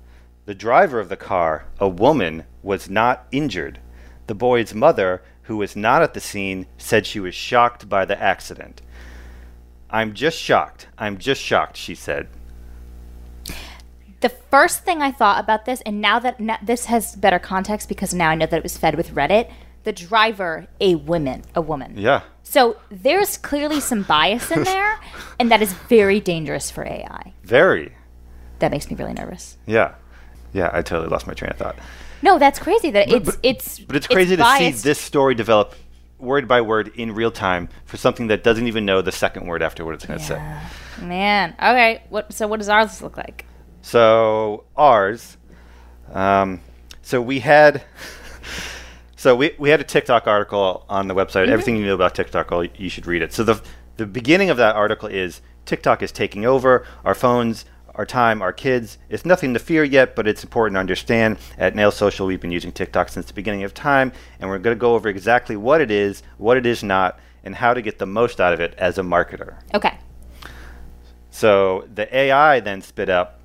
The 0.45 0.53
driver 0.53 0.99
of 0.99 1.09
the 1.09 1.17
car, 1.17 1.65
a 1.79 1.88
woman, 1.88 2.43
was 2.61 2.89
not 2.89 3.25
injured. 3.31 3.79
The 4.27 4.36
boy's 4.36 4.73
mother, 4.73 5.23
who 5.43 5.57
was 5.57 5.75
not 5.75 6.01
at 6.01 6.13
the 6.13 6.19
scene, 6.19 6.67
said 6.77 7.05
she 7.05 7.19
was 7.19 7.34
shocked 7.34 7.88
by 7.89 8.05
the 8.05 8.21
accident. 8.21 8.81
I'm 9.89 10.13
just 10.13 10.38
shocked. 10.38 10.88
I'm 10.97 11.17
just 11.17 11.41
shocked, 11.41 11.77
she 11.77 11.95
said. 11.95 12.27
The 14.24 14.30
first 14.30 14.86
thing 14.86 15.01
I 15.01 15.11
thought 15.11 15.43
about 15.43 15.65
this, 15.65 15.82
and 15.82 15.99
now 15.99 16.17
that 16.19 16.39
now, 16.39 16.57
this 16.63 16.86
has 16.86 17.13
better 17.13 17.39
context 17.39 17.89
because 17.89 18.13
now 18.13 18.30
I 18.30 18.36
know 18.36 18.45
that 18.45 18.55
it 18.55 18.63
was 18.63 18.78
fed 18.78 18.95
with 18.95 19.09
Reddit, 19.09 19.51
the 19.84 19.91
driver, 19.91 20.65
a 20.80 20.95
woman, 20.95 21.43
a 21.55 21.59
woman. 21.59 21.95
Yeah. 21.97 22.21
So 22.41 22.78
there's 22.89 23.36
clearly 23.36 23.82
some 23.82 24.03
bias 24.03 24.49
in 24.49 24.63
there, 24.63 24.97
and 25.41 25.51
that 25.51 25.61
is 25.61 25.74
very 25.74 26.21
dangerous 26.21 26.71
for 26.71 26.86
AI. 26.86 27.34
Very. 27.43 27.91
That 28.59 28.71
makes 28.71 28.89
me 28.89 28.95
really 28.95 29.11
nervous. 29.11 29.57
Yeah. 29.65 29.95
Yeah, 30.53 30.69
I 30.71 30.84
totally 30.84 31.09
lost 31.09 31.28
my 31.28 31.34
train 31.34 31.51
of 31.51 31.57
thought. 31.57 31.76
No, 32.21 32.39
that's 32.39 32.59
crazy. 32.59 32.91
That 32.91 33.11
it's 33.11 33.26
but- 33.26 33.39
it's 33.43 33.80
But 33.80 33.97
it's 33.97 34.07
crazy 34.07 34.38
to 34.38 34.55
see 34.57 34.71
this 34.71 34.99
story 34.99 35.36
develop 35.36 35.76
word 36.17 36.47
by 36.47 36.61
word 36.61 36.93
in 36.95 37.13
real 37.13 37.32
time 37.32 37.67
for 37.84 37.97
something 37.97 38.28
that 38.28 38.41
doesn't 38.41 38.67
even 38.67 38.86
know 38.86 39.01
the 39.01 39.11
second 39.11 39.47
word 39.47 39.61
after 39.61 39.84
what 39.84 39.95
it's 39.95 40.05
going 40.05 40.17
to 40.19 40.26
say. 40.26 40.41
Man, 41.01 41.53
okay. 41.59 42.03
What? 42.07 42.32
So 42.32 42.47
what 42.47 42.59
does 42.59 42.69
ours 42.69 43.01
look 43.01 43.17
like? 43.17 43.47
So 43.84 44.63
ours, 44.75 45.38
um, 46.11 46.61
so 47.03 47.21
we 47.21 47.39
had, 47.41 47.84
so 49.15 49.36
we, 49.36 49.53
we 49.59 49.69
had 49.69 49.79
a 49.79 49.84
TikTok 49.84 50.25
article 50.25 50.86
on 50.89 51.07
the 51.07 51.13
website. 51.13 51.49
Everything 51.49 51.75
you 51.75 51.86
know 51.86 51.93
about 51.93 52.15
TikTok, 52.15 52.51
you 52.79 52.89
should 52.89 53.05
read 53.05 53.21
it. 53.21 53.31
So 53.31 53.43
the 53.43 53.61
the 53.97 54.05
beginning 54.05 54.49
of 54.49 54.57
that 54.57 54.75
article 54.75 55.07
is 55.07 55.41
TikTok 55.65 56.01
is 56.01 56.11
taking 56.11 56.45
over 56.45 56.86
our 57.05 57.13
phones, 57.13 57.65
our 57.95 58.05
time, 58.05 58.41
our 58.41 58.51
kids. 58.51 58.97
It's 59.09 59.25
nothing 59.25 59.53
to 59.53 59.59
fear 59.59 59.84
yet, 59.84 60.15
but 60.15 60.27
it's 60.27 60.43
important 60.43 60.75
to 60.75 60.79
understand. 60.79 61.38
At 61.57 61.75
Nail 61.75 61.91
Social, 61.91 62.25
we've 62.25 62.41
been 62.41 62.51
using 62.51 62.71
TikTok 62.71 63.09
since 63.09 63.27
the 63.27 63.34
beginning 63.34 63.63
of 63.63 63.73
time, 63.73 64.11
and 64.39 64.49
we're 64.49 64.57
going 64.57 64.75
to 64.75 64.79
go 64.79 64.95
over 64.95 65.09
exactly 65.09 65.55
what 65.55 65.79
it 65.79 65.91
is, 65.91 66.23
what 66.38 66.57
it 66.57 66.65
is 66.65 66.84
not, 66.84 67.19
and 67.43 67.55
how 67.55 67.73
to 67.73 67.81
get 67.81 67.99
the 67.99 68.05
most 68.05 68.41
out 68.41 68.53
of 68.53 68.59
it 68.59 68.73
as 68.77 68.97
a 68.97 69.03
marketer. 69.03 69.57
Okay. 69.73 69.97
So 71.29 71.88
the 71.93 72.13
AI 72.15 72.59
then 72.61 72.81
spit 72.81 73.09
up, 73.09 73.39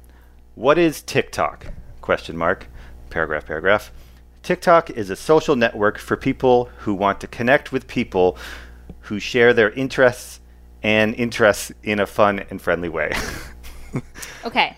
"What 0.58 0.76
is 0.78 1.02
TikTok?" 1.02 1.66
Question 2.00 2.36
mark. 2.36 2.66
Paragraph. 3.10 3.46
Paragraph. 3.46 3.92
TikTok 4.42 4.90
is 4.90 5.10
a 5.10 5.16
social 5.16 5.56
network 5.56 5.98
for 5.98 6.16
people 6.16 6.68
who 6.78 6.94
want 6.94 7.20
to 7.20 7.26
connect 7.26 7.70
with 7.72 7.86
people 7.86 8.36
who 9.02 9.18
share 9.18 9.52
their 9.52 9.70
interests 9.70 10.40
and 10.82 11.14
interests 11.14 11.72
in 11.82 12.00
a 12.00 12.06
fun 12.06 12.44
and 12.50 12.60
friendly 12.60 12.88
way. 12.88 13.12
Okay. 14.44 14.76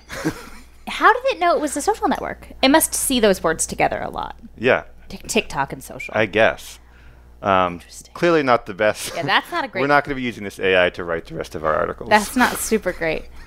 How 0.88 1.12
did 1.12 1.24
it 1.32 1.38
know 1.40 1.54
it 1.54 1.60
was 1.60 1.76
a 1.76 1.82
social 1.82 2.08
network? 2.08 2.48
It 2.62 2.68
must 2.70 2.94
see 2.94 3.20
those 3.20 3.42
words 3.42 3.66
together 3.66 4.00
a 4.00 4.10
lot. 4.10 4.36
yeah, 4.56 4.84
Tik- 5.08 5.26
TikTok 5.26 5.72
and 5.72 5.82
social. 5.82 6.12
I 6.16 6.26
guess. 6.26 6.78
Um, 7.42 7.74
Interesting. 7.74 8.12
clearly 8.14 8.42
not 8.42 8.66
the 8.66 8.74
best. 8.74 9.14
Yeah, 9.14 9.22
that's 9.22 9.50
not 9.50 9.64
a 9.64 9.68
great- 9.72 9.80
We're 9.82 9.86
not 9.88 10.04
going 10.04 10.14
to 10.14 10.20
be 10.20 10.22
using 10.22 10.44
this 10.44 10.58
AI 10.60 10.90
to 10.90 11.04
write 11.04 11.26
the 11.26 11.34
rest 11.34 11.54
of 11.54 11.64
our 11.64 11.74
articles. 11.74 12.08
That's 12.10 12.36
not 12.36 12.56
super 12.58 12.92
great. 12.92 13.24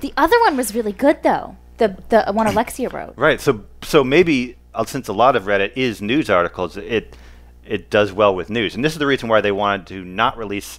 the 0.00 0.12
other 0.16 0.38
one 0.40 0.56
was 0.56 0.74
really 0.74 0.92
good 0.92 1.22
though. 1.22 1.56
The 1.78 1.96
the 2.08 2.24
one 2.32 2.46
Alexia 2.46 2.88
wrote. 2.88 3.14
Right. 3.18 3.40
So 3.40 3.64
so 3.82 4.04
maybe 4.04 4.56
uh, 4.74 4.84
since 4.84 5.08
a 5.08 5.12
lot 5.12 5.36
of 5.36 5.44
Reddit 5.44 5.72
is 5.76 6.00
news 6.02 6.30
articles, 6.30 6.76
it 6.76 7.16
it 7.64 7.90
does 7.90 8.12
well 8.12 8.34
with 8.34 8.50
news, 8.50 8.74
and 8.74 8.84
this 8.84 8.92
is 8.92 8.98
the 8.98 9.06
reason 9.06 9.28
why 9.28 9.40
they 9.40 9.52
wanted 9.52 9.86
to 9.88 10.04
not 10.04 10.36
release 10.36 10.78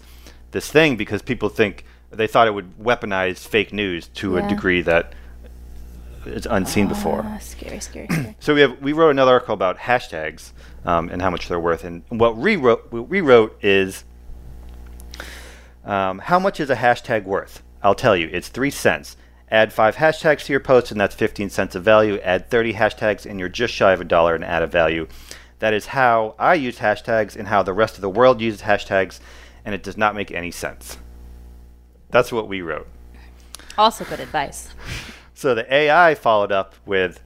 this 0.51 0.69
thing 0.71 0.95
because 0.95 1.21
people 1.21 1.49
think 1.49 1.83
they 2.11 2.27
thought 2.27 2.47
it 2.47 2.53
would 2.53 2.77
weaponize 2.77 3.39
fake 3.45 3.73
news 3.73 4.07
to 4.09 4.35
Yeah. 4.35 4.45
a 4.45 4.49
degree 4.49 4.81
that 4.81 5.13
is 6.25 6.45
unseen 6.45 6.87
before. 6.87 7.23
Ah, 7.25 7.37
scary, 7.39 7.79
scary, 7.79 8.07
scary. 8.09 8.35
So 8.39 8.53
we 8.55 8.61
have 8.61 8.79
we 8.81 8.93
wrote 8.93 9.09
another 9.09 9.31
article 9.33 9.53
about 9.53 9.77
hashtags 9.77 10.51
um, 10.85 11.09
and 11.09 11.21
how 11.21 11.29
much 11.29 11.47
they're 11.49 11.59
worth, 11.59 11.83
and 11.83 12.03
what 12.09 12.37
we 12.37 12.55
wrote 12.55 12.91
what 12.91 13.09
we 13.09 13.19
wrote 13.21 13.57
is 13.63 14.05
um, 15.83 16.19
how 16.19 16.39
much 16.39 16.59
is 16.59 16.69
a 16.69 16.75
hashtag 16.75 17.23
worth? 17.25 17.61
I'll 17.83 17.95
tell 17.95 18.15
you, 18.15 18.29
it's 18.31 18.47
three 18.47 18.71
cents. 18.71 19.17
Add 19.51 19.71
five 19.71 19.97
hashtags 19.97 20.45
to 20.45 20.53
your 20.53 20.59
post, 20.59 20.91
and 20.91 20.99
that's 20.99 21.15
15 21.15 21.49
cents 21.49 21.75
of 21.75 21.83
value. 21.83 22.19
Add 22.21 22.49
30 22.49 22.73
hashtags, 22.73 23.25
and 23.25 23.39
you're 23.39 23.49
just 23.49 23.73
shy 23.73 23.93
of 23.93 24.01
a 24.01 24.05
dollar 24.05 24.35
and 24.35 24.43
add 24.43 24.63
a 24.63 24.67
value. 24.67 25.07
That 25.59 25.73
is 25.73 25.87
how 25.87 26.35
I 26.39 26.55
use 26.55 26.79
hashtags 26.79 27.35
and 27.35 27.47
how 27.47 27.63
the 27.63 27.73
rest 27.73 27.95
of 27.95 28.01
the 28.01 28.09
world 28.09 28.41
uses 28.41 28.61
hashtags, 28.61 29.19
and 29.63 29.75
it 29.75 29.83
does 29.83 29.97
not 29.97 30.15
make 30.15 30.31
any 30.31 30.51
sense. 30.51 30.97
That's 32.09 32.31
what 32.31 32.47
we 32.47 32.61
wrote. 32.61 32.87
also 33.77 34.05
good 34.05 34.19
advice. 34.19 34.69
So 35.37 35.53
the 35.53 35.71
AI 35.71 36.15
followed 36.15 36.53
up 36.53 36.75
with, 36.85 37.19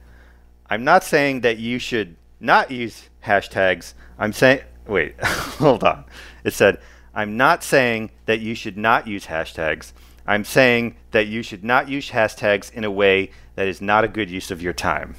I'm 0.68 0.82
not 0.82 1.04
saying 1.04 1.42
that 1.42 1.58
you 1.58 1.78
should 1.78 2.16
not 2.40 2.68
use 2.72 3.08
hashtags. 3.24 3.94
I'm 4.18 4.32
saying, 4.32 4.62
wait, 4.88 5.14
hold 5.22 5.84
on. 5.84 6.04
It 6.42 6.52
said, 6.52 6.80
I'm 7.14 7.36
not 7.36 7.62
saying 7.62 8.10
that 8.26 8.40
you 8.40 8.56
should 8.56 8.76
not 8.76 9.06
use 9.06 9.26
hashtags. 9.26 9.92
I'm 10.30 10.44
saying 10.44 10.94
that 11.10 11.26
you 11.26 11.42
should 11.42 11.64
not 11.64 11.88
use 11.88 12.10
hashtags 12.10 12.72
in 12.72 12.84
a 12.84 12.90
way 12.90 13.32
that 13.56 13.66
is 13.66 13.80
not 13.80 14.04
a 14.04 14.08
good 14.08 14.30
use 14.30 14.52
of 14.52 14.62
your 14.62 14.72
time. 14.72 15.16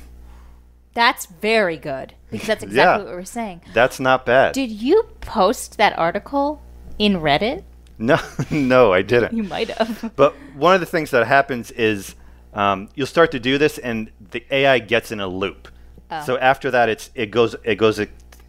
That's 0.93 1.25
very 1.25 1.75
good 1.75 2.13
because 2.29 2.47
that's 2.47 2.63
exactly 2.69 2.77
Yeah. 2.81 2.97
what 2.99 3.07
we 3.07 3.13
were 3.15 3.25
saying. 3.25 3.61
That's 3.73 3.99
not 3.99 4.25
bad. 4.25 4.53
Did 4.53 4.71
you 4.71 5.03
post 5.19 5.77
that 5.77 5.99
article 5.99 6.61
in 6.97 7.15
Reddit? 7.17 7.63
no, 7.97 8.17
no, 8.49 8.93
I 8.93 9.01
didn't. 9.01 9.33
You 9.33 9.43
might 9.43 9.69
have. 9.69 10.13
But 10.15 10.33
one 10.55 10.75
of 10.75 10.79
the 10.79 10.87
things 10.87 11.11
that 11.11 11.27
happens 11.27 11.71
is 11.71 12.15
um, 12.53 12.87
you'll 12.95 13.05
start 13.05 13.31
to 13.31 13.39
do 13.39 13.57
this, 13.57 13.77
and 13.79 14.11
the 14.31 14.45
AI 14.49 14.79
gets 14.79 15.11
in 15.11 15.19
a 15.19 15.27
loop. 15.27 15.67
Oh. 16.09 16.23
So 16.23 16.37
after 16.37 16.71
that, 16.71 16.87
it's 16.87 17.09
it 17.15 17.31
goes 17.31 17.53
it 17.65 17.75
goes 17.75 17.99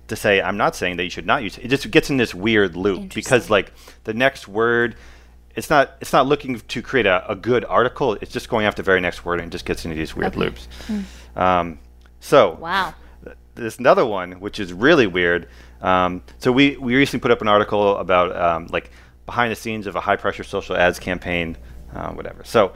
to 0.09 0.17
say 0.17 0.41
I'm 0.41 0.57
not 0.57 0.77
saying 0.77 0.97
that 0.99 1.05
you 1.05 1.11
should 1.11 1.27
not 1.27 1.43
use 1.43 1.59
it. 1.59 1.65
It 1.65 1.69
just 1.69 1.91
gets 1.91 2.09
in 2.09 2.19
this 2.19 2.35
weird 2.35 2.77
loop 2.77 3.15
because 3.15 3.51
like 3.51 3.73
the 4.05 4.15
next 4.15 4.47
word 4.47 4.95
it's 5.55 5.69
not 5.71 5.97
it's 6.01 6.13
not 6.13 6.27
looking 6.27 6.59
to 6.61 6.83
create 6.83 7.07
a, 7.07 7.31
a 7.31 7.35
good 7.35 7.65
article. 7.67 8.15
It's 8.21 8.33
just 8.33 8.49
going 8.49 8.67
after 8.67 8.83
the 8.83 8.87
very 8.87 9.01
next 9.01 9.25
word 9.25 9.41
and 9.41 9.51
just 9.53 9.65
gets 9.65 9.85
into 9.85 9.97
these 9.97 10.15
weird 10.17 10.33
Okay. 10.33 10.41
loops. 10.41 10.69
Um, 11.37 11.79
so 12.21 12.53
Wow. 12.61 12.95
there's 13.55 13.79
another 13.79 14.05
one 14.07 14.33
which 14.41 14.59
is 14.61 14.73
really 14.73 15.07
weird. 15.07 15.49
Um, 15.81 16.23
so 16.39 16.53
we 16.53 16.77
we 16.77 16.95
recently 16.95 17.21
put 17.23 17.31
up 17.31 17.41
an 17.43 17.49
article 17.49 17.97
about 17.99 18.35
um, 18.37 18.67
like 18.71 18.91
behind 19.27 19.51
the 19.53 19.57
scenes 19.57 19.87
of 19.87 19.95
a 19.97 20.01
high 20.01 20.17
pressure 20.17 20.45
social 20.45 20.77
ads 20.77 20.99
campaign, 20.99 21.57
uh, 21.95 22.11
whatever. 22.13 22.45
So 22.45 22.73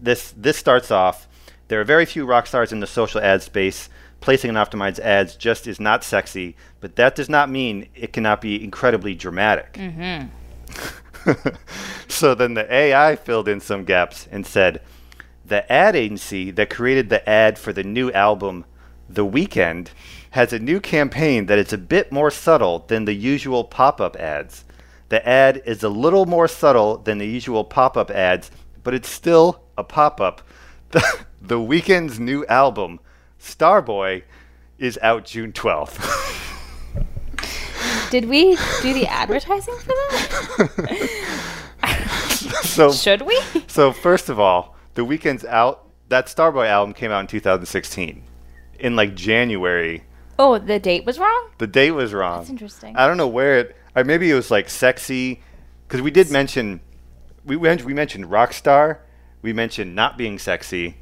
this 0.00 0.32
this 0.36 0.56
starts 0.56 0.90
off. 0.90 1.26
There 1.68 1.80
are 1.80 1.84
very 1.84 2.06
few 2.06 2.24
rock 2.24 2.46
stars 2.46 2.72
in 2.72 2.80
the 2.80 2.86
social 2.86 3.20
ad 3.20 3.42
space. 3.42 3.88
Placing 4.20 4.48
and 4.48 4.58
optimized 4.58 4.98
ads 4.98 5.36
just 5.36 5.68
is 5.68 5.78
not 5.78 6.02
sexy, 6.02 6.56
but 6.80 6.96
that 6.96 7.14
does 7.14 7.28
not 7.28 7.48
mean 7.50 7.86
it 7.94 8.12
cannot 8.12 8.40
be 8.40 8.60
incredibly 8.64 9.14
dramatic. 9.14 9.78
so 12.08 12.34
then 12.34 12.54
the 12.54 12.72
AI 12.72 13.16
filled 13.16 13.48
in 13.48 13.60
some 13.60 13.84
gaps 13.84 14.28
and 14.30 14.46
said, 14.46 14.80
the 15.48 15.70
ad 15.72 15.96
agency 15.96 16.50
that 16.50 16.70
created 16.70 17.08
the 17.08 17.26
ad 17.28 17.58
for 17.58 17.72
the 17.72 17.82
new 17.82 18.12
album, 18.12 18.64
The 19.08 19.24
Weeknd, 19.24 19.88
has 20.30 20.52
a 20.52 20.58
new 20.58 20.78
campaign 20.78 21.46
that 21.46 21.58
is 21.58 21.72
a 21.72 21.78
bit 21.78 22.12
more 22.12 22.30
subtle 22.30 22.80
than 22.80 23.06
the 23.06 23.14
usual 23.14 23.64
pop 23.64 24.00
up 24.00 24.16
ads. 24.16 24.64
The 25.08 25.26
ad 25.26 25.62
is 25.64 25.82
a 25.82 25.88
little 25.88 26.26
more 26.26 26.48
subtle 26.48 26.98
than 26.98 27.16
the 27.16 27.26
usual 27.26 27.64
pop 27.64 27.96
up 27.96 28.10
ads, 28.10 28.50
but 28.84 28.92
it's 28.92 29.08
still 29.08 29.62
a 29.78 29.84
pop 29.84 30.20
up. 30.20 30.42
The, 30.90 31.24
the 31.40 31.56
Weeknd's 31.58 32.20
new 32.20 32.44
album, 32.46 33.00
Starboy, 33.40 34.24
is 34.78 34.98
out 35.02 35.24
June 35.24 35.52
12th. 35.52 36.44
Did 38.10 38.28
we 38.28 38.56
do 38.82 38.94
the 38.94 39.06
advertising 39.06 39.76
for 39.76 39.88
that? 39.88 41.08
so, 42.62 42.92
Should 42.92 43.22
we? 43.22 43.40
so, 43.66 43.92
first 43.92 44.28
of 44.28 44.38
all, 44.40 44.76
The 44.94 45.04
Weeknd's 45.04 45.44
out. 45.44 45.84
That 46.08 46.26
Starboy 46.26 46.66
album 46.66 46.94
came 46.94 47.10
out 47.10 47.20
in 47.20 47.26
2016. 47.26 48.22
In 48.78 48.96
like 48.96 49.14
January, 49.14 50.04
Oh, 50.38 50.56
the 50.58 50.78
date 50.78 51.04
was 51.04 51.18
wrong? 51.18 51.50
The 51.58 51.66
date 51.66 51.90
was 51.90 52.14
wrong. 52.14 52.38
That's 52.38 52.50
interesting. 52.50 52.96
I 52.96 53.06
don't 53.08 53.16
know 53.16 53.26
where 53.26 53.58
it. 53.58 53.76
Or 53.96 54.04
maybe 54.04 54.30
it 54.30 54.34
was 54.34 54.50
like 54.50 54.70
sexy, 54.70 55.42
because 55.86 56.00
we 56.00 56.12
did 56.12 56.30
mention 56.30 56.80
we 57.44 57.56
we 57.56 57.92
mentioned 57.92 58.30
rock 58.30 58.52
star. 58.52 59.00
We 59.42 59.52
mentioned 59.52 59.94
not 59.94 60.16
being 60.16 60.38
sexy. 60.38 60.96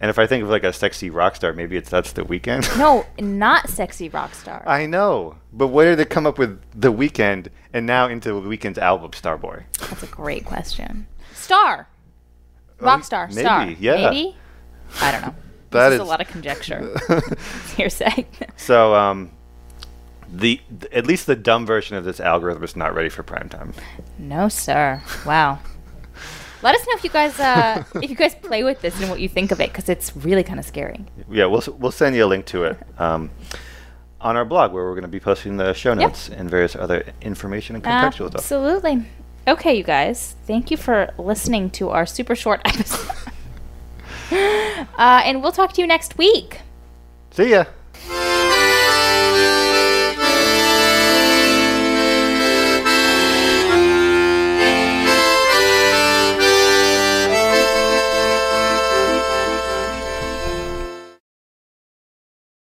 And 0.00 0.08
if 0.08 0.18
I 0.18 0.26
think 0.26 0.42
of 0.42 0.48
like 0.48 0.64
a 0.64 0.72
sexy 0.72 1.10
rock 1.10 1.36
star, 1.36 1.52
maybe 1.52 1.76
it's 1.76 1.90
that's 1.90 2.12
the 2.12 2.22
Weeknd. 2.22 2.78
No, 2.78 3.04
not 3.18 3.68
sexy 3.68 4.08
rock 4.08 4.34
star. 4.34 4.62
I 4.66 4.86
know, 4.86 5.36
but 5.52 5.68
where 5.68 5.90
did 5.90 5.98
they 5.98 6.04
come 6.06 6.26
up 6.26 6.38
with 6.38 6.58
the 6.74 6.92
Weeknd 6.92 7.48
and 7.74 7.84
now 7.86 8.08
into 8.08 8.28
the 8.32 8.40
Weeknd's 8.40 8.78
album, 8.78 9.10
Starboy? 9.10 9.64
That's 9.88 10.02
a 10.02 10.06
great 10.06 10.44
question. 10.46 11.06
Star. 11.34 11.86
Rock 12.80 13.04
star. 13.04 13.26
maybe, 13.28 13.40
star. 13.40 13.66
yeah. 13.78 14.10
Maybe? 14.10 14.36
I 15.00 15.12
don't 15.12 15.22
know. 15.22 15.34
That 15.70 15.90
this 15.90 15.96
is, 15.96 16.00
is- 16.00 16.06
a 16.08 16.10
lot 16.10 16.20
of 16.20 16.26
conjecture. 16.26 16.96
It's 17.08 17.70
hearsay. 17.76 18.26
So, 18.56 18.92
um, 18.96 19.30
the 20.28 20.60
th- 20.80 20.92
at 20.92 21.06
least 21.06 21.26
the 21.28 21.36
dumb 21.36 21.64
version 21.64 21.96
of 21.96 22.04
this 22.04 22.18
algorithm 22.18 22.64
is 22.64 22.74
not 22.74 22.92
ready 22.92 23.08
for 23.08 23.22
prime 23.22 23.48
time. 23.48 23.72
no, 24.18 24.48
sir. 24.48 25.00
Wow. 25.24 25.60
Let 26.62 26.74
us 26.74 26.86
know 26.86 26.92
if 26.94 27.04
you 27.04 27.10
guys 27.10 27.38
uh, 27.40 27.84
if 28.02 28.10
you 28.10 28.16
guys 28.16 28.34
play 28.34 28.64
with 28.64 28.80
this 28.82 29.00
and 29.00 29.08
what 29.10 29.20
you 29.20 29.28
think 29.28 29.50
of 29.50 29.60
it 29.60 29.70
because 29.70 29.88
it's 29.88 30.14
really 30.16 30.42
kind 30.44 30.58
of 30.58 30.64
scary. 30.66 31.04
Yeah, 31.30 31.46
we'll 31.46 31.62
we'll 31.78 31.90
send 31.92 32.14
you 32.16 32.24
a 32.24 32.26
link 32.26 32.44
to 32.46 32.64
it 32.64 32.78
um, 32.98 33.30
on 34.20 34.36
our 34.36 34.44
blog 34.44 34.72
where 34.72 34.84
we're 34.84 34.94
going 34.94 35.02
to 35.02 35.08
be 35.08 35.20
posting 35.20 35.56
the 35.56 35.72
show 35.72 35.94
notes 35.94 36.28
and 36.28 36.50
various 36.50 36.76
other 36.76 37.04
information 37.22 37.76
and 37.76 37.84
contextual 37.84 38.28
stuff. 38.28 38.34
Absolutely. 38.36 39.06
Okay, 39.48 39.74
you 39.74 39.82
guys. 39.84 40.36
Thank 40.46 40.70
you 40.70 40.76
for 40.76 41.08
listening 41.16 41.70
to 41.70 41.88
our 41.90 42.04
super 42.04 42.36
short 42.36 42.60
episode. 42.66 43.10
uh, 44.30 45.22
and 45.24 45.42
we'll 45.42 45.52
talk 45.52 45.72
to 45.72 45.80
you 45.80 45.86
next 45.86 46.18
week. 46.18 46.60
See 47.30 47.50
ya. 47.50 47.64